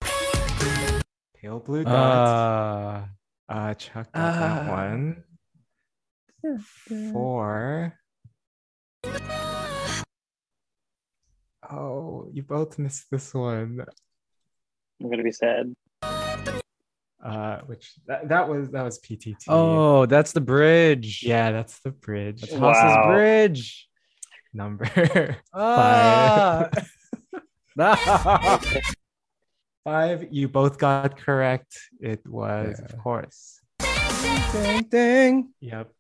[0.01, 1.93] Pale Blue Dot.
[1.95, 3.09] Ah.
[3.49, 4.71] Uh, Chuck got that Ah.
[4.71, 5.25] one.
[7.13, 7.99] Four.
[11.71, 13.85] Oh, you both missed this one.
[15.01, 15.75] I'm gonna be sad.
[17.23, 19.45] Uh, which that, that was that was PTT.
[19.49, 21.23] oh, that's the bridge.
[21.23, 22.41] yeah, that's the bridge.
[22.41, 22.73] That's Wow.
[22.73, 23.89] Haas's bridge.
[24.55, 26.69] Number Ah.
[26.75, 26.83] no.
[29.85, 30.27] five.
[30.31, 31.79] You both got correct.
[32.01, 32.85] It was, Yeah.
[32.87, 33.61] of course.
[34.53, 35.53] ding ding.
[35.61, 35.91] Yep.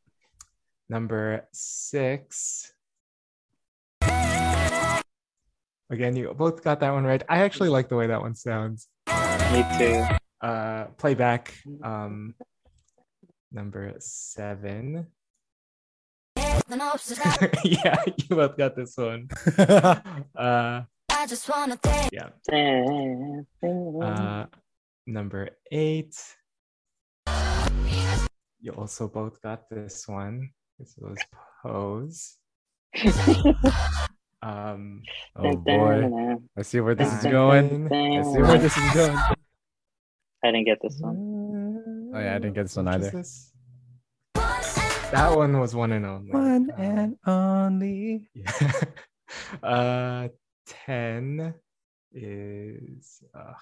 [0.88, 2.72] Number six.
[5.90, 7.22] Again, you both got that one right.
[7.28, 8.88] I actually like the way that one sounds.
[9.52, 10.04] Me too.
[10.40, 11.54] Uh, playback.
[11.82, 12.34] Um,
[13.52, 15.06] number seven.
[17.64, 19.28] yeah, you both got this one.
[20.34, 20.82] Uh,
[21.22, 22.30] I just wanna thank yeah.
[22.50, 24.46] Uh, Uh,
[25.06, 26.16] number eight.
[28.60, 30.50] You also both got this one.
[30.80, 31.16] This was
[31.62, 32.38] pose.
[34.44, 35.02] Um,
[35.36, 36.34] oh boy.
[36.58, 37.86] I see where this is going.
[37.86, 39.16] I see where this is going.
[39.16, 42.10] I didn't get this one.
[42.12, 43.22] oh yeah, I didn't get this one either.
[44.34, 46.32] That one was one and only.
[46.32, 48.28] One and only.
[48.34, 48.72] yeah.
[49.62, 50.28] uh,
[50.66, 51.54] ten
[52.12, 53.22] is.
[53.34, 53.52] Uh,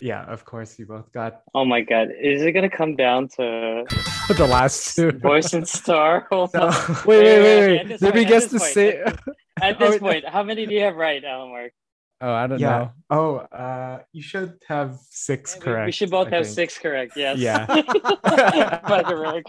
[0.00, 1.42] yeah, of course, you both got.
[1.54, 3.84] Oh my god, is it gonna come down to
[4.36, 5.12] the last two.
[5.12, 6.26] voice and star?
[6.30, 6.62] Hold No.
[6.68, 6.72] on.
[7.06, 8.02] Wait, wait, At wait, this wait.
[8.02, 9.34] Let me point- at guess this the point, same.
[9.60, 10.00] At Oh, this wait.
[10.00, 11.72] point, how many do you have right, Allen Mark?
[12.20, 12.78] Oh, I don't yeah.
[12.78, 12.90] know.
[13.10, 15.86] Oh, uh, you should have six We- correct.
[15.86, 16.54] We should both I have think.
[16.54, 17.12] six correct.
[17.16, 17.38] Yes.
[17.38, 17.66] Yeah.
[17.68, 17.88] If
[18.84, 19.42] I can remember.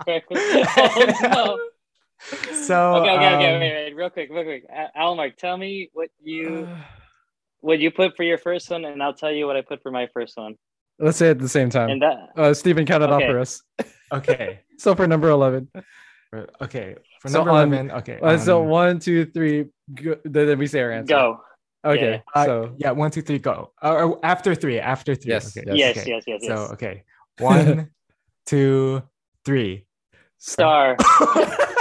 [0.77, 1.59] Oh no.
[2.53, 4.65] So okay, okay, okay, um, wait, wait, real quick, real quick.
[4.69, 6.67] Al- Almark, tell me what you
[7.61, 9.91] what you put for your first one, and I'll tell you what I put for
[9.91, 10.55] my first one.
[10.99, 11.89] Let's say it at the same time.
[11.89, 13.31] And that Uh, Stephen, count it off Okay.
[13.31, 13.61] for us.
[14.13, 14.59] okay.
[14.77, 15.69] So for number eleven.
[16.61, 16.95] Okay.
[17.19, 18.19] For So number on- 11, okay.
[18.21, 19.65] Uh, so um, one, two, three.
[19.93, 21.13] Go, then then we say our answer.
[21.13, 21.41] go.
[21.85, 22.23] Okay.
[22.33, 23.71] uh, so yeah, one, two, three, go.
[23.83, 25.31] Uh, or after three, after three.
[25.31, 25.65] Yes, okay.
[25.67, 25.77] yes.
[25.77, 26.09] Yes, okay.
[26.11, 26.47] yes, yes, yes.
[26.47, 27.03] So, okay.
[27.39, 27.91] One,
[28.45, 29.03] two,
[29.45, 29.85] three.
[30.37, 30.97] Star.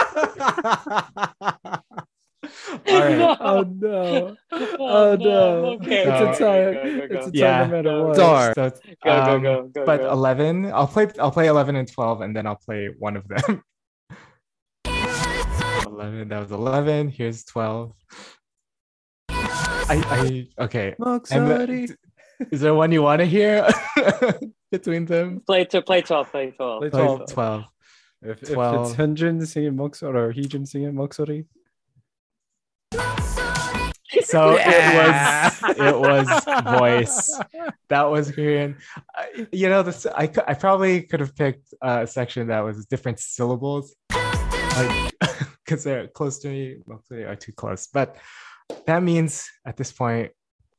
[2.89, 3.17] All right.
[3.19, 3.37] No.
[3.41, 4.37] Oh no.
[4.79, 5.65] Oh no.
[5.75, 6.73] Okay, It's a okay, tie.
[6.73, 7.39] go, go, go, It's a go.
[7.39, 7.59] Yeah.
[7.59, 8.15] tie no matter what.
[8.17, 8.55] Star.
[8.55, 8.71] Go,
[9.05, 12.47] go, Um, go, go, But 11, I'll play I'll play 11 and 12 and then
[12.47, 13.63] I'll play one of them.
[15.87, 17.09] 11, that was 11.
[17.11, 17.93] Here's 12.
[19.31, 20.95] I I okay.
[21.31, 21.97] And the-
[22.51, 23.69] is there one you want to hear
[24.73, 25.41] between them?
[25.47, 26.31] play to play twelve.
[26.31, 26.81] Play twelve.
[26.81, 27.31] Play Play 12.
[27.33, 27.65] 12.
[28.23, 31.47] If, if it's Hyunjin singing Moksori or Heejin singing Moksori.
[34.25, 35.51] So yeah.
[35.63, 37.41] it was it was voice.
[37.89, 38.77] That was Korean.
[39.15, 43.19] I, you know, this I, I probably could have picked a section that was different
[43.21, 45.13] syllables, like
[45.65, 46.77] because they're close to me.
[46.87, 48.17] Mostly are too close, but
[48.87, 50.31] that means at this point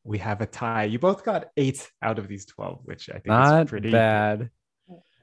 [0.03, 0.85] we have a tie.
[0.85, 4.49] You both got eight out of these twelve, which I think not is pretty bad.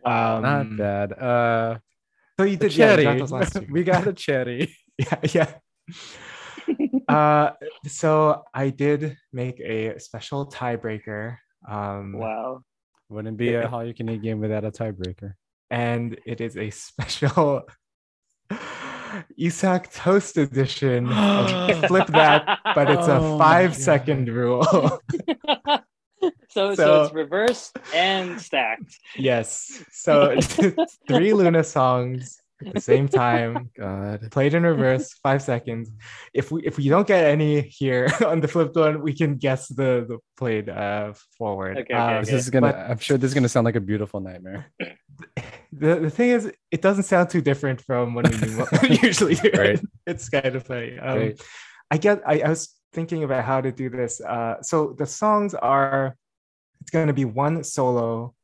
[0.04, 1.12] Um, not bad.
[1.12, 1.78] Uh,
[2.40, 3.18] so you did yeah, cherry.
[3.18, 3.66] got last two.
[3.70, 4.74] we got a cherry.
[4.98, 7.08] yeah, yeah.
[7.08, 7.50] uh,
[7.86, 11.36] so I did make a special tiebreaker.
[11.68, 12.62] Um, Wow.
[13.10, 15.34] Wouldn't be a Hallyu Can Eat game without a tiebreaker.
[15.70, 17.62] and it is a special
[19.38, 21.08] Isaac Toast edition.
[21.88, 25.00] Flip that, but it's Oh a five second rule.
[26.50, 28.98] So, so So- it's reversed and stacked.
[29.16, 29.82] yes.
[29.92, 30.36] So
[31.08, 34.30] three LOONA songs at the same time, God.
[34.30, 35.90] played in reverse, five seconds.
[36.34, 39.68] If we if we don't get any here on the flipped one, we can guess
[39.68, 41.78] the the played uh forward.
[41.78, 42.72] Okay, okay, Um, This is gonna.
[42.72, 44.66] but- I'm sure this is gonna sound like a beautiful nightmare.
[45.72, 48.24] the, the thing is it doesn't sound too different from what
[48.82, 49.80] we usually do Right.
[50.06, 51.40] it's kind of funny um, Right.
[51.90, 55.54] i get I, I was thinking about how to do this uh, so the songs
[55.54, 56.16] are
[56.80, 58.34] it's going to be one solo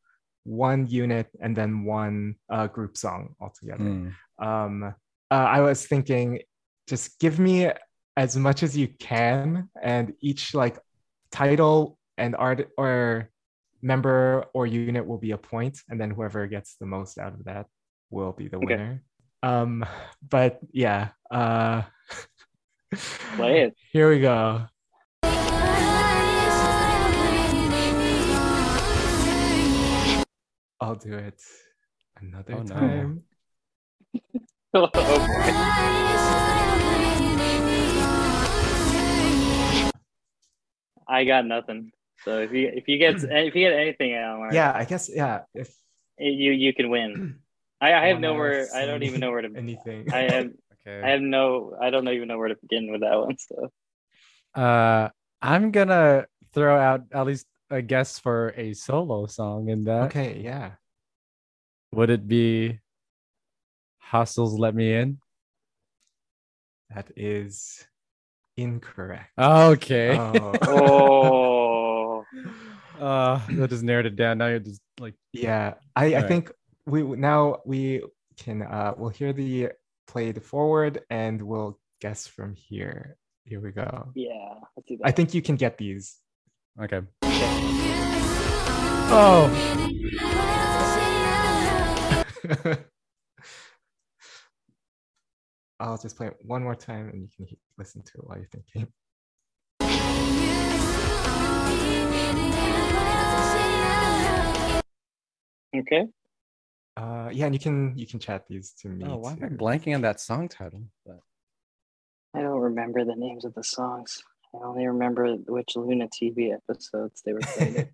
[0.44, 4.12] one unit and then one uh, group song altogether Mm.
[4.38, 4.82] um,
[5.30, 6.40] uh, i was thinking
[6.86, 7.70] just give me
[8.16, 10.78] as much as you can and each like
[11.32, 13.30] title and art or
[13.82, 17.44] member or unit will be a point and then whoever gets the most out of
[17.44, 17.66] that
[18.10, 18.66] will be the Okay.
[18.66, 19.02] winner
[19.42, 19.84] um
[20.30, 21.82] but yeah uh
[23.36, 23.74] Play it.
[23.92, 24.64] here we go
[30.80, 31.40] i'll do it
[32.20, 32.74] another Oh, no.
[32.74, 33.22] time
[34.74, 35.52] Oh, boy.
[41.08, 41.92] I got nothing.
[42.24, 45.42] So if you if you get if you get anything, Almar, yeah i guess yeah
[45.54, 45.72] if
[46.18, 47.38] you you can win.
[47.80, 48.68] I, I have nowhere.
[48.74, 49.52] I don't even know where to.
[49.56, 50.46] anything I have
[50.86, 51.02] Okay.
[51.02, 51.76] I have no.
[51.80, 53.36] I don't even know where to begin with that one.
[53.38, 53.70] So
[54.54, 55.08] Uh,
[55.42, 60.02] I'm gonna throw out at least a guess for a solo song in that.
[60.04, 60.72] okay yeah
[61.92, 62.80] Would it be
[64.10, 65.18] HaSeul's Let Me In?
[66.94, 67.84] that is
[68.56, 70.16] incorrect Okay.
[70.18, 70.54] oh.
[70.62, 72.24] oh
[72.98, 74.38] Uh, that just narrowed it down.
[74.38, 76.28] Now you're just like, Yeah, I, I Alright.
[76.28, 76.50] think
[76.86, 78.00] we now we
[78.38, 79.72] can uh we'll hear the
[80.06, 83.18] played forward and we'll guess from here.
[83.44, 84.12] Here we go.
[84.14, 84.54] yeah.
[84.76, 85.06] Let's do that.
[85.06, 86.16] I think you can get these.
[86.82, 87.00] Okay.
[89.08, 89.48] Oh,
[95.80, 98.38] I'll just play it one more time and you can he- listen to it while
[98.38, 98.86] you're thinking.
[105.76, 106.06] okay.
[106.96, 109.04] Uh yeah, and you can you can chat these to me.
[109.06, 110.84] oh why am I blanking on that song title?
[111.04, 111.20] But
[112.34, 114.22] I don't remember the names of the songs.
[114.54, 117.76] I only remember which LOONA TV episodes they were played.
[117.76, 117.88] in.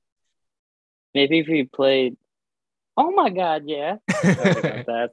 [1.15, 2.16] Maybe if we played.
[2.97, 3.62] Oh my God!
[3.66, 3.97] Yeah.
[4.23, 5.11] About that.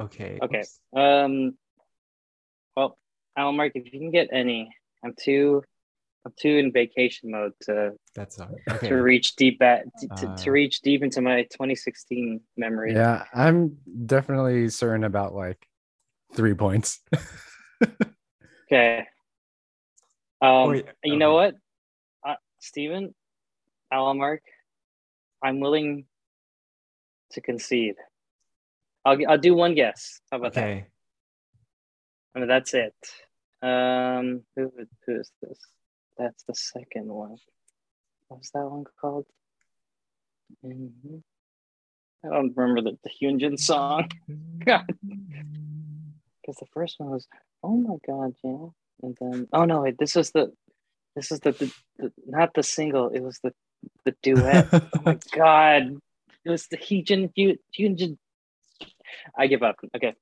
[0.00, 0.38] okay.
[0.42, 0.58] Okay.
[0.60, 0.80] oops.
[0.94, 1.56] Um.
[2.76, 2.96] Well,
[3.36, 4.72] Allen Mark, if you can get any,
[5.04, 5.62] I'm too,
[6.24, 8.56] I'm too in vacation mode to That's all.
[8.80, 12.94] to reach deep at to, Uh, to reach deep into my 2016 memory.
[12.94, 15.66] yeah, I'm definitely certain about like
[16.34, 17.00] three points.
[18.70, 19.06] Okay.
[20.40, 20.70] Um.
[20.70, 21.54] Wait, you know okay.
[22.24, 23.14] what, uh, Stephen,
[23.92, 24.42] Allen Mark,
[25.42, 26.04] I'm willing
[27.32, 27.96] to concede.
[29.04, 30.20] I'll I'll do one guess.
[30.30, 30.84] How about that?
[32.34, 32.94] I mean, that's it.
[33.62, 34.72] Um, who
[35.06, 35.58] who is this?
[36.16, 37.36] That's the second one.
[38.28, 39.26] What's that one called?
[40.64, 41.22] Mhm.
[42.24, 44.08] I don't remember the, the Hyunjin song
[44.64, 44.86] God.
[46.40, 47.26] because the first one was
[47.62, 48.68] "Oh my God, yeah,"
[49.02, 50.52] and then oh no, wait, this was the
[51.14, 53.08] this is the, the, the not the single.
[53.08, 53.52] It was the
[54.04, 54.68] the duet.
[54.72, 55.98] oh my God,
[56.44, 57.32] it was the Hyunjin
[57.76, 58.18] Hyunjin.
[59.36, 59.76] I give up.
[59.96, 60.14] Okay,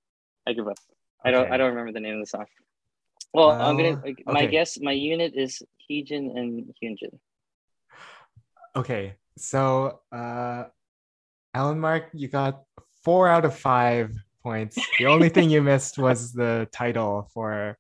[0.47, 0.79] I give up.
[1.25, 1.51] I don't.
[1.51, 2.47] I don't remember the name of the song.
[3.33, 4.01] Well, I'm gonna.
[4.03, 7.19] Well, My guess, my unit is Heejin and Hyunjin.
[8.75, 10.65] Okay, so uh,
[11.55, 12.63] Allen Mark, you got
[13.03, 14.79] four out of five points.
[14.99, 17.79] The only thing you missed was the title for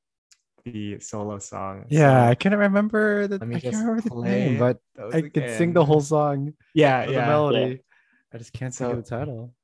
[0.67, 1.85] the solo song.
[1.89, 3.37] Yeah, I So can't remember the.
[3.37, 6.55] I can't remember the name, but those I could sing the whole song.
[6.75, 7.27] Yeah, or the yeah.
[7.27, 7.81] melody.
[8.33, 9.55] I just can't think So- of the title.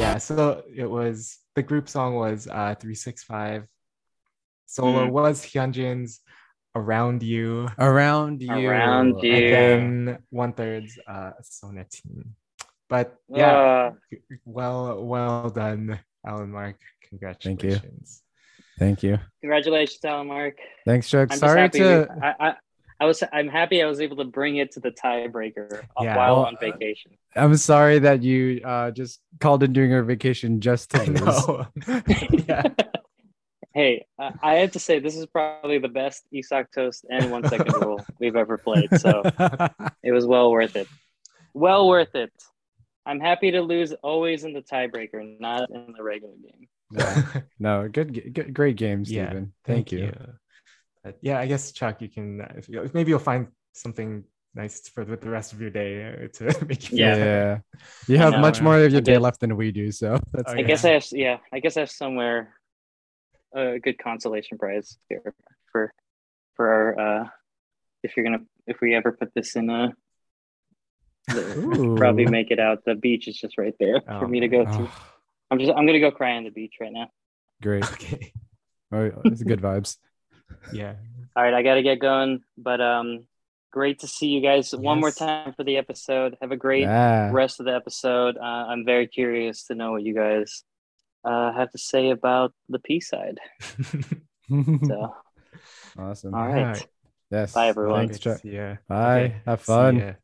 [0.00, 3.66] Yeah, so it was the group song was uh 365.
[4.66, 5.10] Solo Mm.
[5.10, 6.20] was Hyunjin's
[6.74, 7.68] Around You.
[7.78, 8.50] Around you.
[8.52, 9.32] Around you.
[9.34, 12.28] And then one third's uh Sonatine.
[12.90, 13.92] But yeah, Uh,
[14.44, 16.76] well well done, Allen Mark.
[17.08, 18.22] Congratulations.
[18.78, 19.16] Thank you.
[19.16, 19.20] Thank you.
[19.40, 20.56] Congratulations, Allen Mark.
[20.84, 21.28] Thanks, Chuck.
[21.30, 22.08] I'm Sorry to.
[22.22, 22.54] I, I,
[22.98, 23.22] I was.
[23.32, 26.16] I'm happy I was able to bring it to the tiebreaker Yeah.
[26.16, 27.12] while Well, on vacation.
[27.36, 31.66] I'm sorry that you uh, just called in during your vacation just to know.
[32.48, 32.62] yeah.
[33.72, 37.46] Hey, uh, I have to say this is probably the best Isaac Toast and one
[37.48, 38.90] second rule we've ever played.
[38.98, 39.22] So
[40.02, 40.88] it was well worth it.
[41.54, 42.32] Well worth it.
[43.06, 46.68] I'm happy to lose always in the tiebreaker, not in the regular game.
[46.90, 47.22] no,
[47.58, 49.52] no, good, good, great game, Yeah, Stephen.
[49.64, 50.12] Thank, you.
[51.02, 54.24] But yeah, I guess Chuck, you can uh, if you, maybe you'll find something
[54.54, 57.14] nice for the, the rest of your day uh, to make you feel Yeah.
[57.14, 57.64] better.
[58.06, 60.52] Yeah, you have know, much more of your day left than we do, so that's
[60.52, 61.06] Oh, I guess I have.
[61.12, 62.54] Yeah, I guess I have somewhere
[63.54, 65.34] a good consolation prize here
[65.72, 65.92] for
[66.56, 66.98] for our.
[67.22, 67.28] Uh,
[68.02, 69.94] if you're gonna, if we ever put this in a, the-
[71.96, 72.84] probably make it out.
[72.84, 74.70] The beach is just right there for Oh, me to go to.
[74.70, 74.90] Oh,
[75.50, 75.70] I'm just.
[75.72, 77.08] I'm gonna go cry on the beach right now.
[77.62, 77.84] great.
[77.92, 78.32] Okay.
[78.92, 79.98] All right, it's good vibes.
[80.72, 80.94] Yeah.
[81.36, 83.26] All right, I got to get going, but um,
[83.70, 86.36] great to see you guys one more time for the episode.
[86.42, 87.30] Have a great Yeah.
[87.32, 88.36] rest of the episode.
[88.36, 90.64] Uh, I'm very curious to know what you guys
[91.24, 93.38] uh, have to say about the P side.
[94.50, 95.14] So,
[95.96, 96.34] awesome.
[96.34, 96.58] all right.
[96.58, 96.86] Alright.
[97.30, 97.52] Yes.
[97.54, 98.08] Bye, everyone.
[98.08, 98.42] Thanks, Great Chuck.
[98.42, 98.74] see ya.
[98.88, 99.20] Bye.
[99.20, 100.16] Okay, Have see fun.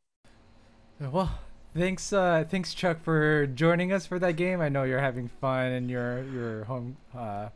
[0.98, 1.39] Well,
[1.74, 4.60] thanks, uh, thanks, Chuck, for joining us for that game.
[4.62, 6.97] I know you're having fun and you're you're home.
[7.14, 7.48] Uh,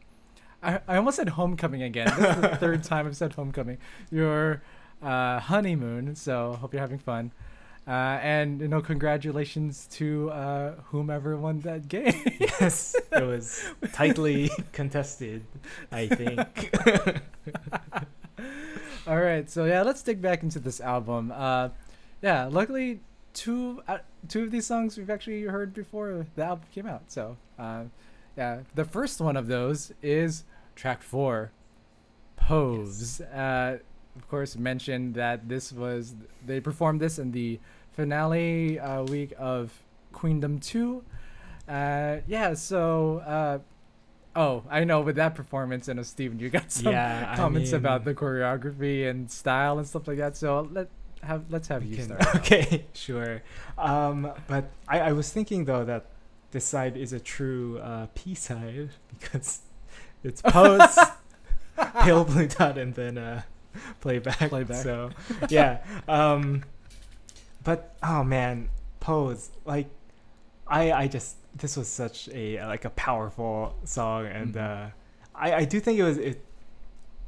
[0.62, 2.12] I I almost said homecoming again.
[2.18, 3.78] This is the third time I've said homecoming.
[4.10, 4.62] Your
[5.02, 6.14] uh, honeymoon.
[6.16, 7.32] So hope you're having fun.
[7.88, 12.22] Uh, and you know, congratulations to uh, whomever won that game.
[12.38, 15.44] Yes, it was tightly contested,
[15.90, 16.76] I think.
[19.06, 21.32] All right, so yeah, let's dig back into this album.
[21.34, 21.70] Uh,
[22.22, 23.00] yeah, luckily,
[23.34, 23.98] two uh,
[24.28, 27.10] two of these songs we've actually heard before the album came out.
[27.10, 27.84] So, uh,
[28.36, 30.44] yeah, the first one of those is
[30.74, 31.52] track four,
[32.36, 33.78] "Pose." Uh,
[34.16, 37.60] of course, mentioned that this was they performed this in the
[37.92, 39.82] finale uh, week of
[40.12, 41.04] Queendom Two.
[41.68, 43.18] Uh, yeah, so.
[43.18, 43.58] Uh,
[44.36, 45.00] Oh, I know.
[45.00, 49.76] With that performance, and Stephen, you got some Yeah, comments about the choreography and style
[49.78, 50.36] and stuff like that.
[50.36, 50.88] So let
[51.22, 52.26] have let's have you can- start.
[52.36, 53.42] Okay, sure.
[53.78, 56.06] Um, but I, I was thinking though that
[56.52, 58.90] this side is a true uh, P side
[59.20, 59.60] because
[60.24, 60.98] it's pose,
[62.02, 63.42] pale blue dot, and then uh,
[64.00, 64.48] playback.
[64.50, 64.82] Playback.
[64.82, 65.10] So
[65.48, 65.78] yeah.
[66.08, 66.64] Um,
[67.62, 68.68] but oh man,
[69.00, 69.88] pose like
[70.66, 74.86] I I just this was such a like a powerful song and Mhm.
[74.86, 74.90] uh,
[75.34, 76.44] I I do think it was it.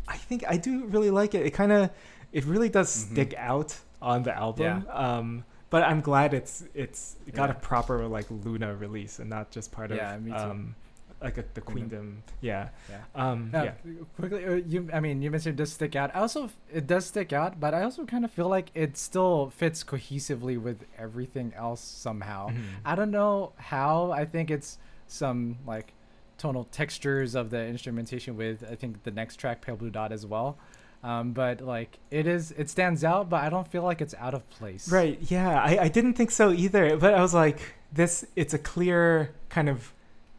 [0.08, 1.46] I think I do really like it.
[1.46, 1.90] It kind of
[2.32, 3.12] it really does Mhm.
[3.12, 4.86] stick out on the album.
[4.90, 9.50] Um, but I'm glad it's it's it got a proper like LOONA release and not
[9.50, 10.74] just part of Yeah, um
[11.22, 12.24] like a, the Queendom.
[12.40, 12.70] Yeah.
[12.90, 12.98] Yeah.
[13.14, 13.74] Um, Now, yeah.
[14.18, 16.10] quickly, uh, you I mean, you mentioned it does stick out.
[16.16, 19.50] I also it does stick out, but I also kind of feel like it still
[19.50, 22.48] fits cohesively with everything else somehow.
[22.48, 22.62] Mhm.
[22.84, 24.10] I don't know how.
[24.10, 25.92] I think it's some like
[26.38, 30.26] tonal textures of the instrumentation with I think the next track, Pale Blue Dot, as
[30.26, 30.58] well.
[31.04, 34.34] Um, but like it is, it stands out, but I don't feel like it's out
[34.34, 34.90] of place.
[34.90, 35.18] Right.
[35.22, 35.60] Yeah.
[35.60, 36.96] I, I didn't think so either.
[36.96, 37.58] But I was like,
[37.92, 39.92] this, it's a clear kind of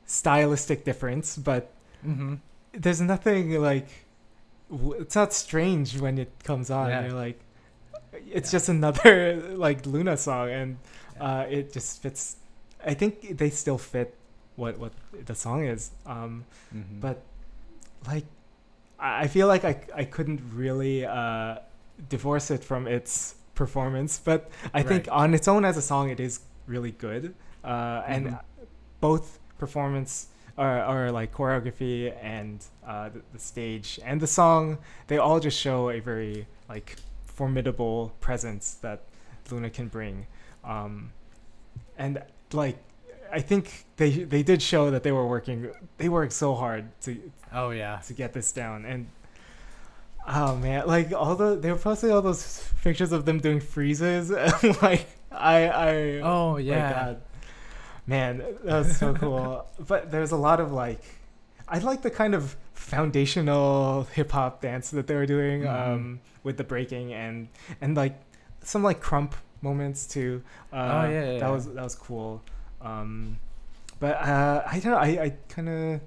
[0.06, 1.70] stylistic difference, but
[2.06, 2.36] Mm-hmm.
[2.74, 3.88] there's nothing like,
[5.00, 6.90] it's not strange when it comes on.
[6.90, 7.04] Yeah.
[7.04, 7.40] You're like,
[8.14, 8.58] it's Yeah.
[8.58, 10.78] just another like LOONA song and
[11.20, 12.38] uh, it just fits
[12.86, 14.14] I think they still fit
[14.58, 14.92] what what
[15.26, 15.92] the song is.
[16.06, 16.44] Um,
[16.76, 17.00] Mhm.
[17.00, 17.22] but
[18.08, 18.26] like
[19.04, 21.58] I feel like I I couldn't really uh
[22.10, 26.20] divorce it from its performance, but I think on its own as a song it
[26.20, 27.36] is really good.
[27.64, 28.40] Uh and Mhm.
[29.02, 30.28] both performance
[30.58, 34.78] or, or like choreography and uh the, the stage and the song
[35.08, 39.00] they all just show a very like formidable presence that
[39.52, 40.28] LOONA can bring.
[40.64, 41.12] Um
[41.98, 42.22] and
[42.54, 42.78] like
[43.34, 47.10] I think they they did show that they were working they worked so hard to
[47.52, 47.98] oh yeah.
[48.08, 49.08] to get this down and
[50.28, 54.30] oh man like all the they were posting all those pictures of them doing freezes
[54.82, 55.92] like i i
[56.22, 56.94] Oh my yeah.
[56.94, 57.22] God.
[58.08, 61.02] man that was so cool but there's a lot of like
[61.68, 65.88] i like the kind of foundational hip-hop dance that they were doing Mhm.
[65.88, 67.48] um with the breaking and
[67.82, 68.16] and like
[68.62, 70.42] some like crump moments too
[70.72, 72.42] uh Oh, yeah, yeah, that was that was cool
[72.84, 73.38] um
[74.00, 76.02] but uh i don't know i i kind of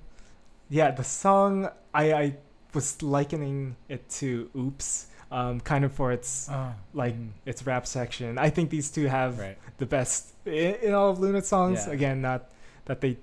[0.69, 2.37] yeah the song i i
[2.75, 7.31] was likening it to oops um kind of for its Oh, like mhm.
[7.45, 9.59] its rap section i think these two have right.
[9.79, 11.85] the best in, in all of LOONA's songs.
[11.87, 11.93] Yeah.
[11.93, 12.49] Again, not
[12.87, 13.19] that they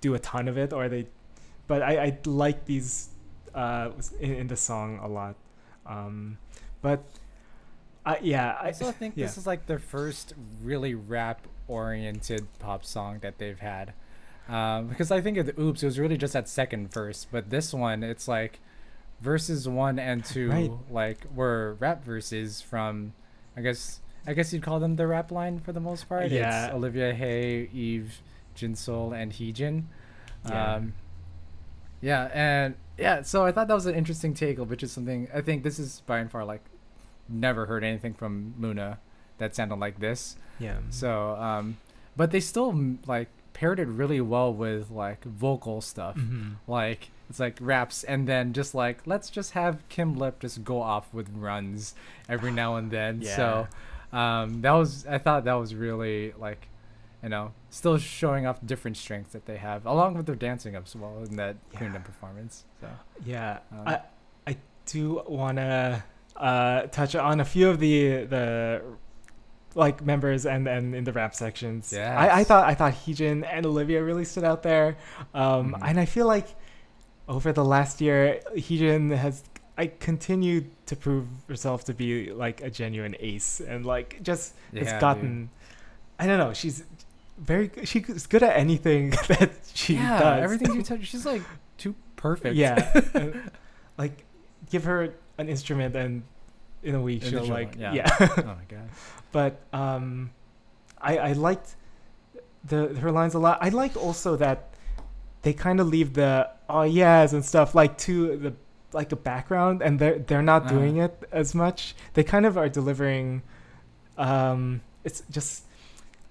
[0.00, 1.06] do a ton of it or they,
[1.66, 3.08] but I, I like these
[3.54, 3.90] uh,
[4.20, 5.36] in, in the song a lot.
[5.86, 6.38] Um,
[6.82, 7.04] but
[8.04, 9.26] I, yeah, I I also think yeah.
[9.26, 13.92] this is like their first really rap oriented pop song that they've had.
[14.48, 17.50] Um, because I think of the Oops, it was really just that second verse, but
[17.50, 18.60] this one, it's like
[19.20, 20.70] verses one and two, Right.
[20.90, 23.14] like were rap verses from,
[23.56, 26.30] I guess, I guess you'd call them the rap line for the most part.
[26.30, 26.66] Yeah.
[26.66, 28.20] It's Olivia Hye, Yves,
[28.56, 29.84] Jinsoul, and Heejin.
[30.48, 30.74] Yeah.
[30.74, 30.92] Um,
[32.02, 35.40] yeah, and yeah, so I thought that was an interesting take, which is something I
[35.40, 36.60] think this is by and far like
[37.30, 38.98] never heard anything from LOONA
[39.38, 40.36] that sounded like this.
[40.58, 40.78] yeah.
[40.90, 41.78] So, um,
[42.16, 42.72] but they still
[43.06, 46.16] like paired it really well with like vocal stuff.
[46.16, 46.56] Mhm.
[46.66, 50.80] Like it's like raps, and then just like let's just have Kim Lip just go
[50.82, 51.94] off with runs
[52.28, 53.22] every now and then.
[53.36, 53.66] So,
[54.12, 56.68] um, that was I thought that was really like,
[57.22, 60.94] you know, still showing off different strengths that they have, along with their dancing as
[60.94, 61.78] well in that Yeah.
[61.78, 62.64] Queendom performance.
[62.80, 62.88] So,
[63.24, 64.00] Yeah, Um, I
[64.46, 64.56] I
[64.86, 66.04] do wanna
[66.36, 68.82] uh, touch on a few of the the
[69.74, 71.92] like members and and in the rap sections.
[71.92, 74.96] Yeah, I, I thought I thought Heejin and Olivia really stood out there,
[75.34, 75.88] um, Mhm.
[75.88, 76.48] and I feel like
[77.28, 79.42] over the last year, Heejin has
[79.76, 84.86] I continued to prove herself to be like a genuine ace and like just has
[84.86, 85.00] Yeah, dude.
[85.00, 85.50] gotten.
[86.18, 86.52] I don't know.
[86.52, 86.84] She's
[87.38, 90.44] very she's good at anything that she yeah, does.
[90.44, 91.42] everything you touch, she's like
[91.78, 92.54] too perfect.
[92.54, 92.92] Yeah.
[93.14, 93.50] and,
[93.98, 94.24] like
[94.70, 96.22] give her an instrument and
[96.84, 97.92] in a week In she'll like yeah.
[97.94, 98.16] yeah.
[98.20, 98.88] oh my god.
[99.32, 100.30] but um
[101.00, 101.76] I I liked
[102.64, 103.58] the her lines a lot.
[103.60, 104.58] I liked also that
[105.42, 108.52] they kind of leave the oh yes and stuff like to the
[108.92, 110.74] like a background and they're they're not Uh-huh.
[110.78, 111.94] doing it as much.
[112.14, 113.42] They kind of are delivering
[114.16, 115.64] um it's just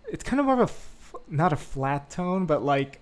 [0.08, 3.00] it's kind of more of a f- not a flat tone but like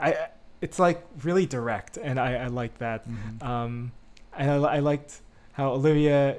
[0.00, 0.28] I
[0.60, 3.08] it's like really direct and I I like that.
[3.08, 3.42] Mhm.
[3.46, 3.92] Um,
[4.36, 5.20] and I, I liked
[5.52, 6.38] how Olivia,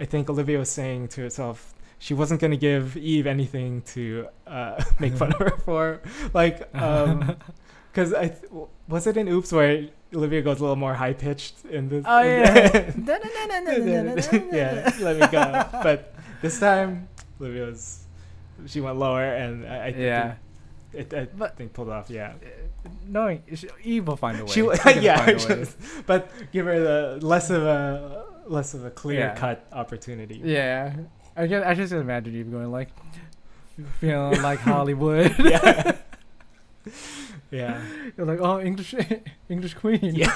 [0.00, 4.28] I think Olivia was saying to herself, she wasn't going to give Yves anything to
[4.46, 6.00] uh, make fun of her for.
[6.32, 8.44] Like, because I th-
[8.88, 12.04] was it in Oops where Olivia goes a little more high pitched in this?
[12.06, 12.92] Oh yeah.
[14.52, 15.66] yeah, let me go.
[15.82, 17.08] But this time,
[17.40, 18.04] Olivia was,
[18.66, 20.34] she went lower, and I, I think yeah.
[20.92, 22.08] it, it, I But- think pulled off.
[22.10, 22.34] Yeah.
[23.06, 24.50] Knowing she- Yves will find a way.
[24.50, 25.76] She, w- She's gonna yeah, just-
[26.06, 26.78] but give her
[27.18, 29.34] the less of a less of a clear Yeah.
[29.34, 30.40] cut opportunity.
[30.44, 30.94] Yeah.
[31.36, 32.88] I can I just imagine you going like
[34.00, 35.34] feeling like Hollywood.
[35.38, 35.96] yeah,
[37.50, 37.80] yeah,
[38.16, 38.94] You're like, oh English
[39.48, 40.00] English Queen.
[40.02, 40.34] yeah.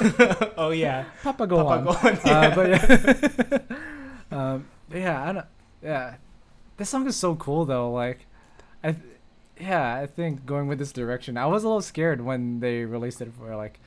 [0.57, 2.17] oh yeah, Papa go Papa on.
[2.17, 2.55] Uh, Yeah.
[2.55, 3.77] but yeah.
[4.31, 5.47] um, yeah, I don't.
[5.83, 6.15] Yeah,
[6.77, 7.91] this song is so cool though.
[7.91, 8.27] Like,
[8.85, 9.05] I, th-
[9.61, 13.21] yeah, I think going with this direction, I was a little scared when they released
[13.21, 13.81] it for like,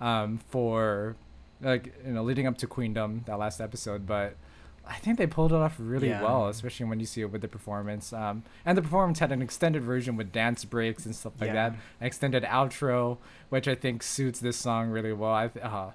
[0.00, 1.16] um, for
[1.60, 4.36] like you know leading up to Queendom that last episode, but.
[4.82, 6.22] I think they pulled it off really Yeah.
[6.22, 8.12] well, especially when you see it with the performance.
[8.12, 11.68] Um, and the performance had an extended version with dance breaks and stuff like Yeah.
[11.68, 11.72] that.
[12.00, 13.18] An extended outro,
[13.50, 15.32] which I think suits this song really well.
[15.34, 15.90] I th- uh,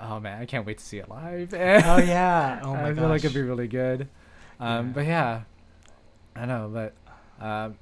[0.00, 1.54] oh man, I can't wait to see it live.
[1.54, 2.60] oh yeah.
[2.64, 2.96] Oh my I gosh.
[2.98, 4.08] feel like it'd be really good.
[4.58, 4.92] Um, Yeah.
[4.94, 5.40] But yeah,
[6.34, 6.70] I know.
[6.72, 7.76] But um,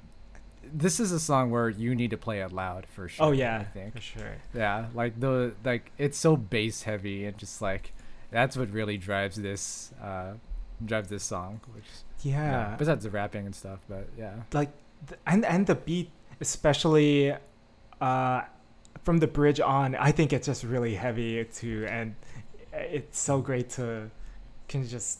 [0.73, 3.27] this is a song where you need to play it loud for sure.
[3.27, 3.95] Oh yeah, I think.
[3.95, 4.35] for sure.
[4.53, 7.93] Yeah, like the like it's so bass heavy and just like
[8.31, 10.33] that's what really drives this uh
[10.85, 11.61] drives this song.
[11.73, 11.85] Which
[12.21, 14.35] Yeah, besides the rapping and stuff, but yeah.
[14.53, 14.71] like
[15.25, 17.35] and and the beat especially
[18.01, 18.41] uh,
[19.03, 19.95] from the bridge on.
[19.95, 22.15] I think it's just really heavy too, and
[22.73, 24.09] it's so great to
[24.67, 25.19] can just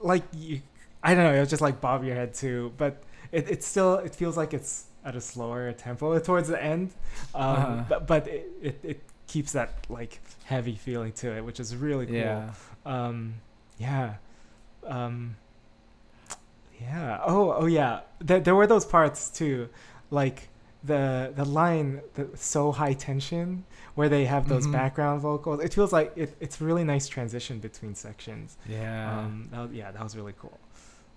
[0.00, 0.62] like you.
[1.02, 1.32] I don't know.
[1.32, 4.84] It'll just like bob your head too, but it it's still it feels like it's
[5.04, 6.90] at a slower tempo towards the end.
[7.34, 7.84] Um, Uh-huh.
[7.88, 12.06] But but it, it it keeps that like heavy feeling to it, which is really
[12.06, 12.14] cool.
[12.16, 12.50] Yeah.
[12.86, 13.34] Um,
[13.78, 14.14] yeah.
[14.86, 15.36] Um,
[16.80, 17.20] yeah.
[17.24, 18.00] Oh, oh, yeah.
[18.20, 19.68] There, there were those parts too,
[20.10, 20.48] like
[20.84, 23.64] the the line, the so high tension,
[23.94, 24.72] where they have those Mhm.
[24.72, 25.60] background vocals.
[25.62, 28.56] It feels like it, it's really nice transition between sections.
[28.68, 29.18] Yeah.
[29.18, 30.58] Um, that was, yeah, that was really cool.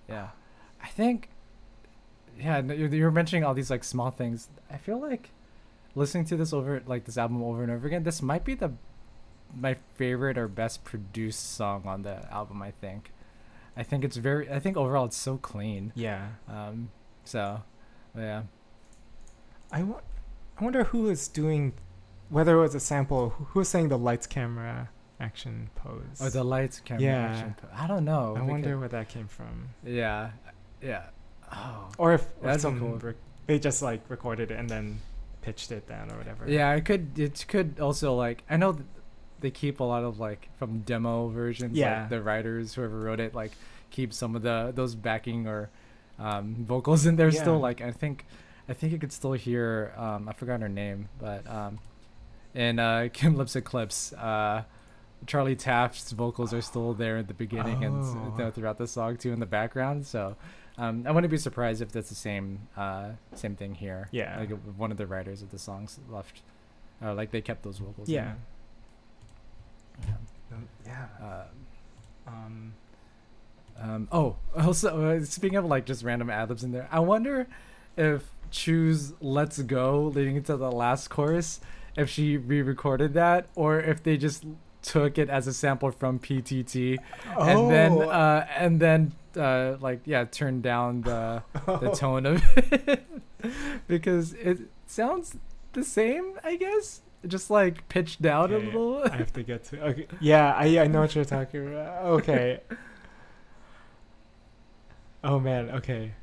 [0.09, 0.29] Yeah,
[0.83, 1.29] I think.
[2.39, 4.49] Yeah, n- you you were mentioning all these like small things.
[4.71, 5.29] I feel like
[5.95, 8.03] listening to this over like this album over and over again.
[8.03, 8.71] This might be the
[9.55, 12.61] my favorite or best produced song on the album.
[12.61, 13.11] I think.
[13.77, 14.49] I think it's very.
[14.51, 15.91] I think overall it's so clean.
[15.95, 16.27] Yeah.
[16.49, 16.89] Um.
[17.23, 17.61] So,
[18.17, 18.43] yeah.
[19.71, 20.01] I, wa-
[20.57, 21.73] I wonder who is doing,
[22.29, 23.29] whether it was a sample.
[23.29, 24.89] Who, who was saying the lights, camera,
[25.19, 26.19] action pose?
[26.19, 27.27] Or the lights, camera, Yeah.
[27.27, 27.55] action.
[27.61, 28.35] po- I don't know.
[28.37, 29.69] I wonder where that came from.
[29.85, 30.31] Yeah.
[30.81, 31.03] Yeah.
[31.51, 31.89] Oh.
[31.97, 32.97] Or if, or That'd some cool.
[32.97, 33.15] rec-
[33.47, 34.99] they just like recorded it and then
[35.41, 36.49] pitched it down or whatever.
[36.49, 37.17] Yeah, it could.
[37.19, 38.85] It could also like I know th-
[39.41, 41.75] they keep a lot of like from demo versions.
[41.77, 42.01] Yeah.
[42.01, 43.51] like, the writers, whoever wrote it, like
[43.89, 45.69] keep some of the those backing or
[46.19, 47.41] um, vocals in there Yeah.
[47.41, 47.59] still.
[47.59, 48.25] Like I think,
[48.69, 49.93] I think you could still hear.
[49.97, 51.79] Um, I forgot her name, but um,
[52.55, 54.63] in uh, Kim Lips Eclipse, uh,
[55.25, 58.33] Charlie Taft's vocals are still there at the beginning and Oh.
[58.37, 60.05] th- throughout the song too in the background.
[60.07, 60.37] So.
[60.81, 64.07] Um, I wouldn't be surprised if that's the same uh, same thing here.
[64.11, 64.39] Yeah.
[64.39, 66.41] like one of the writers of the songs left,
[67.01, 68.07] or like they kept those vocals.
[68.09, 68.33] in Yeah.
[70.05, 70.17] there.
[70.53, 71.05] Um, Yeah.
[71.21, 71.43] Uh,
[72.27, 72.73] Um,
[73.79, 77.47] um, oh, also uh, speaking of like just random ad-libs in there, I wonder
[77.97, 81.59] if Chuu's "Let's Go" leading into the last chorus,
[81.95, 84.45] if she re-recorded that, or if they just
[84.81, 86.97] took it as a sample from PTT,
[87.39, 88.09] and then Oh.
[88.09, 93.03] uh, and then uh, like yeah, turned down the the tone of it
[93.87, 95.37] because it sounds
[95.73, 97.01] the same, I guess.
[97.27, 99.03] Just like pitched down Okay, a little.
[99.03, 99.79] I have to get to.
[99.89, 100.07] Okay.
[100.19, 102.03] Yeah, I I know what you're talking about.
[102.19, 102.61] Okay.
[105.23, 105.69] Oh man.
[105.69, 106.13] Okay.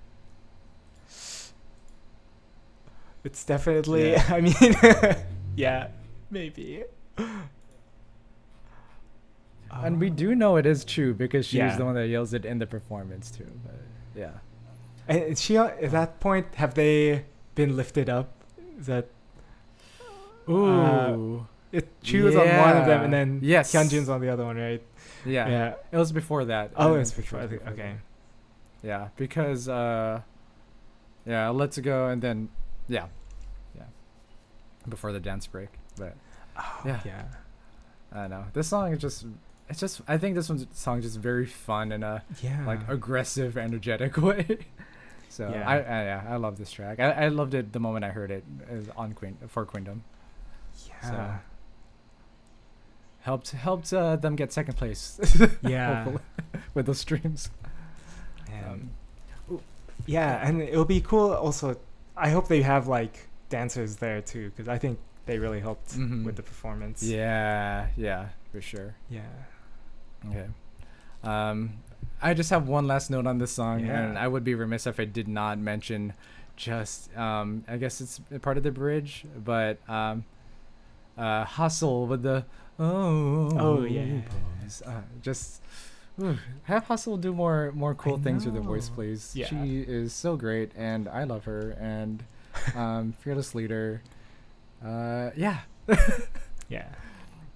[3.24, 4.12] It's definitely.
[4.12, 4.24] Yeah.
[4.28, 5.24] I mean,
[5.56, 5.88] yeah,
[6.30, 6.84] maybe.
[9.70, 11.76] And we do know it is true because she's Yeah.
[11.76, 13.46] the one that yells it in the performance too.
[13.64, 13.74] But
[14.14, 14.30] yeah.
[15.06, 16.54] And is she at that point?
[16.56, 17.24] Have they
[17.54, 18.32] been lifted up?
[18.78, 19.06] Is that
[20.48, 21.46] Ooh.
[21.72, 21.88] it?
[22.02, 23.72] Chuu is on one of them, and then Yes.
[23.72, 24.82] Hyunjin's on the other one, right?
[25.24, 25.48] yeah.
[25.48, 25.74] Yeah.
[25.92, 26.72] It was before that.
[26.76, 27.40] Oh, it's before.
[27.40, 27.92] it was I think- Okay.
[28.82, 28.86] that.
[28.88, 30.20] Yeah, because uh,
[31.26, 32.48] yeah, let's go and then
[32.88, 33.06] yeah,
[33.76, 33.82] yeah,
[34.88, 35.68] before the dance break.
[35.96, 36.14] But
[36.56, 37.00] Oh, Yeah.
[37.04, 37.22] Yeah.
[38.12, 39.26] I don't know this song is just.
[39.70, 40.00] It's just.
[40.08, 42.64] I think this one's song just very fun in a Yeah.
[42.66, 44.58] like aggressive, energetic way.
[45.28, 45.68] so Yeah.
[45.68, 47.00] I, I yeah I love this track.
[47.00, 50.02] I, I loved it the moment I heard it, it on Queen for Queendom.
[50.88, 51.38] yeah.
[53.20, 55.20] helped helped uh, them get second place
[55.62, 56.08] Yeah.
[56.74, 57.50] with those streams.
[58.66, 58.90] Um,
[60.06, 61.32] Yeah, and it'll be cool.
[61.34, 61.76] Also,
[62.16, 66.24] I hope they have like dancers there too, because I think they really helped Mhm.
[66.24, 67.02] with the performance.
[67.02, 68.94] yeah, yeah, for sure.
[69.10, 69.20] Yeah.
[70.28, 70.46] Okay.
[71.22, 71.74] Um,
[72.20, 74.00] I just have one last note on this song, Yeah.
[74.02, 76.14] and I would be remiss if I did not mention
[76.56, 80.24] just um, I guess it's part of the bridge, but um,
[81.16, 82.44] uh, HaSeul with the
[82.80, 84.20] oh Oh, yeah.
[84.84, 85.62] Uh, just
[86.20, 89.32] ooh, have HaSeul do more more cool things with the voice, please.
[89.36, 89.46] Yeah.
[89.46, 92.24] She is so great, and I love her, and
[92.74, 94.02] um, fearless leader.
[94.84, 95.60] Uh, yeah.
[96.68, 96.84] Yeah.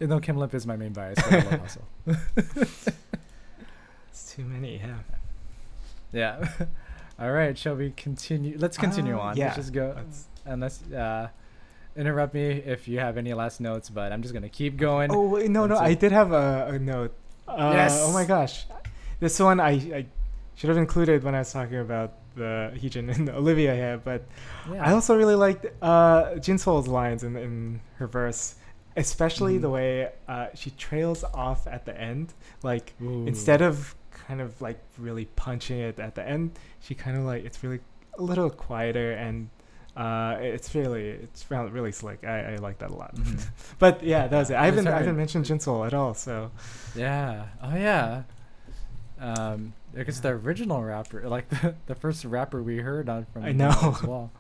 [0.03, 2.93] Even though Kim Lip is my main bias, but I love HaSeul.
[4.11, 4.79] It's too many.
[4.79, 4.99] Yeah.
[6.13, 6.67] Yeah.
[7.21, 7.57] All right.
[7.57, 8.57] Shall we continue?
[8.59, 9.37] Let's continue Uh, on.
[9.37, 9.95] yeah, Let's just go.
[9.97, 11.29] let's- Unless uh,
[11.97, 15.13] interrupt me if you have any last notes, but I'm just gonna keep going.
[15.15, 17.15] Oh wait, no, no, I did have a, a note.
[17.47, 17.97] Uh, Yes.
[18.03, 18.67] Oh my gosh,
[19.21, 20.07] this one I, I
[20.57, 24.25] should have included when I was talking about the Heejin and Olivia here, but
[24.69, 24.85] Yeah.
[24.85, 28.57] I also really liked uh, Jinsoul's lines in, in her verse,
[28.97, 29.73] especially the Mhm.
[29.73, 32.35] way uh, she trails off at the end.
[32.63, 33.27] Like Ooh.
[33.27, 37.45] instead of kind of like really punching it at the end, she kind of like
[37.45, 37.81] it's really
[38.19, 39.49] a little quieter and
[39.97, 42.25] uh, it's really it's really, really slick.
[42.25, 43.15] I, I like that a lot.
[43.15, 43.45] Mhm.
[43.79, 44.57] But yeah, that was it.
[44.57, 46.15] I haven't I haven't mentioned Jinsoul at all.
[46.15, 46.51] So
[46.95, 47.47] Yeah.
[47.63, 48.23] Oh yeah.
[49.21, 53.53] Um, because the original rapper, like the, the first rapper we heard on from I
[53.53, 53.69] know.
[53.71, 54.31] as well.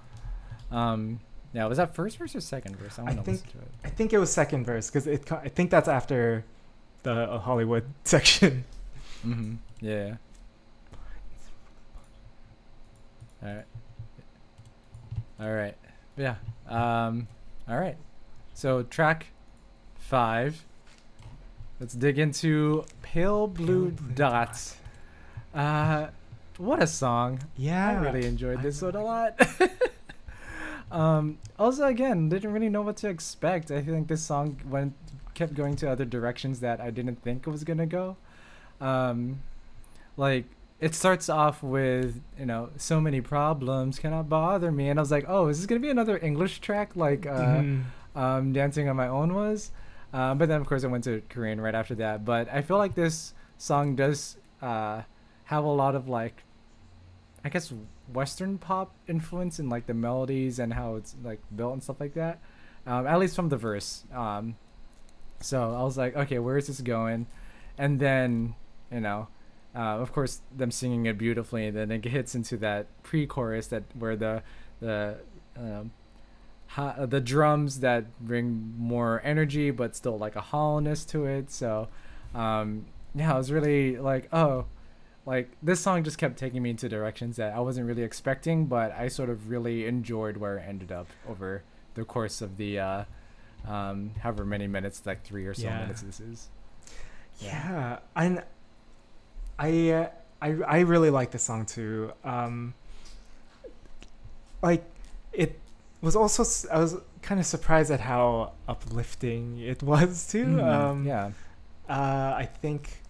[0.70, 1.20] Um,
[1.52, 2.98] yeah, was that first verse or second verse?
[2.98, 3.70] I I want to think- listen to it.
[3.84, 5.30] I think it was second verse because it.
[5.32, 6.44] I think that's after
[7.02, 8.64] the uh, Hollywood section.
[9.26, 9.54] Mm-hmm.
[9.80, 10.16] Yeah.
[13.42, 13.64] All right.
[15.40, 15.76] All right.
[16.16, 16.36] Yeah.
[16.68, 17.26] Um.
[17.68, 17.96] All right.
[18.54, 19.26] So track
[19.98, 20.64] five.
[21.80, 24.76] Let's dig into Pale Blue, Pale Blue Dots.
[25.52, 26.06] Uh,
[26.58, 27.40] what a song!
[27.56, 29.34] Yeah, I really enjoyed I this one a lot.
[30.92, 33.70] um, also, again, didn't really know what to expect.
[33.70, 34.94] I think this song went
[35.34, 38.16] kept going to other directions that I didn't think it was gonna go.
[38.80, 39.40] Um,
[40.16, 40.44] like
[40.80, 45.10] it starts off with you know so many problems cannot bother me, and I was
[45.10, 47.82] like, oh, is this gonna be another English track like uh, Mhm.
[48.14, 49.70] um, Dancing on My Own was.
[50.12, 52.22] Um, but then, of course, I went to Korean right after that.
[52.26, 55.02] But I feel like this song does uh,
[55.44, 56.42] have a lot of like,
[57.42, 57.72] I guess,
[58.12, 62.14] Western pop influence in like the melodies and how it's like built and stuff like
[62.14, 62.40] that.
[62.86, 64.04] Um, at least from the verse.
[64.12, 64.56] Um,
[65.40, 67.26] so I was like, okay, where is this going?
[67.78, 68.54] And then,
[68.90, 69.28] you know,
[69.74, 71.66] uh, of course, them singing it beautifully.
[71.68, 74.42] And then it hits into that pre-chorus that where the
[74.80, 75.18] the
[75.56, 75.92] um,
[76.72, 81.88] ha- the drums that bring more energy but still like a hollowness to it so
[82.34, 84.64] um yeah i was really like oh
[85.24, 88.92] like this song just kept taking me into directions that i wasn't really expecting but
[88.92, 91.62] i sort of really enjoyed where it ended up over
[91.94, 93.04] the course of the uh
[93.68, 95.80] um however many minutes like three or so Yeah.
[95.80, 96.48] minutes this is
[97.40, 98.42] Yeah, and
[99.58, 100.08] I, uh,
[100.40, 102.12] I I really like this song too.
[102.24, 102.74] Um,
[104.62, 104.84] like
[105.32, 105.58] it
[106.00, 110.46] was also I was kind of surprised at how uplifting it was too.
[110.46, 111.30] Mhm, Um, yeah
[111.88, 113.01] Uh, I think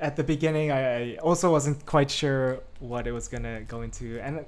[0.00, 4.18] at the beginning I, I also wasn't quite sure what it was gonna go into,
[4.20, 4.44] and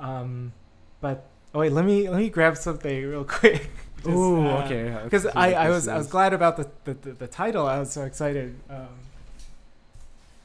[0.00, 0.52] um,
[1.00, 3.70] but oh wait, let me let me grab something real quick.
[3.98, 7.12] Just, Ooh, uh, okay because I, I was I was glad about the, the, the,
[7.12, 7.66] the title.
[7.66, 8.54] I was so excited.
[8.70, 8.88] Um,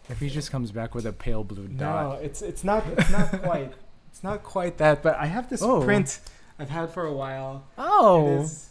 [0.10, 2.20] if he just comes back with a pale blue dot.
[2.20, 3.72] no, it's it's not it's not quite
[4.10, 5.04] it's not quite that.
[5.04, 5.82] But I have this Oh.
[5.84, 6.20] print
[6.60, 7.66] I've had for a while.
[7.78, 8.70] Oh is,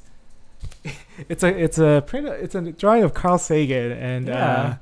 [1.28, 2.26] it's a it's a print.
[2.28, 4.76] It's a drawing of Carl Sagan, and uh, Yeah.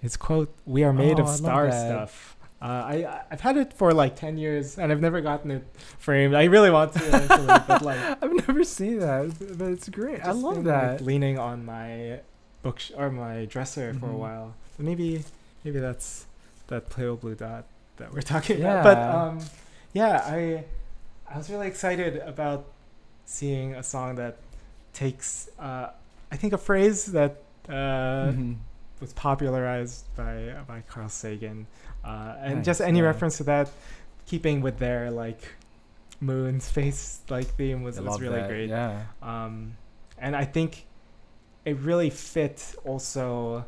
[0.00, 3.72] His quote: "We are made Oh, of I star stuff." Uh, I I've had it
[3.72, 5.64] for like ten years, and I've never gotten it
[5.98, 6.34] framed.
[6.34, 10.32] I really want to eventually, but like i've never seen that but it's great i
[10.32, 12.18] love been, that like, leaning on my
[12.62, 14.18] book or my dresser for a Mhm.
[14.18, 14.54] while.
[14.76, 15.22] So maybe
[15.64, 16.26] maybe that's
[16.66, 17.64] that pale blue dot
[17.98, 18.82] that we're talking about.
[18.82, 19.14] But Yeah.
[19.14, 19.38] um,
[19.92, 20.64] yeah, I
[21.32, 22.66] I was really excited about
[23.24, 24.36] seeing a song that
[24.92, 25.90] takes uh,
[26.32, 28.56] I think a phrase that uh, Mhm.
[29.00, 31.66] Was popularized by by Carl Sagan,
[32.04, 33.06] uh, and Nice, just any yeah.
[33.06, 33.70] reference to that,
[34.26, 35.40] keeping with their like
[36.20, 39.76] moon space like theme was, I was really that, great yeah um,
[40.18, 40.84] and I think
[41.64, 43.64] it really fit also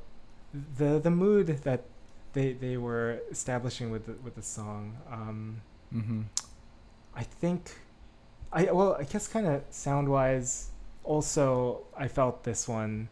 [0.77, 1.85] the the mood that
[2.32, 4.97] they they were establishing with the, with the song.
[5.11, 5.61] Um,
[5.94, 6.23] mm-hmm.
[7.15, 7.77] I think,
[8.52, 10.70] I well, I guess kind of sound wise,
[11.05, 13.09] also I felt this one,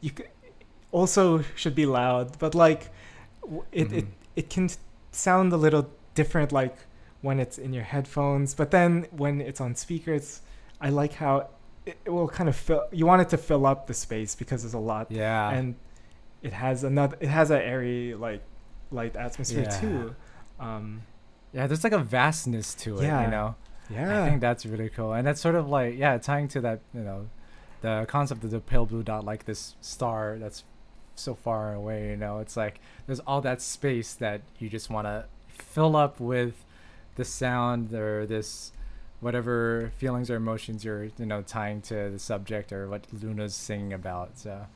[0.00, 0.24] you c-
[0.92, 2.90] also should be loud, but like
[3.72, 4.08] it it Mhm.
[4.36, 4.68] it can
[5.12, 6.76] sound a little different like
[7.22, 10.40] when it's in your headphones, but then when it's on speakers,
[10.80, 11.48] I like how
[11.86, 12.84] it, it will kind of fill.
[12.92, 15.74] You want it to fill up the space because there's a lot, yeah and
[16.42, 17.16] it has another.
[17.20, 18.42] It has an airy like
[18.90, 19.80] light atmosphere Yeah.
[19.80, 20.14] too.
[20.58, 21.02] Um,
[21.52, 23.24] Yeah, there's like a vastness to it, Yeah.
[23.24, 23.54] you know.
[23.90, 26.80] yeah, I think that's really cool, and that's sort of like yeah, tying to that
[26.94, 27.28] you know,
[27.82, 30.62] the concept of the pale blue dot, like this star that's
[31.20, 32.10] so far away.
[32.10, 36.20] You know, it's like there's all that space that you just want to fill up
[36.20, 36.64] with
[37.16, 38.72] the sound or this
[39.20, 43.92] whatever feelings or emotions you're you know tying to the subject or what LOONA's singing
[43.92, 44.38] about.
[44.38, 44.66] So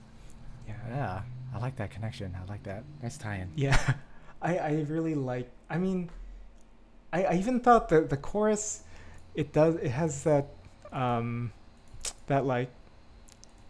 [0.69, 1.23] yeah, yeah,
[1.55, 2.37] I like that connection.
[2.41, 2.85] I like that.
[3.03, 3.51] Nice tie-in.
[3.57, 3.95] Yeah,
[4.43, 5.51] I I really like.
[5.71, 6.11] I mean,
[7.13, 8.85] I I even thought that the chorus,
[9.35, 10.49] it does it has that
[10.93, 11.53] um,
[12.27, 12.71] that like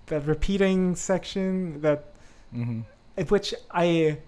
[0.07, 2.14] that repeating section that
[2.55, 3.23] Mm-hmm.
[3.29, 4.19] which I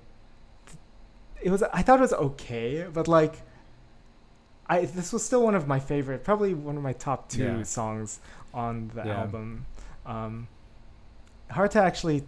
[1.42, 3.42] it was I thought it was okay, but like
[4.68, 7.62] I this was still one of my favorite, probably one of my top two Yeah.
[7.62, 8.20] songs
[8.52, 9.20] on the Yeah.
[9.20, 9.66] album.
[10.04, 10.48] Um,
[11.50, 12.24] hard to actually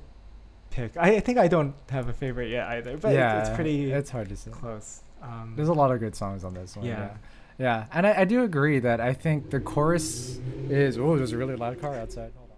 [0.71, 0.97] pick.
[0.97, 4.11] I, I think I don't have a favorite yet either, but it- it's pretty It's
[4.11, 4.51] hard to say.
[4.51, 5.03] close.
[5.23, 6.87] Um, There's a lot of good songs on this one.
[6.87, 6.99] Yeah.
[6.99, 7.17] Yeah.
[7.59, 7.87] Yeah.
[7.93, 10.39] And I, I do agree that I think the chorus
[10.69, 10.97] is.
[10.97, 12.31] Oh, there's a really loud car outside.
[12.37, 12.51] Hold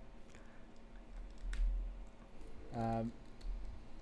[2.77, 3.01] on.
[3.01, 3.13] Um,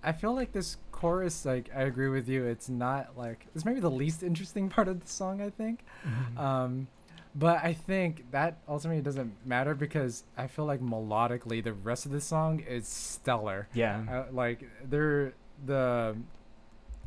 [0.09, 2.44] I feel like this chorus, like, I agree with you.
[2.44, 3.47] It's not like.
[3.55, 5.85] It's maybe the least interesting part of the song, I think.
[6.05, 6.39] mhm.
[6.39, 6.89] Um,
[7.35, 12.12] but I think that ultimately doesn't matter because I feel like melodically the rest of
[12.12, 13.68] the song is stellar.
[13.74, 14.02] Yeah.
[14.10, 16.16] Uh, like they're the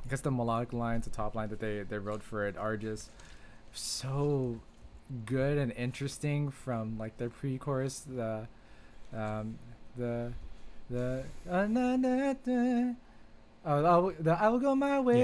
[0.06, 2.78] I guess the melodic lines, the top line that they they wrote for it are
[2.78, 3.10] just
[3.74, 4.60] so
[5.26, 8.48] good and interesting from like their pre-chorus the
[9.14, 9.58] um
[9.98, 10.32] the
[10.92, 11.24] the
[13.66, 15.24] uh, I will, oh, go my way.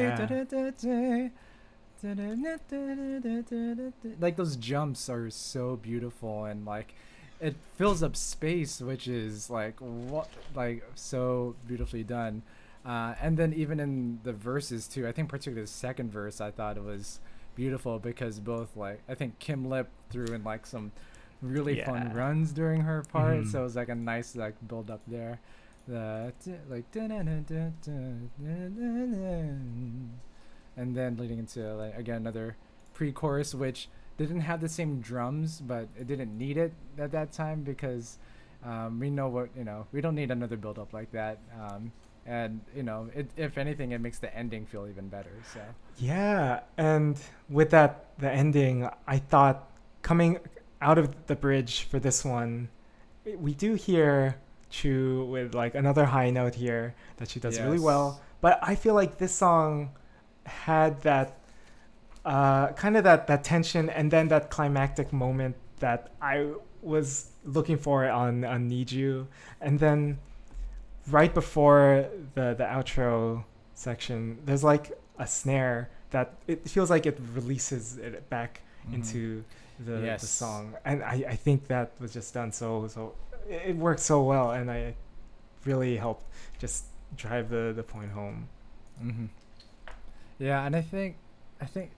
[4.20, 6.94] Like those jumps are so beautiful and like
[7.40, 12.44] it fills up space which is like what like so beautifully done.
[12.86, 16.50] Uh, and then even in the verses too i think particularly the second verse i
[16.50, 17.20] thought it was
[17.54, 20.94] beautiful because both like i think kim lip threw in like some
[21.42, 21.86] really yeah.
[21.86, 23.38] fun runs during her part.
[23.38, 23.50] Mm-hmm.
[23.50, 25.40] so it was like a nice like build up there.
[25.88, 26.92] The t- like
[30.78, 32.58] and then leading into like again another
[32.94, 37.62] pre-chorus which didn't have the same drums, but it didn't need it at that time
[37.62, 38.18] because
[38.66, 39.86] um, we know what you know.
[39.92, 41.40] We don't need another build up like that.
[41.60, 41.92] Um,
[42.26, 45.32] and you know, it, if anything, it makes the ending feel even better.
[45.54, 45.62] So
[45.98, 47.18] Yeah, and
[47.50, 49.70] with that the ending, I thought
[50.02, 50.40] coming
[50.82, 52.70] out of the bridge for this one,
[53.40, 54.36] we do hear
[54.72, 58.22] Chuu with like another high note here that she does really well.
[58.42, 59.92] But I feel like this song
[60.46, 61.40] had that
[62.26, 67.78] uh, kind of that that tension and then that climactic moment that I was looking
[67.78, 69.28] for on on Need You,
[69.62, 70.20] and then
[71.10, 77.18] right before the the outro section, there's like a snare that it feels like it
[77.34, 78.62] releases it back
[78.94, 79.44] into
[79.80, 83.14] the, the song, and I, I think that was just done so so
[83.50, 84.96] it worked so well, and I
[85.66, 86.26] really helped
[86.60, 88.50] just drive the the point home.
[89.00, 89.26] hmm
[90.40, 91.18] Yeah, and I think,
[91.62, 91.92] I think,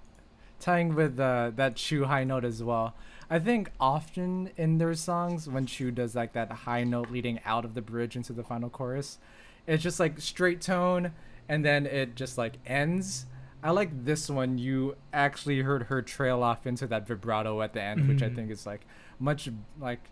[0.60, 2.96] tying with uh, that Chuu high note as well.
[3.30, 7.66] I think often in their songs when Chuu does like that high note leading out
[7.66, 9.20] of the bridge into the final chorus,
[9.68, 11.14] it's just like straight tone,
[11.48, 13.26] and then it just like ends.
[13.62, 14.58] I like this one.
[14.58, 18.36] You actually heard her trail off into that vibrato at the end, which I Mhm.
[18.36, 18.82] think is like
[19.20, 19.50] much
[19.80, 20.10] like.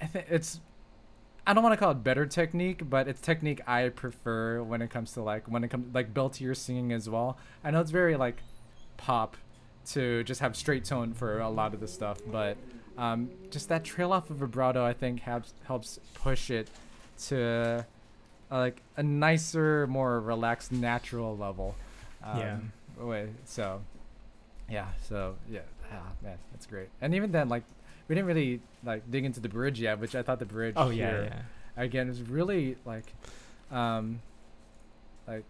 [0.00, 0.60] I think it's
[1.46, 4.90] I don't want to call it better technique, but it's technique I prefer when it
[4.90, 7.38] comes to like when it comes like beltier singing as well.
[7.64, 8.36] I know it's very like
[8.96, 9.36] pop
[9.92, 12.56] to just have straight tone for a lot of the stuff, but
[12.98, 16.68] um, just that trail off of vibrato I think helps helps push it
[17.26, 17.84] to
[18.50, 21.74] uh, like a nicer, more relaxed, natural level.
[22.22, 22.58] Um, Yeah.
[23.44, 23.80] So,
[24.68, 24.88] yeah.
[25.08, 25.60] So yeah,
[25.92, 26.88] ah, man, that's great.
[27.00, 27.64] And even then, like
[28.10, 30.74] we didn't really like dig into the bridge yet, which I thought the bridge.
[30.76, 31.28] Oh yeah, here,
[31.76, 31.82] yeah.
[31.84, 33.14] again is really like
[33.70, 34.20] um
[35.28, 35.44] like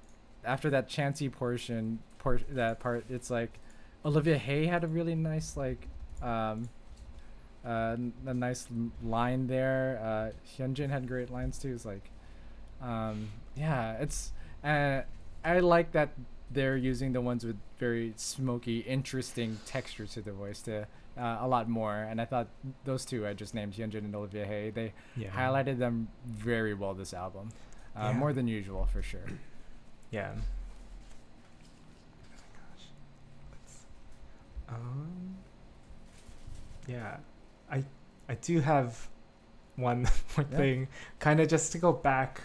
[0.45, 3.59] after that chancy portion por- that part it's like
[4.05, 5.89] olivia hye had a really nice like
[6.21, 6.69] um
[7.65, 7.97] uh,
[8.27, 8.69] a nice
[9.03, 12.11] line there uh hyunjin had great lines too it's like
[12.83, 14.33] um yeah it's
[14.65, 15.01] uh,
[15.45, 16.11] i like that
[16.51, 20.87] they're using the ones with very smoky interesting texture to the voice to
[21.19, 22.49] uh, a lot more and i thought
[22.85, 25.31] those two i just named hyunjin and olivia hye they Yeah.
[25.31, 27.49] highlighted them very well this album,
[27.97, 28.13] uh, Yeah.
[28.19, 29.27] more than usual for sure.
[30.13, 30.33] Yeah.
[30.33, 30.37] Oh
[32.33, 32.85] my gosh.
[33.53, 33.85] Let's,
[34.69, 35.37] um.
[36.89, 37.17] Yeah,
[37.71, 37.85] I
[38.29, 39.09] I do have
[39.77, 40.03] one
[40.37, 40.57] more Yeah.
[40.57, 40.89] thing,
[41.21, 42.41] kind of just to go back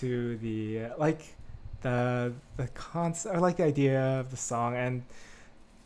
[0.00, 1.36] to the like
[1.82, 5.02] the the concept or like the idea of the song and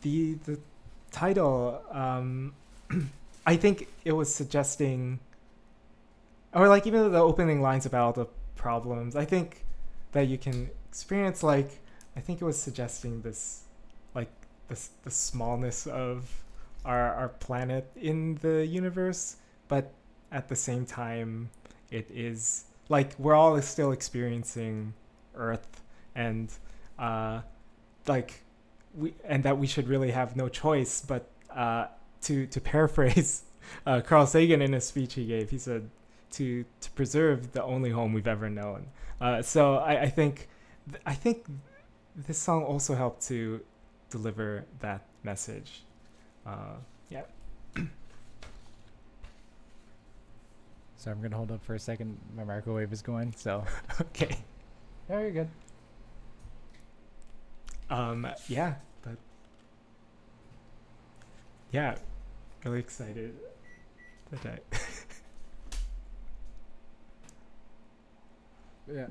[0.02, 0.58] the the
[1.10, 1.82] title.
[1.90, 2.54] Um,
[3.46, 5.20] I think it was suggesting
[6.54, 9.64] or like even the opening lines about all the problems i think
[10.12, 11.78] that you can experience like
[12.16, 13.62] i think it was suggesting this
[14.14, 14.30] like
[14.68, 16.42] this the smallness of
[16.84, 19.36] our our planet in the universe
[19.68, 19.92] but
[20.32, 21.48] at the same time
[21.90, 24.92] it is like we're all still experiencing
[25.36, 25.82] earth
[26.14, 26.52] and
[26.98, 27.40] uh
[28.06, 28.42] like
[28.98, 31.86] we and that we should really have no choice but uh
[32.22, 33.42] to to paraphrase
[33.86, 35.88] uh, Carl Sagan in a speech he gave he said
[36.32, 38.86] to to preserve the only home we've ever known.
[39.20, 40.48] Uh, so I, I think
[40.90, 41.46] th- I think
[42.14, 43.60] this song also helped to
[44.10, 45.82] deliver that message.
[46.46, 46.76] Uh,
[47.10, 47.22] yeah.
[50.96, 52.18] So I'm gonna hold up for a second.
[52.36, 53.32] My microwave is going.
[53.36, 53.64] So
[54.00, 54.36] Okay.
[55.08, 55.48] very good.
[57.88, 58.74] Um, yeah,
[61.72, 61.96] yeah,
[62.64, 63.34] really excited
[64.44, 64.58] I.
[68.92, 69.06] Yeah.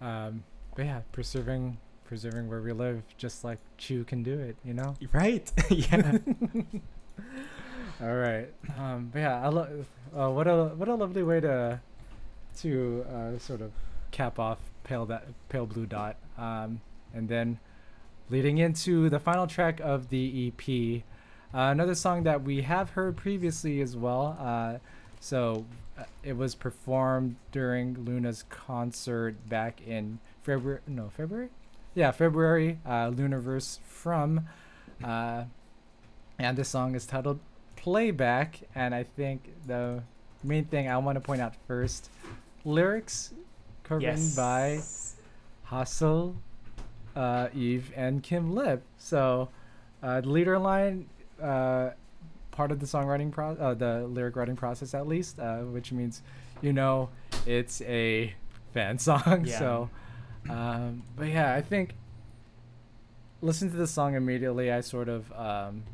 [0.00, 0.44] Um,
[0.76, 4.56] but yeah, preserving preserving where we live, just like Chuu can do it.
[4.64, 4.94] You know.
[5.12, 5.50] right.
[5.70, 6.18] yeah.
[8.00, 8.48] All right.
[8.78, 9.86] Um, but yeah, I love.
[10.16, 11.80] Uh, what a what a lovely way to
[12.58, 13.72] to uh, sort of
[14.10, 16.16] cap off pale that pale blue dot.
[16.36, 16.80] Um,
[17.14, 17.58] and then
[18.28, 21.02] leading into the final track of the EP,
[21.54, 24.36] uh, another song that we have heard previously as well.
[24.40, 24.78] Uh,
[25.20, 25.64] so
[25.96, 30.80] uh, it was performed during LOONA's concert back in February.
[30.86, 31.48] No, February.
[31.94, 32.80] Yeah, February.
[32.84, 34.48] Uh, LOONAverse from.
[35.02, 35.44] Uh,
[36.38, 37.38] and this song is titled
[37.76, 38.62] Playback.
[38.74, 40.02] And I think the
[40.42, 42.10] main thing I want to point out first
[42.64, 43.32] lyrics
[43.88, 44.80] written by
[45.70, 46.34] HaSeul,
[47.14, 48.82] uh, Yves, and Kim Lip.
[48.98, 49.50] So
[50.02, 51.06] uh, the leader line,
[51.44, 51.90] uh,
[52.50, 56.22] part of the songwriting pro, uh, the lyric writing process at least, uh, which means,
[56.62, 57.10] you know,
[57.46, 58.32] it's a
[58.72, 59.44] fan song.
[59.46, 59.58] Yeah.
[59.58, 59.90] So,
[60.48, 61.94] um, but yeah, I think
[63.40, 65.84] listening to the song immediately, I sort of um,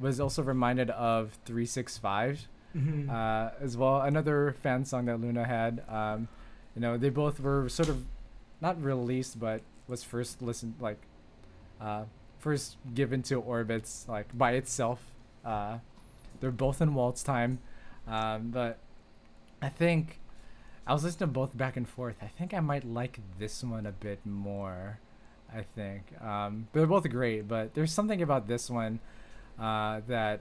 [0.00, 3.08] was also reminded of 365 Mhm.
[3.08, 4.02] uh, as well.
[4.02, 5.82] Another fan song that LOONA had.
[5.88, 6.28] Um,
[6.74, 8.04] you know, they both were sort of
[8.60, 10.98] not released, but was first listened like
[11.80, 12.04] uh,
[12.38, 15.00] first given to Orbits like by itself.
[15.44, 15.78] Uh,
[16.40, 17.58] they're both in Waltz time,
[18.06, 18.78] um, but
[19.60, 20.20] I think
[20.86, 22.16] I was listening to both back and forth.
[22.22, 25.00] I think I might like this one a bit more.
[25.52, 29.00] I think um, they're both great, but there's something about this one
[29.58, 30.40] uh, that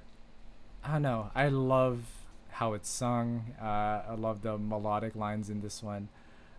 [0.84, 1.32] I don't know.
[1.34, 2.03] I love
[2.52, 3.53] how it's sung.
[3.61, 6.10] Uh, I love the melodic lines in this one.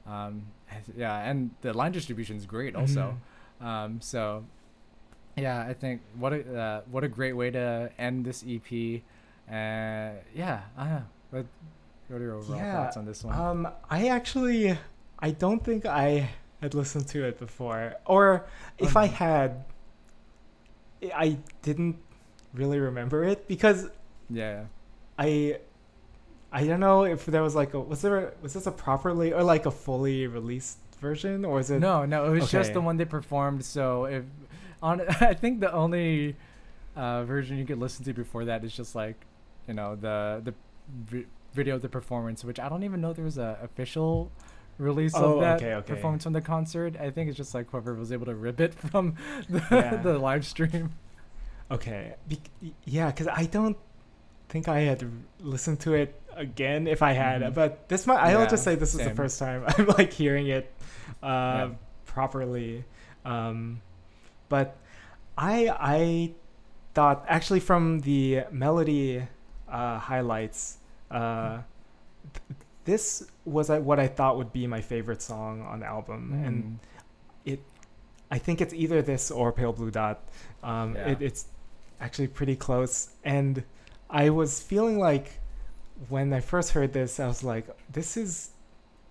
[0.06, 0.47] Um,
[0.97, 3.19] yeah, and the line distribution is great also.
[3.60, 4.44] Um, so
[5.39, 9.02] yeah, I think what a uh, what a great way to end this EP.
[9.48, 11.05] Uh, yeah, I don't know.
[11.31, 11.47] What,
[12.09, 13.39] what are your overall Yeah, thoughts on this one?
[13.39, 14.78] Um, I actually,
[15.19, 18.47] I don't think I had listened to it before, or
[18.78, 19.65] if I had,
[21.15, 21.97] I didn't
[22.52, 23.89] really remember it because
[24.31, 24.65] yeah.
[25.19, 25.59] I,
[26.52, 29.43] I don't know if there was like a was there was this a properly or
[29.43, 32.97] like a fully released version or is it No, no, it was just the one
[32.97, 33.65] they performed.
[33.65, 34.24] So if
[34.83, 36.37] on, I think the only
[36.97, 39.17] uh, version you could listen to before that is just like,
[39.67, 40.55] you know, the the
[41.07, 44.31] vi- video of the performance, which I don't even know there was a official
[44.79, 45.95] release Oh, of that okay, okay.
[45.95, 46.97] performance from the concert.
[47.01, 49.17] I think it's just like whoever was able to rip it from
[49.49, 49.97] the, Yeah.
[50.03, 50.93] the live stream.
[51.71, 52.15] Okay.
[52.29, 53.77] Be- yeah, because I don't
[54.49, 55.05] think I had
[55.41, 57.55] listened to it again if I had, Mhm.
[57.55, 58.19] but this might.
[58.19, 60.73] I'll Yeah, just say this is the first time I'm like hearing it
[61.23, 61.71] uh, Yeah.
[62.07, 62.85] properly.
[63.25, 63.83] Um,
[64.49, 64.77] but
[65.37, 66.33] I I
[66.95, 69.27] thought actually from the melody
[69.69, 70.79] uh, highlights,
[71.11, 71.59] uh,
[72.35, 76.33] th- this was uh, what I thought would be my favorite song on the album,
[76.45, 76.79] and
[77.45, 77.59] Mm.
[78.31, 80.20] I think it's either this or Pale Blue Dot.
[80.62, 81.09] Um, Yeah.
[81.12, 81.47] it, it's
[81.99, 83.09] actually pretty close.
[83.25, 83.65] And
[84.11, 85.41] I was feeling like
[86.11, 88.51] when I first heard this, I was like, this is,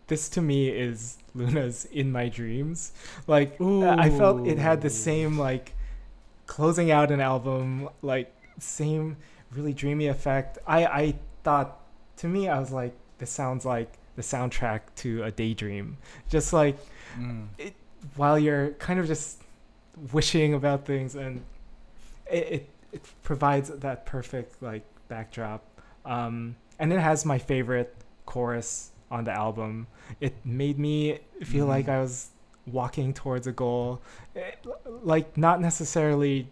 [0.06, 2.92] this to me is LOONA's In My Dreams.
[3.28, 5.74] Like, I felt it had the same, like,
[6.46, 9.18] closing out an album, like, same
[9.52, 10.58] really dreamy effect.
[10.68, 11.80] I, I thought,
[12.18, 15.98] to me, I was like, this sounds like the soundtrack to a daydream.
[16.30, 16.78] Just like,
[17.18, 17.48] Mm.
[18.16, 19.42] while you're kind of just
[20.12, 21.42] wishing about things and
[22.30, 25.64] it, it, it provides that perfect like backdrop
[26.06, 27.96] um, and it has my favorite
[28.28, 29.88] chorus on the album
[30.20, 31.70] it made me feel Mhm.
[31.70, 32.30] like i was
[32.66, 34.02] walking towards a goal
[34.36, 34.52] eh,
[35.04, 36.50] like not necessarily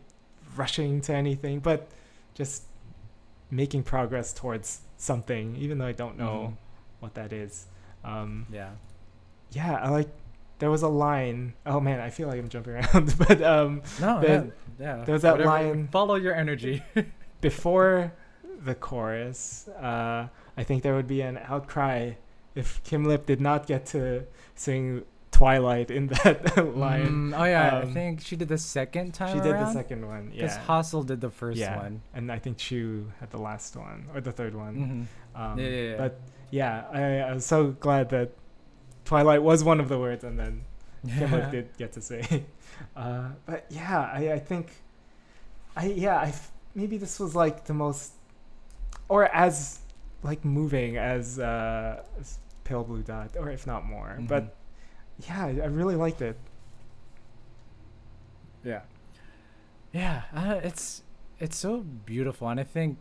[0.56, 1.88] rushing to anything but
[2.34, 2.64] just
[3.52, 6.58] making progress towards something even though i don't know Mhm.
[7.02, 7.68] what that is
[8.04, 8.70] um, Yeah.
[9.52, 10.10] yeah, I like.
[10.60, 11.54] There was a line.
[11.66, 14.44] Oh man, I feel like I'm jumping around, but um, No, The- yeah,
[14.80, 15.04] yeah.
[15.06, 16.84] there was that Whatever- line- Follow your energy.
[17.42, 18.14] before
[18.64, 22.14] the chorus, uh, I think there would be an outcry
[22.56, 24.26] if Kim Lip did not get to
[24.56, 27.32] sing Twilight in that line.
[27.34, 29.36] Mm, oh yeah, I Um, think she did the second time.
[29.36, 32.02] she did the second one, Because HaSeul did the first yeah, one.
[32.14, 34.76] and I think Chu had the last one or the third one.
[35.36, 35.42] Mm-hmm.
[35.42, 35.98] Um, Yeah, yeah, yeah.
[35.98, 36.20] But
[36.52, 38.32] yeah, I, I was so glad that
[39.04, 40.64] Twilight was one of the words, and then
[41.18, 42.46] Kim Lip did get to say.
[42.96, 44.68] Uh, but yeah, I, I think,
[45.78, 48.12] I yeah, I f- maybe this was like the most,
[49.08, 49.80] or as
[50.24, 54.18] like moving as, uh, as Pale Blue Dot, or if not more.
[54.20, 54.28] Mhm.
[54.28, 54.56] But
[55.28, 56.38] yeah, I really liked it.
[58.64, 58.82] Yeah.
[59.94, 61.04] Yeah, uh, it's
[61.40, 62.98] it's so beautiful, and I think,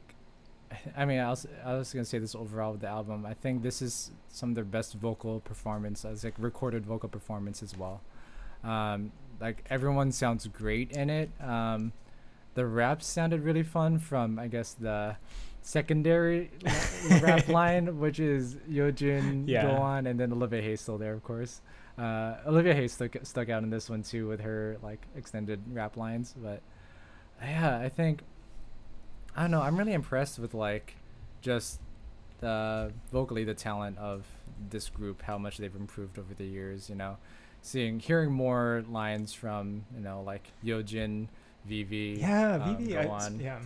[0.96, 3.26] I mean, I was I was gonna say this overall with the album.
[3.26, 7.76] I think this is some of their best vocal performances, like recorded vocal performance as
[7.76, 8.00] well.
[8.62, 9.10] Um,
[9.40, 11.30] like everyone sounds great in it.
[11.40, 11.92] Um,
[12.54, 15.16] the raps sounded really fun from I guess the
[15.66, 16.50] secondary
[17.22, 19.62] rap line, which is Yeojin, Yeah.
[19.62, 21.62] Go Won, and then Olivia Hye still there, of course.
[21.98, 25.96] Uh, Olivia Hye stuck stuck out in this one too with her like extended rap
[25.96, 26.60] lines, but
[27.42, 28.20] yeah, I think
[29.34, 29.62] I don't know.
[29.62, 30.96] I'm really impressed with like
[31.40, 31.80] just
[32.40, 34.24] the vocally the talent of
[34.70, 36.90] this group, how much they've improved over the years.
[36.90, 37.16] You know,
[37.62, 41.28] seeing hearing more lines from you know like Yeojin,
[41.64, 42.92] Vivi, Yeah, um, Vivi.
[42.92, 43.40] Go Won.
[43.40, 43.60] yeah.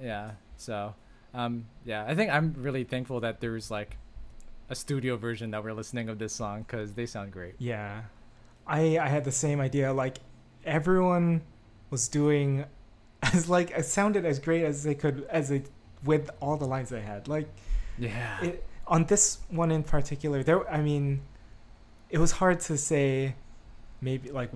[0.00, 0.30] yeah.
[0.58, 0.94] So,
[1.34, 3.96] um, yeah, I think I'm really thankful that there's like
[4.68, 7.54] a studio version that we're listening of this song because they sound great.
[7.58, 8.02] Yeah.
[8.66, 9.92] I I had the same idea.
[9.92, 10.18] Like
[10.64, 11.42] everyone
[11.90, 12.64] was doing
[13.22, 15.62] as like it sounded as great as they could as they
[16.04, 17.28] with all the lines they had.
[17.28, 17.48] Like
[17.98, 18.40] Yeah.
[18.42, 21.22] it on this one in particular, there I mean
[22.10, 23.34] it was hard to say
[24.00, 24.50] maybe like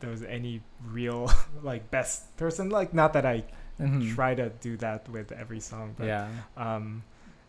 [0.00, 1.30] there was any real
[1.62, 3.44] like best person like not that I
[3.80, 4.14] Mhm.
[4.14, 6.28] try to do that with every song but Yeah.
[6.56, 7.02] um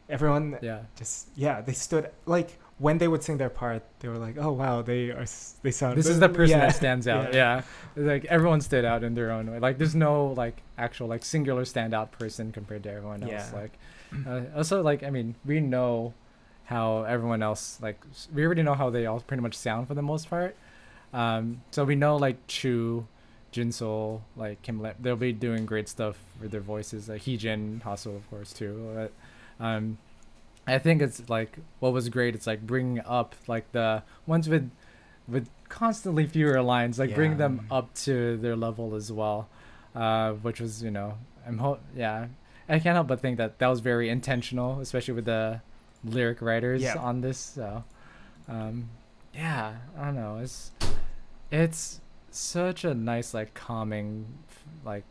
[0.10, 0.80] everyone Yeah.
[0.96, 4.52] just yeah they stood like when they would sing their part they were like oh
[4.52, 6.66] wow they are s- they sound This is the person yeah.
[6.68, 7.34] that stands out.
[7.42, 7.62] Yeah.
[7.96, 8.04] Yeah.
[8.14, 9.60] Like everyone stood out in their own way.
[9.60, 13.32] Like there's no like actual like singular standout person compared to everyone else.
[13.54, 13.60] Yeah.
[13.62, 13.74] Like
[14.28, 16.14] uh, also like I mean we know
[16.66, 18.00] how everyone else like
[18.34, 20.56] we already know how they all pretty much sound for the most part.
[21.14, 23.06] Um, so we know like Chuu,
[23.54, 27.08] Jinsoul, like Kim, Le- they'll be doing great stuff with their voices.
[27.08, 28.92] Like Heejin, HaSeul, of course, too.
[28.96, 29.98] But, um,
[30.68, 32.36] I think it's like what was great.
[32.36, 34.70] It's like bringing up like the ones with
[35.28, 39.48] with constantly fewer lines, like bring them up to their level as well,
[39.96, 42.28] uh, which was you know I'm ho- yeah
[42.70, 45.60] I can't help but think that that was very intentional, especially with the
[46.06, 46.96] lyric writers Yeah.
[46.98, 47.38] on this.
[47.38, 47.84] So,
[48.48, 48.90] um,
[49.34, 50.38] yeah, I don't know.
[50.38, 50.72] It's
[51.52, 52.00] it's
[52.36, 54.26] such a nice like calming
[54.86, 55.04] like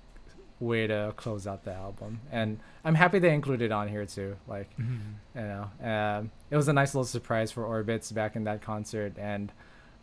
[0.60, 4.36] way to close out the album, and I'm happy they included it on here too.
[4.46, 5.14] Like Mhm.
[5.34, 9.14] you know um, it was a nice little surprise for orbits back in that concert
[9.18, 9.52] and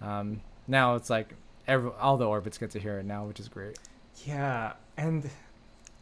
[0.02, 1.34] um, now it's like
[1.68, 3.78] every, all the orbits get to hear it now which is great
[4.26, 5.30] Yeah, and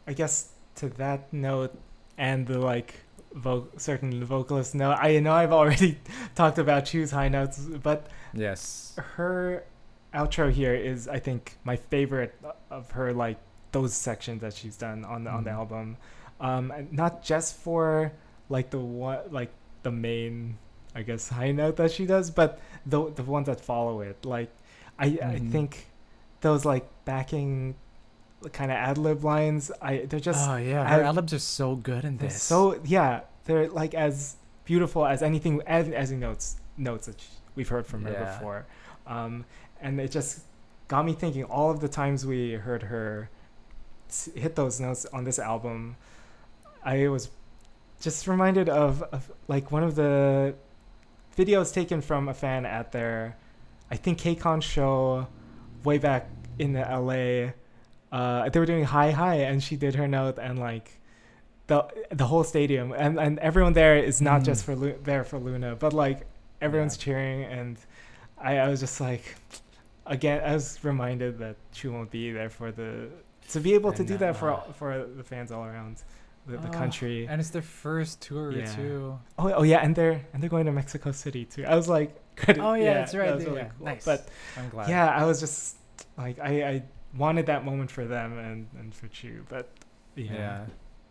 [0.08, 1.78] I guess to that note
[2.18, 2.96] and the like
[3.34, 6.00] vo- certain vocalist note, I know I've already
[6.36, 9.64] talked about Chuu's high notes, but yes her
[10.22, 12.34] outro here is I think my favorite
[12.70, 13.38] of her like
[13.72, 15.62] those sections that she's done on the on the Mhm.
[15.62, 15.98] album.
[16.40, 18.12] Um not just for
[18.50, 19.52] like the one like
[19.84, 20.58] the main
[20.96, 24.18] I guess high note that she does, but the the ones that follow it.
[24.26, 24.50] Like
[25.00, 25.52] I I Mhm.
[25.52, 25.88] think
[26.42, 27.76] those like backing
[28.54, 31.76] kind of ad lib lines, I they're just oh yeah her I- ad-libs are so
[31.76, 34.36] good in this so yeah, they're like as
[34.66, 37.18] beautiful as anything as as in notes notes that
[37.56, 38.26] we've heard from her Yeah.
[38.34, 38.66] before,
[39.08, 39.46] um,
[39.82, 40.42] and it just
[40.88, 41.44] got me thinking.
[41.44, 43.30] All of the times we heard her
[44.36, 45.98] hit those notes on this album,
[46.84, 47.30] I was
[48.02, 50.56] just reminded of, of like one of the
[51.38, 53.36] videos taken from a fan at their,
[53.92, 55.28] I think KCON show,
[55.84, 56.30] way back
[56.60, 57.52] in the LA.
[58.12, 60.92] Uh, they were doing Hi High, and she did her note, and like
[61.68, 64.46] the the whole stadium, and and everyone there is not Mm.
[64.46, 66.26] just for Lu- there for LOONA, but like
[66.62, 67.04] everyone's Yeah.
[67.04, 67.78] cheering, and
[68.38, 69.36] I I was just like,
[70.10, 73.10] again, I was reminded that she won't be there for the
[73.50, 74.56] to be able to I do that for know.
[74.56, 76.04] all- for the fans all around
[76.46, 77.28] the, the Oh, country.
[77.28, 78.66] and it's their first tour Yeah.
[78.76, 81.66] too Oh, oh yeah, and they're and they're going to Mexico City too.
[81.66, 82.16] I was like,
[82.60, 83.70] oh yeah, that's right that was yeah, really yeah.
[83.78, 83.86] cool.
[83.88, 84.28] nice But
[84.58, 85.78] i'm glad yeah, I was just
[86.18, 86.84] like, I, I
[87.16, 89.70] wanted that moment for them and and for Chuu, but
[90.16, 90.66] yeah,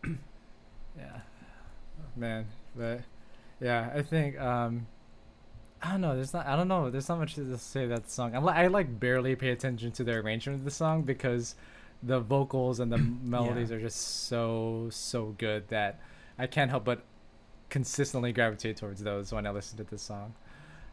[0.05, 0.13] yeah
[0.99, 1.21] yeah
[2.17, 2.47] man
[2.77, 3.01] but
[3.61, 4.87] yeah i think um
[5.83, 8.35] i don't know there's not i don't know there's not much to say that song
[8.35, 11.55] i, li- I like barely pay attention to the arrangement of the song because
[12.03, 16.01] the vocals and the melodies are just so so good that
[16.39, 17.03] i can't help but
[17.69, 20.33] consistently gravitate towards those when i listen to this song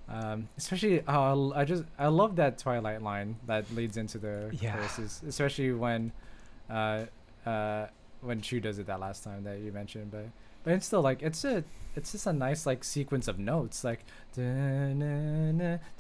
[0.10, 4.74] um, especially uh, I just I love that Twilight line that leads into the Yeah.
[4.76, 6.12] choruses, especially when
[6.70, 7.06] uh,
[7.46, 7.88] uh,
[8.20, 10.12] when Chuu does it that last time that you mentioned.
[10.12, 10.26] But
[10.64, 11.64] but it's still like it's a
[11.96, 14.00] it's just a nice like sequence of notes like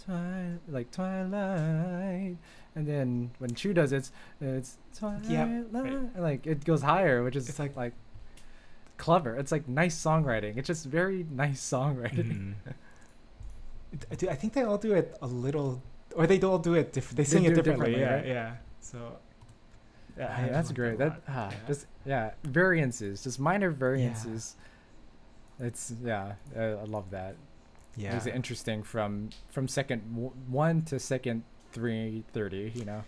[0.06, 2.38] twi- like Twilight,
[2.76, 4.10] and then when Chuu does it,
[4.41, 5.73] it's Twilight,
[6.18, 7.94] like it goes higher, which is It's like- like
[8.98, 9.35] clever.
[9.35, 10.57] It's like nice songwriting.
[10.57, 12.53] It's just very nice songwriting.
[12.64, 14.30] Mhm.
[14.30, 15.80] I think they all do it a little,
[16.15, 17.18] or they all do it different.
[17.18, 17.91] They sing it differently.
[17.94, 18.26] differently, Yeah, right?
[18.26, 18.56] yeah.
[18.81, 19.18] So
[20.18, 20.95] I just that's great.
[20.95, 21.57] a That ah, Yeah.
[21.68, 24.56] just yeah, variances, just minor variances.
[25.60, 27.35] It's yeah, uh, I love that.
[27.95, 32.72] yeah, it interesting from from second w- one to second three thirty.
[32.76, 33.03] You know.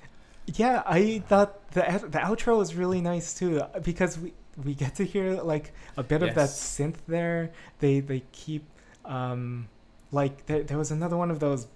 [0.48, 0.84] yeah.
[0.86, 4.34] I thought the the outro was really nice too because we
[4.64, 7.52] we get to hear like a bit of that synth there.
[7.80, 8.64] They they keep
[9.06, 9.68] um
[10.12, 11.68] like there, there was another one of those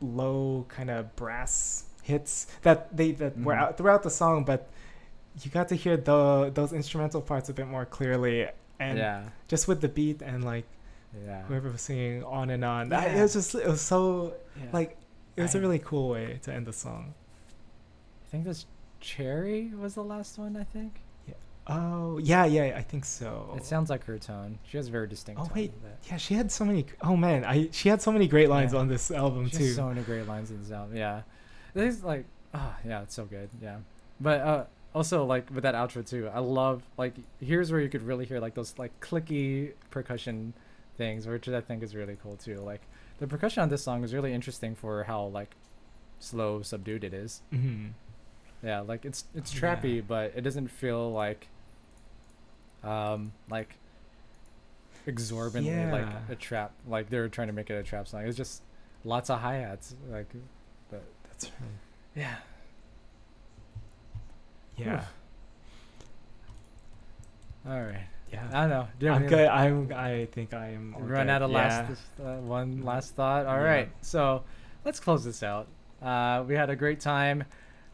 [0.00, 3.58] low kind of brass hits that they that were Mhm.
[3.58, 4.68] out throughout the song, but
[5.42, 8.48] you got to hear the those instrumental parts a bit more clearly
[8.78, 10.64] and yeah, just with the beat and like
[11.24, 12.88] yeah, whoever was singing on and on.
[12.90, 14.66] that- It was just it was so yeah.
[14.72, 14.96] like
[15.36, 17.14] it was a I- really cool way to end the song.
[18.26, 18.66] I think this
[19.00, 20.56] Choerry was the last one.
[20.56, 21.34] I think Yeah.
[21.66, 23.54] Oh yeah, yeah, I think so.
[23.56, 24.58] it sounds like her tone.
[24.64, 25.40] She has a very distinct.
[25.40, 25.72] Oh wait,
[26.08, 26.86] yeah, she had so many.
[27.00, 28.80] Oh man, I she had so many great lines Yeah.
[28.80, 29.72] on this album She too.
[29.72, 30.96] so many great lines in this album.
[30.96, 31.22] Yeah,
[31.74, 32.24] it's like,
[32.54, 33.48] oh yeah, it's so good.
[33.62, 33.78] Yeah,
[34.20, 38.02] but uh, also like with that outro too, I love like here's where you could
[38.02, 40.52] really hear like those like clicky percussion
[40.96, 42.58] things, which I think is really cool too.
[42.58, 42.82] Like
[43.18, 45.54] the percussion on this song is really interesting for how like
[46.20, 47.40] slow, subdued it is.
[47.50, 47.88] hmm
[48.62, 49.60] Yeah, like it's it's Yeah.
[49.60, 51.48] trappy, but it doesn't feel like
[52.84, 53.76] um like
[55.06, 58.24] exorbitantly like a trap like they're trying to make it a trap song.
[58.26, 58.62] It's just
[59.04, 59.94] lots of hi hats.
[60.10, 60.28] Like
[61.42, 61.70] That's right.
[62.16, 62.34] yeah.
[64.76, 65.04] Yeah,
[67.68, 68.06] All right.
[68.32, 68.48] yeah.
[68.52, 68.88] I don't know.
[68.98, 69.46] Do I'm good.
[69.48, 69.92] I'm.
[69.94, 70.94] I think I am.
[70.96, 71.56] all Run out of Yeah.
[71.58, 73.46] last uh, one last thought.
[73.46, 73.62] All Yeah.
[73.62, 73.88] right.
[74.00, 74.42] So
[74.84, 75.68] let's close this out.
[76.00, 77.44] Uh, we had a great time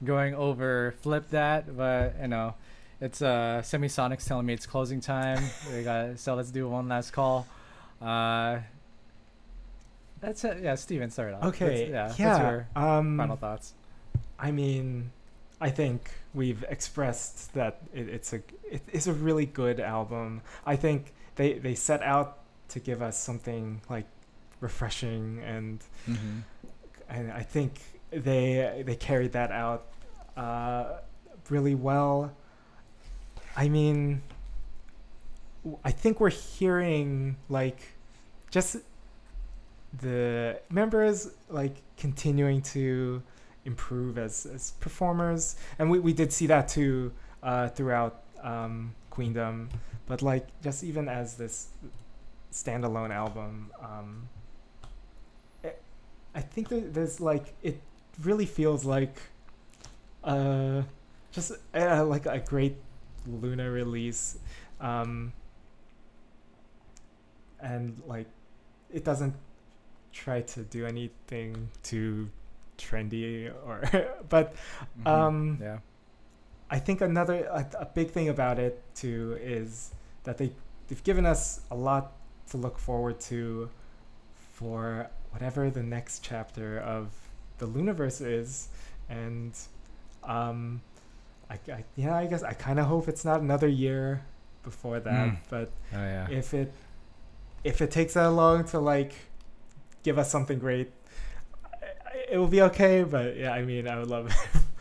[0.04, 2.54] going over flip that, but you know,
[3.00, 5.42] it's uh Semisonic's telling me it's closing time.
[5.74, 7.46] we got so let's do one last call.
[8.00, 8.60] Uh,
[10.20, 10.62] that's it.
[10.62, 11.44] Yeah, Stephen, start off.
[11.44, 11.90] Let's- Okay.
[11.90, 12.12] yeah.
[12.18, 12.28] Yeah.
[12.32, 13.16] What's your um.
[13.18, 13.74] final thoughts?
[14.38, 15.10] I mean,
[15.60, 20.42] I think we've expressed that it, it's a it is a really good album.
[20.66, 22.38] I think they they set out
[22.70, 24.06] to give us something like
[24.60, 26.38] refreshing and Mm-hmm.
[27.08, 27.80] and I think
[28.10, 29.86] they they carried that out
[30.36, 30.98] uh,
[31.50, 32.32] really well.
[33.56, 34.22] I mean,
[35.84, 37.78] I think we're hearing like
[38.50, 38.76] just
[40.00, 43.22] the members like continuing to
[43.64, 47.12] improve as as performers, and we we did see that too
[47.42, 49.68] uh, throughout um, Queendom,
[50.06, 51.68] but like just even as this
[52.52, 53.70] standalone album.
[53.82, 54.28] Um,
[56.34, 57.80] I think there, there's like it
[58.22, 59.16] really feels like
[60.22, 60.82] uh
[61.32, 62.76] just uh, like a great
[63.26, 64.38] LOONA release
[64.80, 65.32] um
[67.60, 68.26] and like
[68.92, 69.34] it doesn't
[70.12, 72.28] try to do anything too
[72.78, 73.82] trendy or
[74.28, 74.54] but
[75.06, 75.78] Um, yeah.
[76.70, 79.90] I think another a, a big thing about it too is
[80.24, 80.52] that they
[80.88, 82.12] they've given us a lot
[82.50, 83.68] to look forward to
[84.54, 87.08] for whatever the next chapter of
[87.58, 88.68] the LOONAverse is,
[89.08, 89.52] and
[90.24, 90.80] um,
[91.50, 94.22] I, I yeah I guess I kind of hope it's not another year
[94.62, 95.36] before that, Mm.
[95.50, 96.28] but Oh yeah.
[96.30, 96.72] if it
[97.64, 99.12] if it takes that long to like
[100.08, 100.88] give us something great
[102.32, 104.26] it will be okay but yeah i mean i would love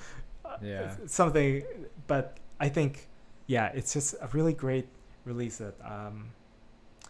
[0.62, 0.96] Yeah.
[1.06, 1.64] something
[2.08, 2.26] but
[2.66, 3.08] i think
[3.56, 4.88] yeah it's just a really great
[5.26, 6.16] release that um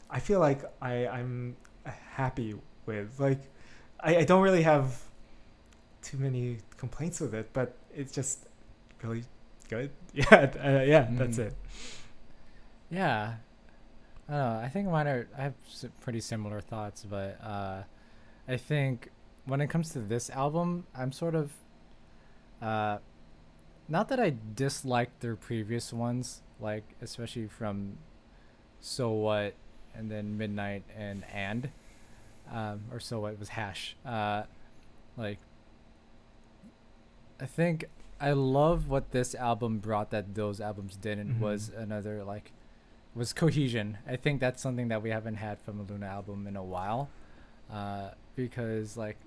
[0.10, 1.56] i feel like i i'm
[2.22, 2.50] happy
[2.90, 3.42] with like
[4.02, 4.86] i, I don't really have
[6.02, 7.70] too many complaints with it but
[8.00, 8.36] it's just
[9.04, 9.24] really
[9.70, 10.26] good yeah
[10.68, 11.48] uh, yeah that's Mhm.
[11.48, 11.54] it
[12.90, 13.36] Yeah.
[14.30, 14.60] I don't know.
[14.66, 15.28] I think mine are.
[15.40, 15.54] I have
[16.02, 17.84] pretty similar thoughts, but uh,
[18.48, 19.10] I think
[19.46, 21.52] when it comes to this album, I'm sort of.
[22.62, 22.98] Uh,
[23.90, 27.98] not that I disliked their previous ones, like especially from
[28.80, 29.54] So What
[29.96, 31.70] and then Midnight and And.
[32.52, 33.96] Um, or So What was Hash.
[34.06, 34.44] Uh,
[35.18, 35.40] like.
[37.40, 37.86] I think
[38.20, 41.40] I love what this album brought that those albums didn't Mhm.
[41.40, 42.52] was another like
[43.14, 43.98] was cohesion.
[44.08, 47.10] I think that's something that we haven't had from a LOONA album in a while,
[47.72, 49.18] uh, because like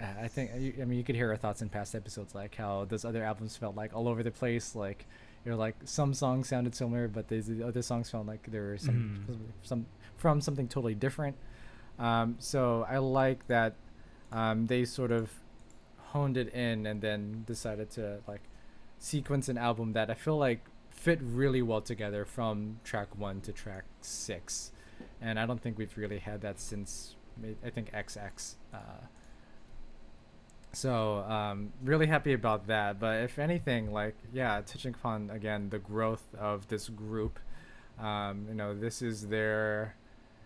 [0.00, 3.04] I think I mean you could hear our thoughts in past episodes, like how those
[3.04, 4.74] other albums felt like all over the place.
[4.74, 5.04] Like
[5.44, 8.78] you're like some songs sounded similar, but these the other songs felt like there were
[8.78, 9.36] some Mhm.
[9.62, 9.86] some
[10.16, 11.36] from something totally different.
[11.98, 13.74] Um, so I like that
[14.32, 15.30] um, they sort of
[16.12, 18.40] honed it in and then decided to like
[18.98, 23.52] sequence an album that I feel like fit really well together from track one to
[23.52, 24.72] track six,
[25.20, 27.16] and I don't think we've really had that since
[27.64, 28.54] I think XX.
[28.72, 28.78] Uh,
[30.72, 33.00] so um, really happy about that.
[33.00, 37.38] But if anything, like yeah, touching upon again the growth of this group.
[37.98, 39.94] Um, you know, this is their,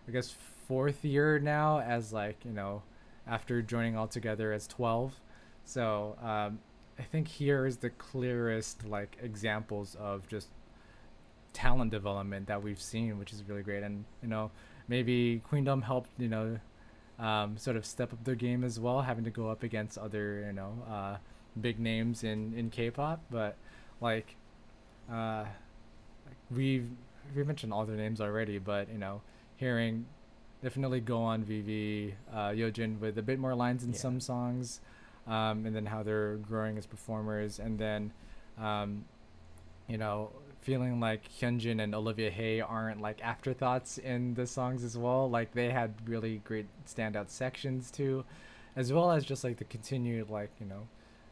[0.08, 0.34] I guess,
[0.66, 2.82] fourth year now as like you know,
[3.26, 5.20] after joining all together as twelve.
[5.64, 6.58] So um,
[6.98, 10.48] I think here is the clearest like examples of just
[11.52, 13.82] talent development that we've seen, which is really great.
[13.82, 14.50] And you know,
[14.88, 16.58] maybe Queendom helped you know
[17.18, 20.44] um, sort of step up their game as well, having to go up against other
[20.46, 21.16] you know uh,
[21.60, 23.20] big names in in K-pop.
[23.30, 23.56] But
[24.00, 24.36] like,
[25.10, 25.44] uh,
[26.50, 26.88] we've
[27.34, 29.22] we mentioned all their names already, but you know,
[29.56, 30.06] hearing
[30.62, 33.98] definitely Go Won VV uh, Yeojin with a bit more lines in Yeah.
[33.98, 34.80] some songs,
[35.26, 38.12] um, and then how they're growing as performers, and then
[38.58, 39.04] um,
[39.88, 40.30] you know
[40.64, 45.28] feeling like Hyunjin and Olivia Hye aren't like afterthoughts in the songs as well.
[45.30, 48.24] Like they had really great standout sections too,
[48.74, 50.88] as well as just like the continued like you know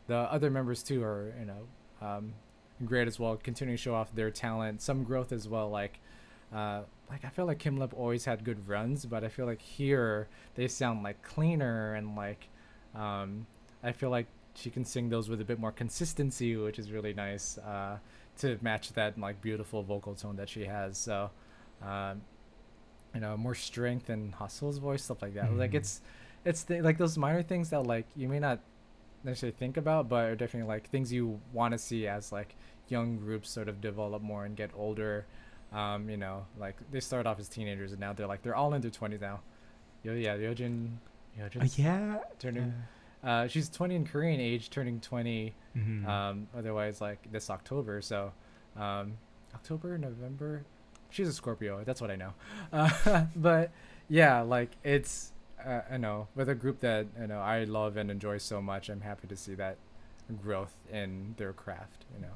[0.07, 1.67] the other members too are you know
[2.03, 2.35] um,
[2.85, 5.71] great as well, continuing to show off their talent, some growth as well.
[5.71, 5.99] Like,
[6.55, 9.63] uh, like I feel like Kim Lip always had good runs, but I feel like
[9.63, 12.49] here they sound like cleaner and like,
[12.95, 13.47] um,
[13.83, 17.15] I feel like she can sing those with a bit more consistency, which is really
[17.15, 17.99] nice uh,
[18.39, 20.97] to match that like beautiful vocal tone that she has.
[20.99, 21.31] So,
[21.83, 22.23] um,
[23.15, 25.53] you know, more strength and HaSeul's voice, stuff like that.
[25.53, 25.77] Like Mhm.
[25.77, 26.01] it's,
[26.45, 28.61] it's like those minor things that like you may not
[29.23, 32.55] necessarily think about, but are definitely like things you want to see as like
[32.89, 35.27] young groups sort of develop more and get older.
[35.73, 38.75] Um, you know, like they start off as teenagers and now they're like they're all
[38.75, 39.41] in their twenties now.
[40.03, 40.97] Yo, yeah, Yeojin,
[41.41, 42.19] Uh, yeah.
[42.39, 42.65] turning.
[42.65, 42.73] Uh,
[43.49, 45.55] she's twenty in Korean age, turning twenty.
[45.77, 46.07] Mhm.
[46.07, 48.01] Um, otherwise, like this October.
[48.03, 48.33] So,
[48.77, 49.15] um,
[49.55, 50.65] October, November.
[51.11, 51.85] She's a Scorpio.
[51.85, 52.33] That's what I know.
[52.73, 53.71] Uh, but
[54.09, 55.33] yeah, like it's
[55.65, 58.89] uh, I know with a group that you know I love and enjoy so much.
[58.89, 59.77] I'm happy to see that
[60.43, 62.07] growth in their craft.
[62.15, 62.35] You know,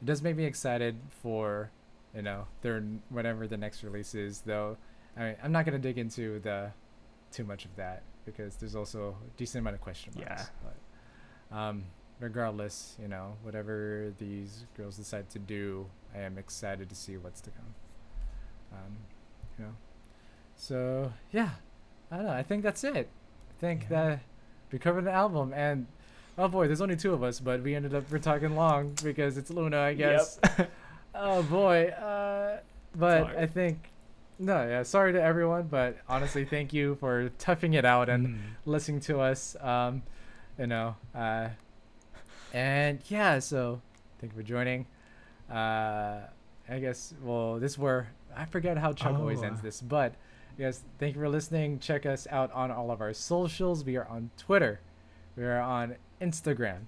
[0.00, 1.70] it does make me excited for
[2.14, 4.40] you know their whatever the next release is.
[4.40, 4.78] Though,
[5.16, 6.72] I mean, I'm not gonna dig into the
[7.30, 10.30] too much of that because there's also a decent amount of question marks.
[10.62, 10.70] Yeah.
[11.50, 11.84] But um,
[12.20, 17.40] regardless, you know, whatever these girls decide to do, I am excited to see what's
[17.42, 17.74] to come.
[18.72, 18.96] Um,
[19.58, 19.72] you know,
[20.56, 21.50] so yeah,
[22.10, 22.32] I don't know.
[22.32, 23.08] I think that's it.
[23.50, 23.88] I think Yeah.
[23.88, 24.20] that
[24.72, 25.86] we covered the album, and
[26.38, 29.36] oh boy, there's only two of us, but we ended up we're talking long because
[29.38, 30.38] it's LOONA, I guess.
[30.58, 30.70] Yep.
[31.14, 32.58] oh boy, uh,
[32.96, 33.90] but I think.
[34.38, 34.82] No, yeah.
[34.82, 38.38] Sorry to everyone, but honestly, thank you for toughing it out and Mm.
[38.66, 39.56] listening to us.
[39.60, 40.02] Um,
[40.58, 41.50] you know, uh,
[42.52, 43.80] and yeah, so
[44.20, 44.86] thank you for joining.
[45.50, 46.20] Uh,
[46.68, 49.46] I guess well, this where I forget how Chuck always Oh.
[49.46, 50.14] ends this, but
[50.58, 51.78] yes, thank you for listening.
[51.78, 53.84] Check us out on all of our socials.
[53.84, 54.80] We are on Twitter,
[55.36, 56.86] we are on Instagram,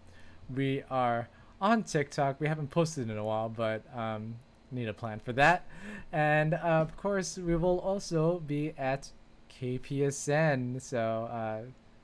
[0.52, 1.28] we are
[1.60, 2.40] on TikTok.
[2.40, 4.36] We haven't posted in a while, but um,
[4.76, 5.66] need a plan for that.
[6.12, 9.10] And uh, of course, we will also be at
[9.60, 10.80] KPSN.
[10.80, 11.62] So uh,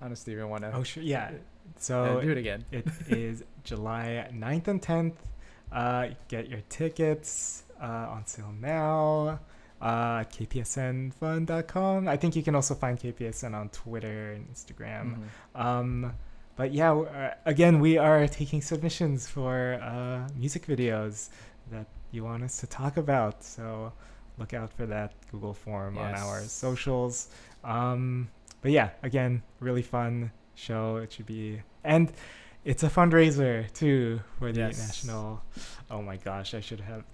[0.09, 1.31] know, Stephen, want to Oh sure, yeah.
[1.79, 2.65] So do it again.
[2.73, 5.15] it is July 9th and 10th.
[5.71, 9.41] Uh, get your tickets uh, on sale now.
[9.81, 12.07] Uh, kpsnfun.com.
[12.07, 15.17] I think you can also find KPSN on Twitter and Instagram.
[15.57, 15.61] Mhm.
[15.61, 16.15] Um,
[16.55, 21.31] but yeah, uh, again, we are taking submissions for uh, music videos
[21.71, 23.43] that you want us to talk about.
[23.43, 23.93] So
[24.39, 27.29] look out for that Google form on our socials.
[27.65, 28.29] Um,
[28.61, 30.97] but yeah, again, really fun show.
[30.99, 32.13] It should be, and
[32.65, 34.79] it's a fundraiser too for the Yes.
[34.79, 35.43] national.
[35.91, 37.05] Oh my gosh, I should have.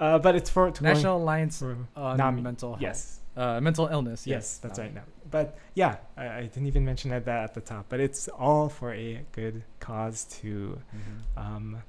[0.00, 2.42] Uh, but it's for National Alliance for on NAMI.
[2.42, 2.82] Mental Health.
[2.82, 4.26] Yes, Uh, mental illness.
[4.26, 4.88] yes, Yes, that's NAMI.
[4.88, 5.02] right now.
[5.30, 7.86] But yeah, I, I didn't even mention that, that at the top.
[7.88, 11.40] But it's all for a good cause to, Mhm.
[11.42, 11.82] um,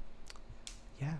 [1.00, 1.14] yeah.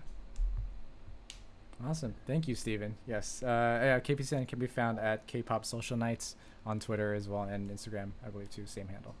[1.87, 2.13] Awesome.
[2.27, 2.95] Thank you, Stephen.
[3.07, 3.41] Yes.
[3.41, 6.35] Uh, yeah, KPSN can be found at K-pop Social Nights
[6.65, 9.15] on Twitter as well and Instagram, I believe too, same handle.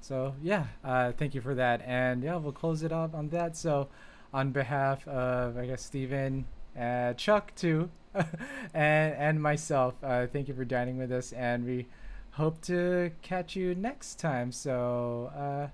[0.00, 1.80] So yeah, uh, thank you for that.
[1.84, 3.56] And yeah, we'll close it up on that.
[3.56, 3.88] So
[4.34, 6.44] on behalf of I guess Stephen,
[6.78, 11.86] uh, Chuck too, and and myself, uh, thank you for dining with us, and we
[12.32, 14.52] hope to catch you next time.
[14.52, 15.68] So uh,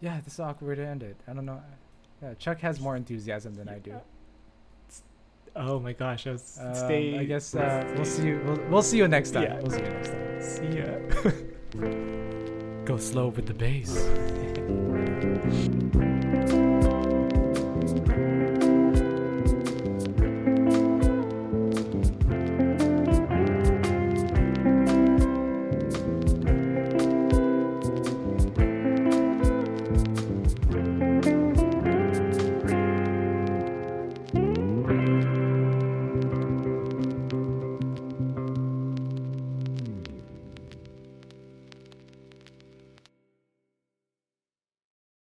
[0.00, 1.16] yeah, this is awkward to end it.
[1.26, 1.62] I don't know.
[2.22, 3.98] Yeah, Chuck has more enthusiasm than I do.
[5.54, 7.18] Oh my gosh, I was Um, stay.
[7.18, 8.40] I guess uh, we'll see you.
[8.44, 9.42] We'll, we'll see you next time.
[9.44, 9.60] Yeah.
[9.60, 10.40] We'll see you next time.
[10.40, 10.86] See ya.
[12.84, 13.92] Go slow with the bass.